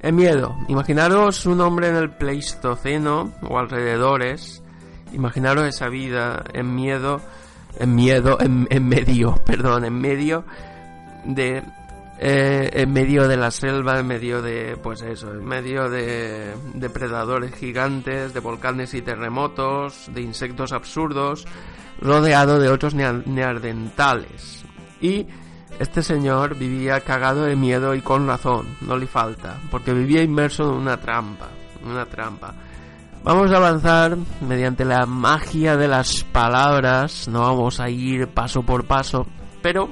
El 0.00 0.12
miedo. 0.12 0.54
Imaginaros 0.68 1.46
un 1.46 1.62
hombre 1.62 1.88
en 1.88 1.96
el 1.96 2.10
Pleistoceno 2.10 3.32
o 3.48 3.58
alrededores. 3.58 4.62
Imaginaros 5.14 5.66
esa 5.66 5.88
vida 5.88 6.44
en 6.52 6.74
miedo, 6.74 7.22
en 7.78 7.94
miedo, 7.94 8.38
en, 8.40 8.68
en 8.70 8.86
medio, 8.86 9.36
perdón, 9.46 9.86
en 9.86 9.98
medio 9.98 10.44
de 11.24 11.62
eh, 12.22 12.68
en 12.74 12.92
medio 12.92 13.26
de 13.26 13.38
la 13.38 13.50
selva, 13.50 13.98
en 13.98 14.06
medio 14.06 14.42
de, 14.42 14.76
pues 14.82 15.00
eso, 15.00 15.32
en 15.32 15.42
medio 15.42 15.88
de 15.88 16.54
depredadores 16.74 17.54
gigantes, 17.54 18.34
de 18.34 18.40
volcanes 18.40 18.92
y 18.92 19.00
terremotos, 19.00 20.10
de 20.12 20.20
insectos 20.20 20.72
absurdos, 20.72 21.46
rodeado 21.98 22.58
de 22.60 22.68
otros 22.68 22.94
nea- 22.94 23.22
neandertales. 23.24 24.64
Y 25.00 25.26
este 25.78 26.02
señor 26.02 26.56
vivía 26.58 27.00
cagado 27.00 27.44
de 27.44 27.56
miedo 27.56 27.94
y 27.94 28.02
con 28.02 28.26
razón, 28.26 28.66
no 28.82 28.98
le 28.98 29.06
falta, 29.06 29.58
porque 29.70 29.94
vivía 29.94 30.22
inmerso 30.22 30.64
en 30.64 30.76
una 30.76 30.98
trampa, 30.98 31.48
una 31.82 32.04
trampa. 32.04 32.52
Vamos 33.22 33.50
a 33.50 33.56
avanzar 33.56 34.16
mediante 34.46 34.84
la 34.84 35.06
magia 35.06 35.76
de 35.78 35.88
las 35.88 36.22
palabras, 36.24 37.28
no 37.28 37.40
vamos 37.40 37.80
a 37.80 37.88
ir 37.88 38.28
paso 38.28 38.62
por 38.62 38.84
paso, 38.86 39.26
pero 39.62 39.88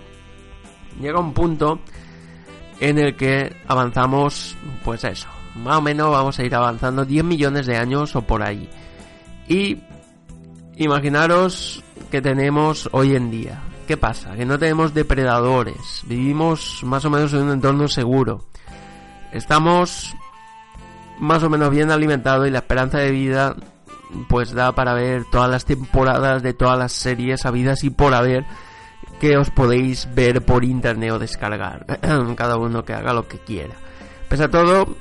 llega 1.00 1.20
un 1.20 1.32
punto 1.32 1.80
en 2.80 2.98
el 2.98 3.16
que 3.16 3.56
avanzamos, 3.66 4.56
pues 4.84 5.04
eso, 5.04 5.28
más 5.56 5.78
o 5.78 5.82
menos 5.82 6.10
vamos 6.10 6.38
a 6.38 6.44
ir 6.44 6.54
avanzando 6.54 7.04
10 7.04 7.24
millones 7.24 7.66
de 7.66 7.76
años 7.76 8.14
o 8.16 8.22
por 8.22 8.42
ahí. 8.42 8.68
Y 9.48 9.78
imaginaros 10.76 11.82
que 12.10 12.22
tenemos 12.22 12.88
hoy 12.92 13.14
en 13.14 13.30
día. 13.30 13.60
¿Qué 13.86 13.96
pasa? 13.96 14.34
Que 14.36 14.44
no 14.44 14.58
tenemos 14.58 14.92
depredadores, 14.92 16.02
vivimos 16.06 16.82
más 16.84 17.04
o 17.06 17.10
menos 17.10 17.32
en 17.32 17.44
un 17.44 17.52
entorno 17.52 17.88
seguro. 17.88 18.44
Estamos 19.32 20.14
más 21.18 21.42
o 21.42 21.50
menos 21.50 21.70
bien 21.70 21.90
alimentados 21.90 22.46
y 22.46 22.50
la 22.50 22.58
esperanza 22.58 22.98
de 22.98 23.10
vida 23.10 23.56
pues 24.28 24.52
da 24.52 24.72
para 24.72 24.94
ver 24.94 25.24
todas 25.30 25.50
las 25.50 25.64
temporadas 25.64 26.42
de 26.42 26.54
todas 26.54 26.78
las 26.78 26.92
series 26.92 27.44
habidas 27.44 27.84
y 27.84 27.90
por 27.90 28.14
haber 28.14 28.44
que 29.20 29.36
os 29.36 29.50
podéis 29.50 30.08
ver 30.14 30.44
por 30.44 30.64
internet 30.64 31.12
o 31.12 31.18
descargar. 31.18 31.86
Cada 32.36 32.56
uno 32.56 32.84
que 32.84 32.94
haga 32.94 33.12
lo 33.12 33.26
que 33.26 33.38
quiera. 33.38 33.74
Pese 34.28 34.44
a 34.44 34.48
todo, 34.48 34.96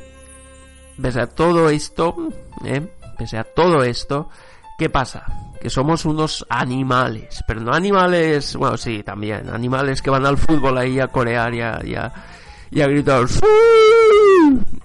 pese 1.02 1.22
a 1.22 1.28
todo 1.28 1.69
esto, 1.69 2.15
¿eh? 2.64 2.82
pese 3.18 3.38
a 3.38 3.44
todo 3.44 3.84
esto, 3.84 4.30
¿qué 4.78 4.90
pasa? 4.90 5.26
Que 5.60 5.69
somos 5.69 6.06
unos 6.06 6.45
animales, 6.49 7.44
pero 7.48 7.60
no 7.61 7.74
animales, 7.74 8.56
bueno, 8.56 8.78
sí, 8.78 9.03
también, 9.03 9.49
animales 9.49 10.02
que 10.02 10.10
van 10.10 10.26
al 10.26 10.38
fútbol 10.38 10.78
ahí 10.78 10.99
a 10.99 11.07
corear 11.07 11.53
y 11.53 11.61
a, 11.61 11.80
y 11.84 12.80
a, 12.82 12.88
gritar 12.88 13.28
"Sí", 13.28 13.41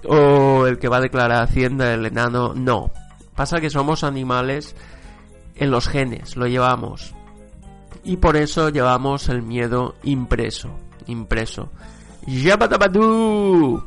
o 0.07 0.65
el 0.67 0.79
que 0.79 0.89
va 0.89 0.97
a 0.97 1.01
declarar 1.01 1.43
Hacienda, 1.43 1.93
el 1.93 2.05
enano, 2.05 2.53
no. 2.55 2.91
Pasa 3.35 3.61
que 3.61 3.69
somos 3.69 4.03
animales 4.03 4.75
en 5.55 5.71
los 5.71 5.87
genes, 5.87 6.35
lo 6.35 6.47
llevamos. 6.47 7.13
Y 8.03 8.17
por 8.17 8.35
eso 8.35 8.69
llevamos 8.69 9.29
el 9.29 9.41
miedo 9.41 9.95
impreso, 10.03 10.69
impreso. 11.07 11.71
¡Yapatabadú! 12.25 13.83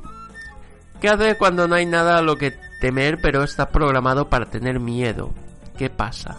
¿Qué 1.01 1.09
haces 1.09 1.37
cuando 1.37 1.69
no 1.69 1.75
hay 1.75 1.87
nada 1.87 2.19
a 2.19 2.23
lo 2.23 2.37
que 2.37 2.57
temer, 2.81 3.21
pero 3.21 3.43
estás 3.43 3.69
programado 3.69 4.29
para 4.31 4.47
tener 4.47 4.81
miedo? 4.81 5.33
¿Qué 5.77 5.91
pasa? 5.91 6.37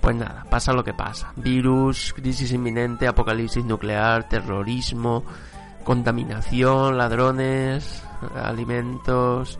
Pues 0.00 0.16
nada, 0.16 0.44
pasa 0.50 0.72
lo 0.72 0.84
que 0.84 0.92
pasa. 0.92 1.32
Virus, 1.36 2.12
crisis 2.12 2.52
inminente, 2.52 3.06
apocalipsis 3.06 3.64
nuclear, 3.64 4.28
terrorismo, 4.28 5.24
contaminación, 5.84 6.98
ladrones, 6.98 8.02
alimentos, 8.34 9.58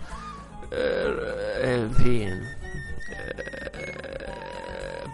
eh, 0.70 1.82
en 1.84 1.94
fin, 1.94 2.28
eh, 3.10 3.74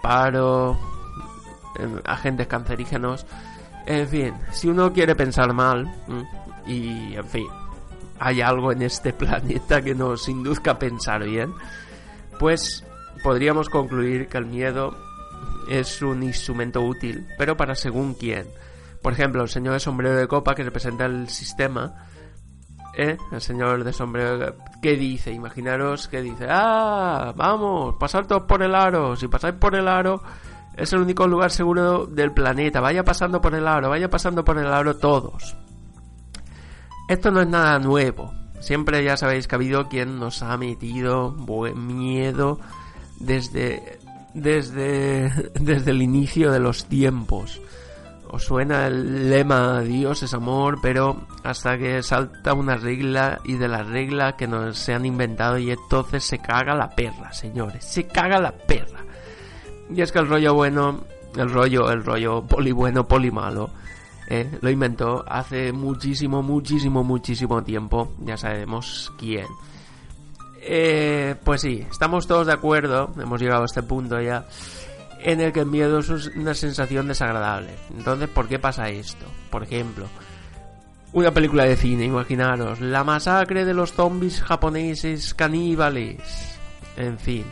paro, 0.02 0.78
agentes 2.04 2.46
cancerígenos, 2.46 3.26
en 3.86 4.08
fin, 4.08 4.34
si 4.52 4.68
uno 4.68 4.92
quiere 4.92 5.14
pensar 5.14 5.52
mal, 5.52 5.86
mm, 6.06 6.70
y 6.70 7.14
en 7.14 7.24
fin, 7.24 7.46
hay 8.18 8.40
algo 8.40 8.72
en 8.72 8.82
este 8.82 9.12
planeta 9.14 9.82
que 9.82 9.94
nos 9.94 10.28
induzca 10.28 10.72
a 10.72 10.78
pensar 10.78 11.24
bien, 11.24 11.52
pues 12.38 12.84
podríamos 13.22 13.68
concluir 13.68 14.28
que 14.28 14.38
el 14.38 14.46
miedo 14.46 14.96
es 15.68 16.02
un 16.02 16.22
instrumento 16.22 16.80
útil, 16.80 17.26
pero 17.38 17.56
para 17.56 17.74
según 17.74 18.14
quién. 18.14 18.46
Por 19.02 19.12
ejemplo, 19.12 19.42
el 19.42 19.48
señor 19.48 19.74
de 19.74 19.80
sombrero 19.80 20.16
de 20.16 20.28
copa 20.28 20.54
que 20.54 20.62
representa 20.62 21.06
el 21.06 21.28
sistema, 21.28 22.06
¿eh? 22.96 23.16
el 23.32 23.40
señor 23.40 23.84
de 23.84 23.92
sombrero 23.92 24.38
de... 24.38 24.54
¿qué 24.82 24.96
dice? 24.96 25.32
Imaginaros 25.32 26.08
que 26.08 26.20
dice, 26.20 26.46
ah, 26.48 27.32
vamos, 27.34 27.96
pasad 27.98 28.26
todos 28.26 28.42
por 28.42 28.62
el 28.62 28.74
aro, 28.74 29.16
si 29.16 29.28
pasáis 29.28 29.54
por 29.54 29.74
el 29.74 29.88
aro 29.88 30.22
es 30.76 30.92
el 30.92 31.00
único 31.00 31.26
lugar 31.26 31.50
seguro 31.50 32.06
del 32.06 32.32
planeta, 32.32 32.80
vaya 32.80 33.04
pasando 33.04 33.40
por 33.40 33.54
el 33.54 33.66
aro, 33.66 33.90
vaya 33.90 34.08
pasando 34.08 34.44
por 34.44 34.58
el 34.58 34.72
aro 34.72 34.96
todos. 34.96 35.56
Esto 37.08 37.30
no 37.30 37.40
es 37.40 37.48
nada 37.48 37.78
nuevo. 37.78 38.32
Siempre 38.60 39.02
ya 39.02 39.16
sabéis 39.16 39.48
que 39.48 39.54
ha 39.54 39.58
habido 39.58 39.88
quien 39.88 40.18
nos 40.18 40.42
ha 40.42 40.56
metido 40.56 41.32
buen 41.32 41.86
miedo 41.86 42.60
desde, 43.18 43.98
desde, 44.34 45.50
desde 45.54 45.90
el 45.90 46.02
inicio 46.02 46.52
de 46.52 46.60
los 46.60 46.84
tiempos. 46.86 47.60
Os 48.32 48.44
suena 48.44 48.86
el 48.86 49.28
lema 49.28 49.80
Dios 49.80 50.22
es 50.22 50.34
amor, 50.34 50.78
pero 50.80 51.26
hasta 51.42 51.76
que 51.76 52.00
salta 52.04 52.54
una 52.54 52.76
regla 52.76 53.40
y 53.44 53.54
de 53.54 53.66
la 53.66 53.82
regla 53.82 54.36
que 54.36 54.46
nos 54.46 54.78
se 54.78 54.94
han 54.94 55.04
inventado 55.04 55.58
y 55.58 55.72
entonces 55.72 56.22
se 56.22 56.38
caga 56.38 56.76
la 56.76 56.90
perra, 56.90 57.32
señores. 57.32 57.84
Se 57.84 58.06
caga 58.06 58.38
la 58.38 58.52
perra. 58.52 59.00
Y 59.94 60.00
es 60.00 60.12
que 60.12 60.18
el 60.18 60.28
rollo 60.28 60.54
bueno, 60.54 61.00
el 61.36 61.50
rollo, 61.50 61.90
el 61.90 62.04
rollo 62.04 62.42
poli 62.42 62.72
bueno, 62.72 63.06
poli 63.06 63.30
malo, 63.30 63.70
eh, 64.28 64.58
lo 64.60 64.70
inventó 64.70 65.24
hace 65.26 65.72
muchísimo, 65.72 66.42
muchísimo, 66.42 67.02
muchísimo 67.02 67.62
tiempo. 67.62 68.12
Ya 68.20 68.36
sabemos 68.36 69.12
quién. 69.18 69.46
Eh, 70.62 71.34
pues 71.42 71.62
sí, 71.62 71.86
estamos 71.90 72.26
todos 72.26 72.46
de 72.46 72.52
acuerdo, 72.52 73.12
hemos 73.20 73.40
llegado 73.40 73.62
a 73.62 73.66
este 73.66 73.82
punto 73.82 74.20
ya, 74.20 74.44
en 75.20 75.40
el 75.40 75.52
que 75.52 75.60
el 75.60 75.66
miedo 75.66 75.98
es 75.98 76.10
una 76.36 76.54
sensación 76.54 77.08
desagradable. 77.08 77.74
Entonces, 77.96 78.28
¿por 78.28 78.46
qué 78.46 78.58
pasa 78.58 78.88
esto? 78.88 79.26
Por 79.50 79.62
ejemplo, 79.62 80.06
una 81.12 81.32
película 81.32 81.64
de 81.64 81.76
cine, 81.76 82.04
imaginaros, 82.04 82.80
la 82.80 83.04
masacre 83.04 83.64
de 83.64 83.74
los 83.74 83.92
zombies 83.92 84.42
japoneses 84.42 85.34
caníbales. 85.34 86.20
En 86.96 87.18
fin, 87.18 87.44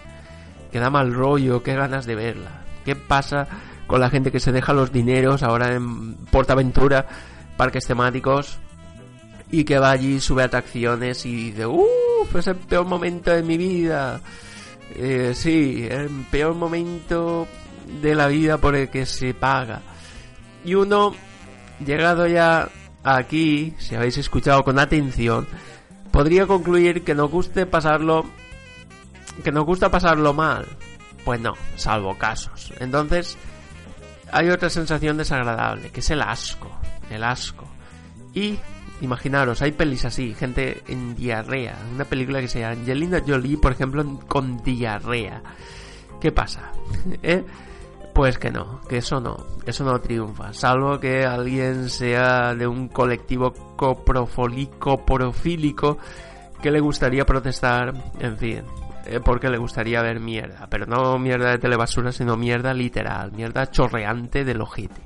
que 0.70 0.80
da 0.80 0.90
mal 0.90 1.12
rollo, 1.14 1.62
qué 1.62 1.74
ganas 1.74 2.06
de 2.06 2.14
verla. 2.14 2.64
¿Qué 2.84 2.96
pasa 2.96 3.46
con 3.86 4.00
la 4.00 4.10
gente 4.10 4.30
que 4.30 4.40
se 4.40 4.52
deja 4.52 4.72
los 4.72 4.92
dineros 4.92 5.42
ahora 5.42 5.72
en 5.74 6.14
Portaventura, 6.26 7.06
parques 7.56 7.86
temáticos, 7.86 8.58
y 9.50 9.64
que 9.64 9.78
va 9.78 9.90
allí, 9.90 10.20
sube 10.20 10.42
atracciones 10.42 11.24
y 11.24 11.50
dice, 11.50 11.66
uff, 11.66 12.36
es 12.36 12.46
el 12.46 12.56
peor 12.56 12.86
momento 12.86 13.30
de 13.30 13.42
mi 13.42 13.56
vida. 13.56 14.20
Eh, 14.94 15.32
sí, 15.34 15.86
el 15.88 16.08
peor 16.30 16.54
momento 16.54 17.46
de 18.02 18.14
la 18.14 18.26
vida 18.26 18.58
por 18.58 18.76
el 18.76 18.90
que 18.90 19.06
se 19.06 19.34
paga. 19.34 19.80
Y 20.64 20.74
uno, 20.74 21.14
llegado 21.84 22.26
ya 22.26 22.68
aquí, 23.02 23.74
si 23.78 23.94
habéis 23.94 24.18
escuchado 24.18 24.62
con 24.64 24.78
atención, 24.78 25.46
podría 26.10 26.46
concluir 26.46 27.04
que 27.04 27.14
nos 27.14 27.30
guste 27.30 27.64
pasarlo, 27.64 28.26
que 29.42 29.52
nos 29.52 29.64
gusta 29.64 29.90
pasarlo 29.90 30.34
mal. 30.34 30.66
Pues 31.24 31.40
no, 31.40 31.54
salvo 31.76 32.16
casos. 32.16 32.72
Entonces, 32.78 33.36
hay 34.32 34.50
otra 34.50 34.70
sensación 34.70 35.16
desagradable, 35.16 35.90
que 35.90 36.00
es 36.00 36.10
el 36.10 36.22
asco. 36.22 36.70
El 37.10 37.24
asco. 37.24 37.66
Y 38.34 38.58
imaginaros, 39.00 39.62
hay 39.62 39.72
pelis 39.72 40.04
así, 40.04 40.34
gente 40.34 40.82
en 40.88 41.14
diarrea. 41.14 41.76
Una 41.94 42.04
película 42.04 42.40
que 42.40 42.48
se 42.48 42.60
llama 42.60 42.72
Angelina 42.72 43.22
Jolie, 43.26 43.58
por 43.58 43.72
ejemplo, 43.72 44.04
con 44.26 44.62
diarrea. 44.62 45.42
¿Qué 46.20 46.32
pasa? 46.32 46.72
¿Eh? 47.22 47.44
Pues 48.14 48.36
que 48.36 48.50
no, 48.50 48.80
que 48.88 48.96
eso 48.96 49.20
no, 49.20 49.36
eso 49.64 49.84
no 49.84 50.00
triunfa, 50.00 50.52
salvo 50.52 50.98
que 50.98 51.24
alguien 51.24 51.88
sea 51.88 52.52
de 52.52 52.66
un 52.66 52.88
colectivo 52.88 53.52
coprofólico, 53.76 55.04
profílico, 55.04 55.98
que 56.60 56.72
le 56.72 56.80
gustaría 56.80 57.24
protestar, 57.24 57.94
en 58.18 58.36
fin, 58.36 58.64
eh, 59.08 59.20
porque 59.20 59.48
le 59.48 59.58
gustaría 59.58 60.02
ver 60.02 60.20
mierda, 60.20 60.68
pero 60.70 60.86
no 60.86 61.18
mierda 61.18 61.50
de 61.50 61.58
telebasura, 61.58 62.12
sino 62.12 62.36
mierda 62.36 62.74
literal, 62.74 63.32
mierda 63.32 63.70
chorreante 63.70 64.44
del 64.44 64.60
ojete. 64.60 65.00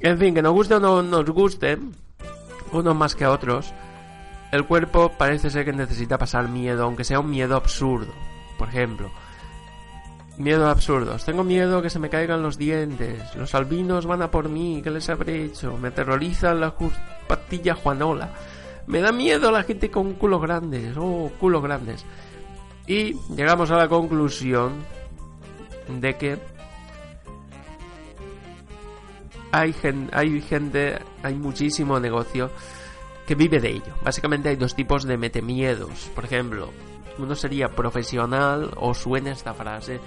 En 0.00 0.18
fin, 0.18 0.34
que 0.34 0.42
nos 0.42 0.52
guste 0.52 0.74
o 0.74 0.80
no 0.80 1.02
nos 1.02 1.24
guste, 1.30 1.78
unos 2.72 2.96
más 2.96 3.14
que 3.14 3.26
otros, 3.26 3.72
el 4.52 4.66
cuerpo 4.66 5.12
parece 5.16 5.50
ser 5.50 5.64
que 5.64 5.72
necesita 5.72 6.18
pasar 6.18 6.48
miedo, 6.48 6.84
aunque 6.84 7.04
sea 7.04 7.20
un 7.20 7.30
miedo 7.30 7.56
absurdo. 7.56 8.12
Por 8.58 8.68
ejemplo, 8.68 9.10
Miedo 10.36 10.68
absurdos. 10.68 11.24
Tengo 11.24 11.44
miedo 11.44 11.80
que 11.80 11.90
se 11.90 12.00
me 12.00 12.10
caigan 12.10 12.42
los 12.42 12.58
dientes. 12.58 13.36
Los 13.36 13.54
albinos 13.54 14.04
van 14.04 14.22
a 14.22 14.32
por 14.32 14.48
mí. 14.48 14.80
¿Qué 14.82 14.90
les 14.90 15.08
habré 15.08 15.44
hecho? 15.44 15.78
Me 15.78 15.88
aterrorizan 15.88 16.60
las 16.60 16.72
patillas 17.28 17.78
Juanola. 17.78 18.30
Me 18.88 19.00
da 19.00 19.12
miedo 19.12 19.52
la 19.52 19.62
gente 19.62 19.92
con 19.92 20.14
culos 20.14 20.42
grandes. 20.42 20.96
Oh, 20.96 21.30
culos 21.38 21.62
grandes. 21.62 22.04
Y 22.86 23.14
llegamos 23.34 23.70
a 23.70 23.76
la 23.76 23.88
conclusión 23.88 24.84
de 25.88 26.16
que 26.16 26.38
hay, 29.52 29.74
hay 30.12 30.40
gente, 30.42 30.98
hay 31.22 31.34
muchísimo 31.36 31.98
negocio 32.00 32.50
que 33.26 33.34
vive 33.34 33.60
de 33.60 33.70
ello. 33.70 33.94
Básicamente 34.02 34.48
hay 34.48 34.56
dos 34.56 34.74
tipos 34.74 35.04
de 35.04 35.16
metemiedos. 35.16 36.10
Por 36.14 36.24
ejemplo, 36.24 36.70
uno 37.18 37.34
sería 37.34 37.68
profesional 37.68 38.72
o 38.76 38.92
suena 38.94 39.32
esta 39.32 39.54
frase, 39.54 39.94
eh, 39.94 40.00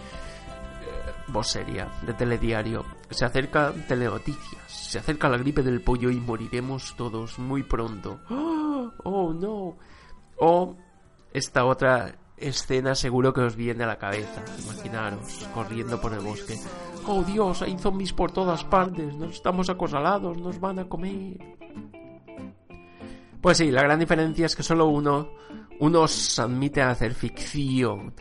voz 1.28 1.48
seria, 1.48 1.88
de 2.02 2.14
telediario. 2.14 2.86
Se 3.10 3.26
acerca 3.26 3.74
telenoticias, 3.88 4.62
se 4.68 5.00
acerca 5.00 5.30
la 5.30 5.38
gripe 5.38 5.64
del 5.64 5.82
pollo 5.82 6.10
y 6.10 6.20
moriremos 6.20 6.96
todos 6.96 7.40
muy 7.40 7.64
pronto. 7.64 8.20
Oh, 8.30 9.34
no. 9.34 9.78
O 10.40 10.76
esta 11.34 11.66
otra 11.66 12.14
escena 12.38 12.96
seguro 12.96 13.34
que 13.34 13.42
os 13.42 13.56
viene 13.56 13.84
a 13.84 13.88
la 13.88 13.98
cabeza. 13.98 14.44
Imaginaros, 14.64 15.48
corriendo 15.54 16.00
por 16.00 16.14
el 16.14 16.20
bosque. 16.20 16.58
Oh 17.06 17.24
Dios, 17.24 17.62
hay 17.62 17.78
zombies 17.78 18.14
por 18.14 18.32
todas 18.32 18.64
partes, 18.64 19.16
nos 19.16 19.36
estamos 19.36 19.70
acosalados, 19.70 20.38
nos 20.38 20.60
van 20.60 20.80
a 20.80 20.90
comer. 20.90 21.38
Pues 23.42 23.58
sí, 23.58 23.72
la 23.72 23.84
gran 23.84 24.00
diferencia 24.00 24.46
es 24.46 24.56
que 24.56 24.64
solo 24.64 24.88
uno 24.88 25.30
unos 25.80 26.40
admite 26.40 26.82
hacer 26.82 27.14
ficción. 27.14 28.14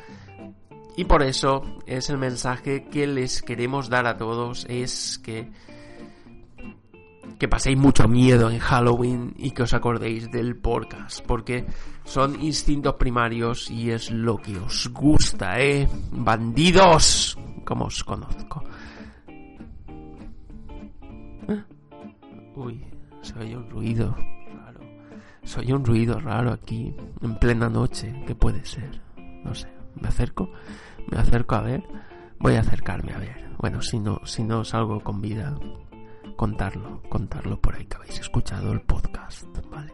Y 0.96 1.04
por 1.04 1.22
eso 1.22 1.62
es 1.86 2.08
el 2.10 2.18
mensaje 2.18 2.84
que 2.84 3.06
les 3.06 3.42
queremos 3.42 3.88
dar 3.88 4.06
a 4.06 4.16
todos, 4.16 4.66
es 4.68 5.18
que 5.18 5.50
que 7.38 7.48
paséis 7.48 7.76
mucho 7.76 8.08
miedo 8.08 8.50
en 8.50 8.58
Halloween 8.58 9.34
y 9.36 9.50
que 9.50 9.62
os 9.62 9.74
acordéis 9.74 10.30
del 10.30 10.56
podcast, 10.56 11.24
porque 11.26 11.66
son 12.04 12.42
instintos 12.42 12.94
primarios 12.94 13.70
y 13.70 13.90
es 13.90 14.10
lo 14.10 14.38
que 14.38 14.56
os 14.56 14.88
gusta, 14.92 15.60
¿eh? 15.60 15.88
Bandidos, 16.12 17.38
como 17.64 17.86
os 17.86 18.02
conozco. 18.04 18.62
¿Eh? 21.48 21.62
Uy, 22.54 22.84
se 23.22 23.38
oye 23.38 23.56
un 23.56 23.70
ruido. 23.70 24.16
Soy 25.42 25.70
un 25.72 25.84
ruido 25.84 26.18
raro 26.18 26.52
aquí, 26.52 26.92
en 27.22 27.38
plena 27.38 27.68
noche. 27.68 28.12
¿Qué 28.26 28.34
puede 28.34 28.64
ser? 28.64 29.00
No 29.44 29.54
sé. 29.54 29.68
¿Me 29.94 30.08
acerco? 30.08 30.50
¿Me 31.08 31.18
acerco 31.18 31.54
a 31.54 31.60
ver? 31.60 31.84
Voy 32.40 32.54
a 32.54 32.60
acercarme 32.60 33.12
a 33.12 33.18
ver. 33.18 33.48
Bueno, 33.58 33.80
si 33.80 34.00
no, 34.00 34.20
si 34.24 34.42
no 34.42 34.64
salgo 34.64 35.00
con 35.00 35.20
vida, 35.20 35.56
contarlo, 36.36 37.02
contarlo 37.08 37.60
por 37.60 37.74
ahí 37.74 37.86
que 37.86 37.96
habéis 37.96 38.20
escuchado 38.20 38.72
el 38.72 38.82
podcast, 38.82 39.48
¿vale? 39.70 39.92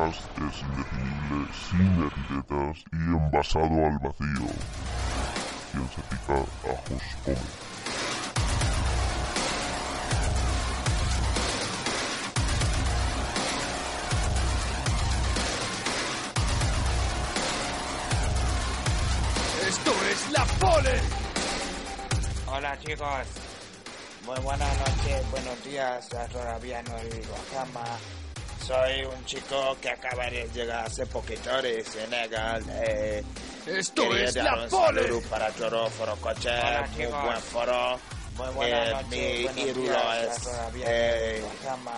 Podcast 0.00 0.38
es 0.38 0.62
indefinible, 0.62 1.52
sin 1.68 2.02
etiquetas 2.06 2.76
y 2.90 2.96
envasado 2.96 3.86
al 3.86 3.98
vacío. 3.98 4.48
Quien 5.72 5.88
se 5.90 6.02
pica, 6.08 6.34
ajos 6.34 7.02
come. 7.24 7.36
¡Esto 19.68 19.92
es 20.10 20.32
la 20.32 20.44
pole! 20.44 21.00
Hola 22.46 22.78
chicos, 22.78 23.26
muy 24.24 24.40
buenas 24.40 24.78
noches, 24.78 25.30
buenos 25.30 25.64
días, 25.64 26.08
ya 26.08 26.26
todavía 26.28 26.82
no 26.84 26.96
he 26.98 27.06
ido 27.06 27.34
a 27.34 27.54
cama. 27.54 27.84
Soy 28.70 29.04
un 29.04 29.24
chico 29.24 29.76
que 29.82 29.90
acaba 29.90 30.30
de 30.30 30.48
llegar 30.54 30.86
hace 30.86 31.04
poquito 31.04 31.60
de 31.60 31.82
Senegal. 31.82 32.62
Eh, 32.86 33.20
¡Esto 33.66 34.14
es 34.14 34.36
la 34.36 34.62
un 34.62 34.70
pole! 34.70 35.10
para 35.28 35.50
todo 35.50 35.90
Foro 35.90 36.14
Coche, 36.20 36.50
Hola, 36.50 36.88
muy 36.96 37.06
buen 37.06 37.40
foro. 37.40 37.98
Muy 38.40 38.54
buenas 38.54 38.88
Eh, 38.88 38.92
noches, 38.92 39.54
mi 39.56 39.62
ídolo 39.62 39.82
días, 39.82 40.46
es 40.46 40.48
eh. 40.86 41.44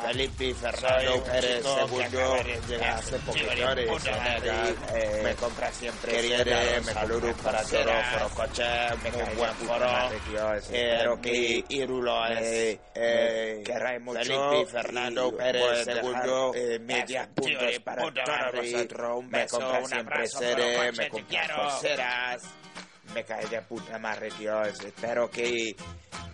Felipe 0.07 0.55
Fernando 0.55 1.25
Pérez 1.25 1.65
llega 1.65 1.87
llegar 2.69 2.97
hace 2.97 3.17
hace 3.17 3.19
poquito 3.21 3.45
poquito 3.45 3.75
de 3.77 3.85
de 3.87 4.01
Senegal. 4.01 4.77
Eh, 4.93 5.21
me 5.23 5.35
compra 5.37 5.73
siempre 5.73 6.13
dar 6.57 6.81
un 6.81 6.87
me 6.87 6.93
saludo 6.93 7.21
compra 7.21 7.43
para 7.45 7.59
todo 7.63 7.71
pulseras, 7.71 8.13
Foro 8.13 8.29
Coche, 8.35 8.65
me 9.03 9.11
muy 9.13 9.35
buen 9.37 9.55
foro. 9.55 9.91
Eh, 10.73 10.99
mi 11.05 11.21
que 11.21 11.65
ídolo 11.69 12.27
es 12.27 12.41
eh, 12.43 12.81
eh, 12.97 13.63
Felipe 13.65 14.67
Fernando 14.67 15.37
Pérez 15.37 15.87
eh, 15.87 16.01
eh, 16.57 16.79
medias 16.81 17.29
puntos 17.29 17.79
para 17.85 18.03
todos 18.03 18.73
vosotros. 18.73 19.25
Me 19.29 19.47
compra 19.47 19.85
siempre 19.87 20.27
seres, 20.27 20.97
me 20.97 21.09
compra 21.09 21.27
quiero. 21.29 21.71
Me 23.15 23.25
cae 23.25 23.47
de 23.47 23.61
puta 23.63 23.99
madre, 23.99 24.31
tío. 24.31 24.63
Espero 24.63 25.31
que 25.31 25.77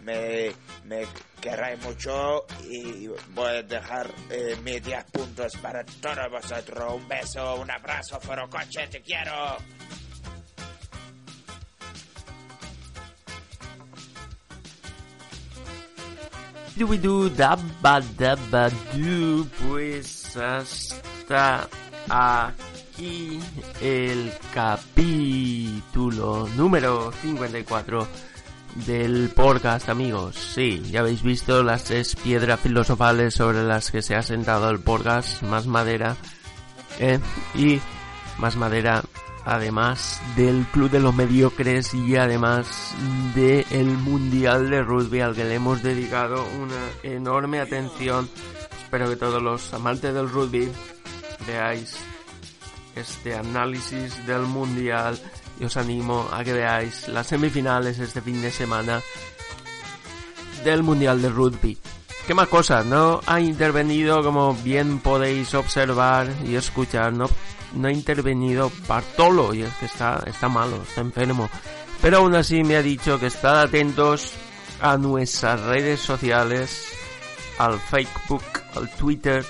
me, 0.03 0.53
me 0.85 1.07
querráis 1.41 1.81
mucho 1.83 2.47
y 2.69 3.09
voy 3.31 3.57
a 3.57 3.63
dejar 3.63 4.11
eh, 4.31 4.57
mis 4.63 4.83
10 4.83 5.05
puntos 5.05 5.53
para 5.61 5.85
todos 5.85 6.31
vosotros. 6.31 6.95
Un 6.95 7.09
beso, 7.09 7.57
un 7.57 7.71
abrazo, 7.71 8.21
Foro 8.21 8.49
Coche, 8.49 8.87
te 8.89 9.03
quiero. 9.03 9.57
Pues 19.67 20.37
hasta 20.37 21.69
aquí 22.09 22.78
el 23.81 24.33
capítulo 24.53 26.49
número 26.57 27.12
54 27.12 28.09
del 28.87 29.31
podcast, 29.31 29.89
amigos. 29.89 30.35
Sí, 30.37 30.83
ya 30.91 31.01
habéis 31.01 31.23
visto 31.23 31.62
las 31.62 31.83
seis 31.83 32.16
piedras 32.16 32.59
filosofales 32.61 33.35
sobre 33.35 33.62
las 33.62 33.91
que 33.91 34.03
se 34.03 34.16
ha 34.16 34.23
sentado 34.23 34.69
el 34.70 34.81
podcast, 34.81 35.43
más 35.43 35.66
madera 35.66 36.16
¿eh? 36.99 37.20
y 37.55 37.81
más 38.39 38.57
madera 38.57 39.05
además 39.45 40.20
del 40.37 40.66
Club 40.66 40.91
de 40.91 41.01
los 41.01 41.15
Mediocres 41.15 41.95
y 41.95 42.16
además 42.16 42.95
del 43.35 43.87
Mundial 43.87 44.70
de 44.70 44.83
Rugby 44.83 45.20
al 45.20 45.35
que 45.35 45.45
le 45.45 45.55
hemos 45.55 45.83
dedicado 45.83 46.45
una 46.61 46.91
enorme 47.03 47.61
atención. 47.61 48.29
Espero 48.83 49.09
que 49.09 49.16
todos 49.16 49.43
los 49.43 49.73
amantes 49.73 50.15
del 50.15 50.29
rugby 50.31 50.69
veáis 51.47 51.99
este 53.01 53.35
análisis 53.35 54.27
del 54.27 54.43
Mundial 54.43 55.19
y 55.61 55.65
os 55.65 55.77
animo 55.77 56.29
a 56.33 56.45
que 56.45 56.53
veáis 56.53 57.09
las 57.09 57.27
semifinales 57.27 57.99
este 57.99 58.20
fin 58.20 58.41
de 58.41 58.51
semana 58.51 59.01
del 60.65 60.83
Mundial 60.83 61.23
de 61.23 61.29
Rugby. 61.29 61.79
¿Qué 62.27 62.35
más 62.35 62.49
cosas? 62.49 62.85
No 62.85 63.20
ha 63.27 63.41
intervenido, 63.41 64.23
como 64.23 64.55
bien 64.55 64.99
podéis 64.99 65.55
observar 65.55 66.29
y 66.47 66.57
escuchar, 66.57 67.12
no, 67.12 67.29
no 67.75 67.89
ha 67.89 67.93
intervenido 67.93 68.70
Bartolo, 68.87 69.55
y 69.55 69.62
es 69.62 69.75
que 69.77 69.87
está, 69.87 70.23
está 70.27 70.49
malo, 70.49 70.83
está 70.83 71.01
enfermo. 71.01 71.49
Pero 72.03 72.19
aún 72.19 72.35
así 72.35 72.62
me 72.62 72.77
ha 72.77 72.83
dicho 72.83 73.19
que 73.19 73.29
estad 73.29 73.62
atentos 73.62 74.35
a 74.81 74.97
nuestras 74.97 75.61
redes 75.62 76.01
sociales, 76.01 76.85
al 77.59 77.81
Facebook, 77.81 78.45
al 78.75 78.91
Twitter 78.91 79.45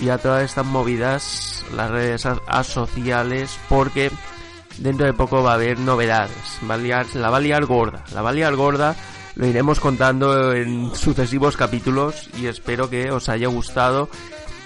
y 0.00 0.08
a 0.10 0.18
todas 0.18 0.44
estas 0.44 0.66
movidas, 0.66 1.64
las 1.74 1.90
redes 1.90 2.26
asociales, 2.46 3.58
porque 3.68 4.10
dentro 4.78 5.06
de 5.06 5.12
poco 5.12 5.42
va 5.42 5.52
a 5.52 5.54
haber 5.54 5.78
novedades. 5.78 6.58
Va 6.68 6.74
a 6.74 7.04
la 7.14 7.30
va 7.30 7.36
a 7.36 7.40
liar 7.40 7.64
gorda, 7.64 8.04
la 8.12 8.22
va 8.22 8.30
a 8.30 8.32
liar 8.32 8.54
gorda. 8.54 8.96
Lo 9.34 9.46
iremos 9.46 9.78
contando 9.78 10.52
en 10.52 10.94
sucesivos 10.94 11.56
capítulos 11.56 12.28
y 12.40 12.46
espero 12.46 12.90
que 12.90 13.10
os 13.10 13.28
haya 13.28 13.46
gustado 13.46 14.08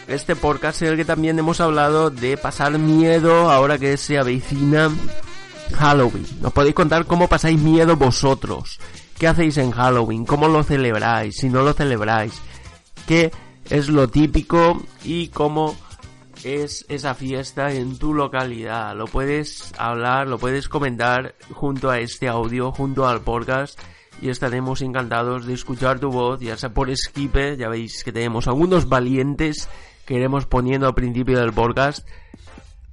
este 0.08 0.34
podcast 0.34 0.82
en 0.82 0.88
el 0.88 0.96
que 0.96 1.04
también 1.04 1.38
hemos 1.38 1.60
hablado 1.60 2.10
de 2.10 2.36
pasar 2.36 2.78
miedo 2.78 3.50
ahora 3.50 3.78
que 3.78 3.96
se 3.96 4.18
avecina 4.18 4.90
Halloween. 5.74 6.26
Nos 6.40 6.52
podéis 6.52 6.74
contar 6.74 7.06
cómo 7.06 7.28
pasáis 7.28 7.58
miedo 7.58 7.96
vosotros. 7.96 8.78
¿Qué 9.18 9.28
hacéis 9.28 9.58
en 9.58 9.70
Halloween? 9.70 10.24
¿Cómo 10.24 10.48
lo 10.48 10.62
celebráis? 10.64 11.36
Si 11.36 11.48
no 11.48 11.62
lo 11.62 11.72
celebráis. 11.74 12.32
¿Qué 13.06 13.30
es 13.70 13.88
lo 13.88 14.08
típico? 14.08 14.82
Y 15.04 15.28
cómo 15.28 15.76
es 16.44 16.84
esa 16.88 17.14
fiesta 17.14 17.72
en 17.72 17.98
tu 17.98 18.14
localidad. 18.14 18.96
Lo 18.96 19.06
puedes 19.06 19.72
hablar, 19.78 20.28
lo 20.28 20.38
puedes 20.38 20.68
comentar 20.68 21.34
junto 21.52 21.90
a 21.90 21.98
este 21.98 22.28
audio, 22.28 22.72
junto 22.72 23.06
al 23.06 23.20
podcast. 23.20 23.78
Y 24.20 24.28
estaremos 24.28 24.82
encantados 24.82 25.46
de 25.46 25.54
escuchar 25.54 25.98
tu 25.98 26.10
voz, 26.10 26.40
ya 26.40 26.56
sea 26.56 26.70
por 26.70 26.94
Skype, 26.94 27.56
ya 27.56 27.68
veis 27.68 28.04
que 28.04 28.12
tenemos 28.12 28.46
algunos 28.46 28.88
valientes 28.88 29.68
que 30.04 30.14
iremos 30.14 30.46
poniendo 30.46 30.86
al 30.86 30.94
principio 30.94 31.38
del 31.38 31.52
podcast 31.52 32.06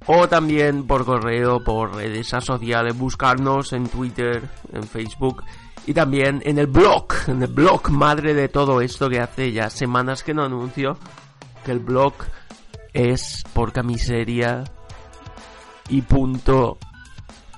o 0.06 0.28
también 0.28 0.86
por 0.86 1.04
correo, 1.04 1.62
por 1.62 1.94
redes 1.94 2.28
sociales, 2.28 2.96
buscarnos 2.96 3.72
en 3.72 3.88
Twitter, 3.88 4.48
en 4.72 4.84
Facebook 4.84 5.42
y 5.90 5.92
también 5.92 6.40
en 6.44 6.58
el 6.58 6.68
blog, 6.68 7.08
en 7.26 7.42
el 7.42 7.48
blog 7.48 7.90
madre 7.90 8.32
de 8.32 8.48
todo 8.48 8.80
esto 8.80 9.10
que 9.10 9.18
hace 9.18 9.50
ya 9.50 9.70
semanas 9.70 10.22
que 10.22 10.32
no 10.32 10.44
anuncio, 10.44 10.96
que 11.64 11.72
el 11.72 11.80
blog 11.80 12.12
es 12.92 13.42
por 13.52 13.72
camiseria 13.72 14.62
y 15.88 16.02
punto 16.02 16.78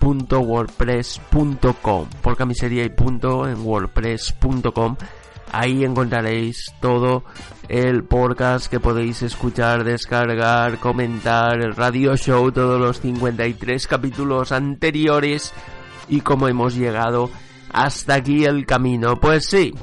punto 0.00 0.40
wordpress.com 0.40 2.08
por 2.22 2.36
camiseria 2.38 2.84
y 2.84 2.88
punto 2.88 3.46
en 3.46 3.66
wordpress.com 3.66 4.96
ahí 5.52 5.84
encontraréis 5.84 6.72
todo 6.80 7.24
el 7.68 8.02
podcast 8.04 8.68
que 8.68 8.80
podéis 8.80 9.20
escuchar, 9.20 9.84
descargar, 9.84 10.78
comentar, 10.78 11.60
el 11.60 11.76
radio 11.76 12.16
show, 12.16 12.50
todos 12.50 12.80
los 12.80 12.98
53 13.02 13.86
capítulos 13.86 14.52
anteriores 14.52 15.52
y 16.08 16.22
cómo 16.22 16.48
hemos 16.48 16.74
llegado 16.74 17.28
hasta 17.72 18.14
aquí 18.14 18.44
el 18.44 18.66
camino. 18.66 19.18
Pues 19.20 19.46
sí, 19.46 19.74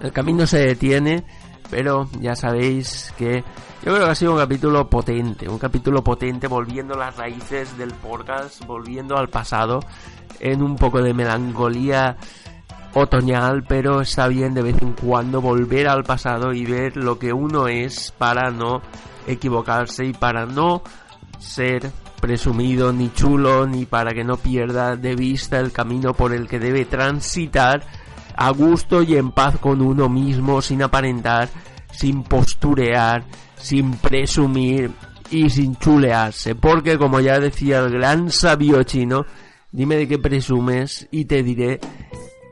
el 0.00 0.12
camino 0.12 0.46
se 0.46 0.58
detiene, 0.58 1.24
pero 1.70 2.08
ya 2.20 2.34
sabéis 2.34 3.12
que 3.16 3.44
yo 3.82 3.94
creo 3.94 4.04
que 4.04 4.10
ha 4.10 4.14
sido 4.14 4.32
un 4.32 4.38
capítulo 4.38 4.88
potente, 4.88 5.48
un 5.48 5.58
capítulo 5.58 6.04
potente 6.04 6.46
volviendo 6.46 6.94
a 6.94 6.98
las 6.98 7.16
raíces 7.16 7.76
del 7.78 7.92
podcast, 7.94 8.64
volviendo 8.66 9.16
al 9.16 9.28
pasado 9.28 9.80
en 10.38 10.62
un 10.62 10.76
poco 10.76 11.02
de 11.02 11.14
melancolía 11.14 12.16
otoñal, 12.94 13.62
pero 13.64 14.00
está 14.00 14.28
bien 14.28 14.52
de 14.54 14.62
vez 14.62 14.82
en 14.82 14.92
cuando 14.92 15.40
volver 15.40 15.88
al 15.88 16.04
pasado 16.04 16.52
y 16.52 16.64
ver 16.64 16.96
lo 16.96 17.18
que 17.18 17.32
uno 17.32 17.68
es 17.68 18.12
para 18.12 18.50
no 18.50 18.82
equivocarse 19.26 20.04
y 20.04 20.12
para 20.12 20.44
no 20.46 20.82
ser 21.38 21.90
presumido 22.20 22.92
ni 22.92 23.12
chulo 23.12 23.66
ni 23.66 23.86
para 23.86 24.12
que 24.12 24.24
no 24.24 24.36
pierda 24.36 24.96
de 24.96 25.16
vista 25.16 25.58
el 25.58 25.72
camino 25.72 26.14
por 26.14 26.32
el 26.32 26.46
que 26.46 26.58
debe 26.58 26.84
transitar 26.84 27.82
a 28.36 28.50
gusto 28.50 29.02
y 29.02 29.16
en 29.16 29.32
paz 29.32 29.58
con 29.58 29.82
uno 29.82 30.08
mismo 30.08 30.62
sin 30.62 30.82
aparentar, 30.82 31.48
sin 31.92 32.22
posturear, 32.22 33.24
sin 33.56 33.92
presumir 33.94 34.90
y 35.30 35.50
sin 35.50 35.76
chulearse, 35.76 36.54
porque 36.54 36.98
como 36.98 37.20
ya 37.20 37.38
decía 37.38 37.78
el 37.80 37.90
gran 37.90 38.30
sabio 38.30 38.82
chino, 38.82 39.24
dime 39.72 39.96
de 39.96 40.08
qué 40.08 40.18
presumes 40.18 41.08
y 41.10 41.26
te 41.26 41.42
diré 41.42 41.80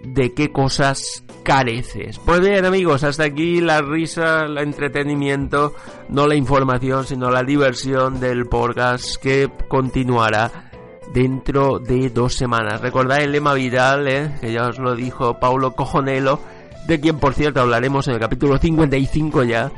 de 0.03 0.33
qué 0.33 0.53
cosas 0.53 1.25
careces. 1.43 2.19
Pues 2.19 2.41
bien 2.41 2.65
amigos, 2.65 3.05
hasta 3.05 3.25
aquí 3.25 3.61
la 3.61 3.81
risa, 3.81 4.45
el 4.45 4.59
entretenimiento, 4.59 5.75
no 6.09 6.27
la 6.27 6.35
información, 6.35 7.05
sino 7.05 7.31
la 7.31 7.43
diversión 7.43 8.21
del 8.21 8.47
podcast 8.47 9.17
que 9.17 9.51
continuará 9.69 10.71
dentro 11.13 11.79
de 11.79 12.11
dos 12.11 12.35
semanas. 12.35 12.81
Recordad 12.81 13.23
el 13.23 13.33
lema 13.33 13.55
viral, 13.55 14.09
¿eh? 14.09 14.35
que 14.41 14.53
ya 14.53 14.69
os 14.69 14.79
lo 14.79 14.95
dijo 14.95 15.39
Paulo 15.39 15.75
Cojonelo, 15.75 16.41
de 16.87 17.01
quien 17.01 17.19
por 17.19 17.35
cierto 17.35 17.61
hablaremos 17.61 18.09
en 18.09 18.15
el 18.15 18.21
capítulo 18.21 18.59
55 18.59 19.45
ya. 19.45 19.71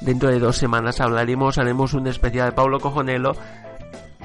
Dentro 0.00 0.28
de 0.28 0.38
dos 0.38 0.56
semanas 0.56 1.00
hablaremos, 1.00 1.56
haremos 1.56 1.94
un 1.94 2.06
especial 2.06 2.50
de 2.50 2.56
Paulo 2.56 2.78
Cojonelo 2.78 3.34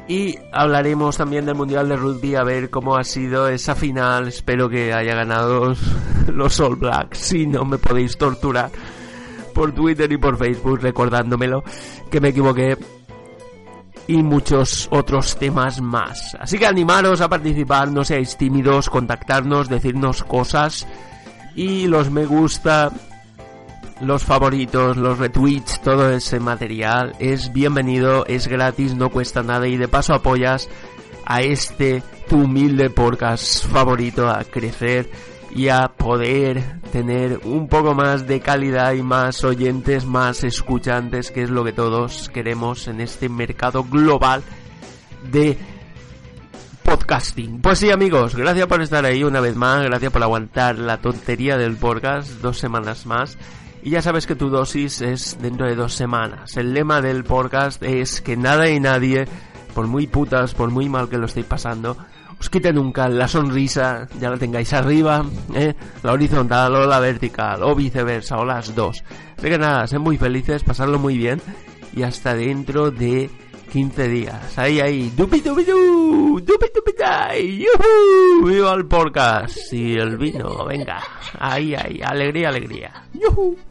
y 0.10 0.40
hablaremos 0.52 1.18
también 1.18 1.46
del 1.46 1.54
Mundial 1.54 1.88
de 1.88 1.96
Rugby, 1.96 2.34
a 2.34 2.44
ver 2.44 2.72
cómo 2.72 2.98
ha 2.98 3.04
sido 3.04 3.48
esa 3.48 3.76
final. 3.76 4.28
Espero 4.28 4.68
que 4.68 4.92
haya 4.92 5.14
ganado 5.14 5.76
los 6.34 6.60
All 6.60 6.78
Blacks. 6.78 7.20
Si 7.20 7.46
no, 7.46 7.64
me 7.64 7.78
podéis 7.78 8.18
torturar 8.18 8.72
por 9.54 9.72
Twitter 9.72 10.12
y 10.12 10.18
por 10.18 10.36
Facebook 10.36 10.82
recordándomelo 10.82 11.64
que 12.10 12.20
me 12.20 12.30
equivoqué. 12.30 12.76
Y 14.08 14.24
muchos 14.24 14.88
otros 14.90 15.38
temas 15.38 15.80
más. 15.80 16.36
Así 16.40 16.58
que 16.58 16.66
animaros 16.66 17.22
a 17.22 17.30
participar, 17.30 17.92
no 17.92 18.04
seáis 18.04 18.36
tímidos, 18.36 18.90
contactarnos, 18.90 19.70
decirnos 19.70 20.24
cosas. 20.24 20.88
Y 21.54 21.86
los 21.86 22.10
me 22.10 22.26
gusta, 22.26 22.92
los 24.02 24.24
favoritos, 24.24 24.98
los 24.98 25.18
retweets, 25.18 25.82
todo 25.82 26.10
ese 26.12 26.40
material 26.40 27.16
es 27.20 27.52
bienvenido, 27.52 28.26
es 28.26 28.48
gratis, 28.48 28.96
no 28.96 29.10
cuesta 29.10 29.44
nada 29.44 29.68
y 29.68 29.78
de 29.78 29.88
paso 29.88 30.14
apoyas 30.14 30.70
a 31.26 31.42
este 31.42 32.02
tu 32.28 32.44
humilde 32.44 32.90
podcast 32.90 33.66
favorito 33.66 34.30
a 34.30 34.44
crecer 34.44 35.10
y 35.54 35.68
a 35.70 35.88
poder 35.90 36.80
tener 36.92 37.42
un 37.44 37.68
poco 37.68 37.94
más 37.94 38.28
de 38.28 38.40
calidad 38.40 38.94
y 38.94 39.02
más 39.02 39.44
oyentes, 39.44 40.06
más 40.06 40.44
escuchantes, 40.44 41.32
que 41.32 41.44
es 41.44 41.50
lo 41.50 41.64
que 41.64 41.74
todos 41.74 42.30
queremos 42.30 42.88
en 42.88 43.02
este 43.02 43.30
mercado 43.30 43.84
global 43.84 44.44
de 45.32 45.58
podcasting. 46.84 47.62
Pues 47.62 47.80
sí, 47.80 47.92
amigos, 47.92 48.36
gracias 48.36 48.68
por 48.68 48.82
estar 48.82 49.06
ahí 49.06 49.24
una 49.24 49.40
vez 49.40 49.56
más, 49.56 49.84
gracias 49.84 50.12
por 50.12 50.24
aguantar 50.24 50.78
la 50.78 51.02
tontería 51.02 51.58
del 51.58 51.76
podcast 51.76 52.30
dos 52.42 52.58
semanas 52.58 53.06
más. 53.06 53.38
Y 53.82 53.92
ya 53.92 54.02
sabes 54.02 54.28
que 54.28 54.36
tu 54.36 54.50
dosis 54.50 55.02
es 55.02 55.38
dentro 55.42 55.66
de 55.66 55.76
dos 55.76 55.94
semanas. 55.94 56.58
El 56.58 56.74
lema 56.74 57.02
del 57.02 57.24
podcast 57.24 57.82
es 57.82 58.22
que 58.22 58.36
nada 58.36 58.70
y 58.70 58.80
nadie, 58.80 59.26
por 59.74 59.88
muy 59.88 60.08
putas, 60.08 60.54
por 60.54 60.70
muy 60.70 60.90
mal 60.90 61.08
que 61.08 61.18
lo 61.18 61.28
estéis 61.28 61.46
pasando, 61.46 61.96
os 62.40 62.50
quite 62.50 62.72
nunca 62.72 63.10
la 63.10 63.28
sonrisa, 63.28 64.08
ya 64.20 64.30
la 64.30 64.38
tengáis 64.38 64.74
arriba, 64.74 65.26
¿eh? 65.54 65.76
la 66.04 66.14
horizontal 66.14 66.76
o 66.76 66.86
la 66.86 67.00
vertical, 67.00 67.64
o 67.64 67.76
viceversa, 67.76 68.38
o 68.38 68.46
las 68.46 68.74
dos. 68.76 69.04
Así 69.38 69.50
que 69.50 69.58
nada, 69.58 69.88
sed 69.88 70.00
muy 70.00 70.18
felices, 70.18 70.64
pasarlo 70.64 71.00
muy 71.00 71.18
bien, 71.18 71.42
y 71.94 72.04
hasta 72.04 72.36
dentro 72.36 72.92
de 72.92 73.30
15 73.72 74.08
días. 74.08 74.58
Ahí, 74.58 74.80
ahí, 74.80 75.12
dupi 75.16 75.42
dupi 75.42 75.64
du, 75.64 76.40
dupi 76.40 76.68
dupi 76.74 76.92
dai, 76.98 77.60
yuhu, 77.60 78.48
viva 78.48 78.74
el 78.74 78.86
podcast 78.86 79.74
y 79.74 79.96
el 79.96 80.18
vino, 80.18 80.66
venga, 80.66 81.02
ahí, 81.40 81.76
ahí, 81.76 82.02
alegría, 82.02 82.50
alegría, 82.50 83.04
yuhu. 83.14 83.69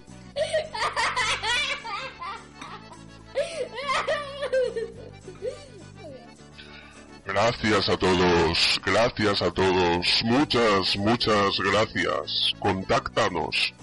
Gracias 7.25 7.89
a 7.89 7.97
todos, 7.97 8.81
gracias 8.85 9.43
a 9.43 9.51
todos, 9.51 10.23
muchas, 10.25 10.97
muchas 10.97 11.59
gracias. 11.59 12.55
Contáctanos 12.59 13.75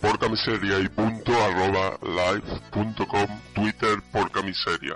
por 0.00 0.18
camiseria 0.18 0.78
y 0.78 0.88
punto 0.88 1.32
arroba 1.32 1.98
live 2.02 2.60
punto 2.70 3.06
com, 3.06 3.26
Twitter 3.54 4.00
por 4.12 4.30
camiseria. 4.30 4.94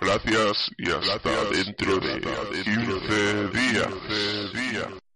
Gracias 0.00 0.70
y 0.78 0.90
hasta 0.90 1.44
dentro 1.50 1.98
de 1.98 2.20
15 2.64 3.48
días. 3.48 5.07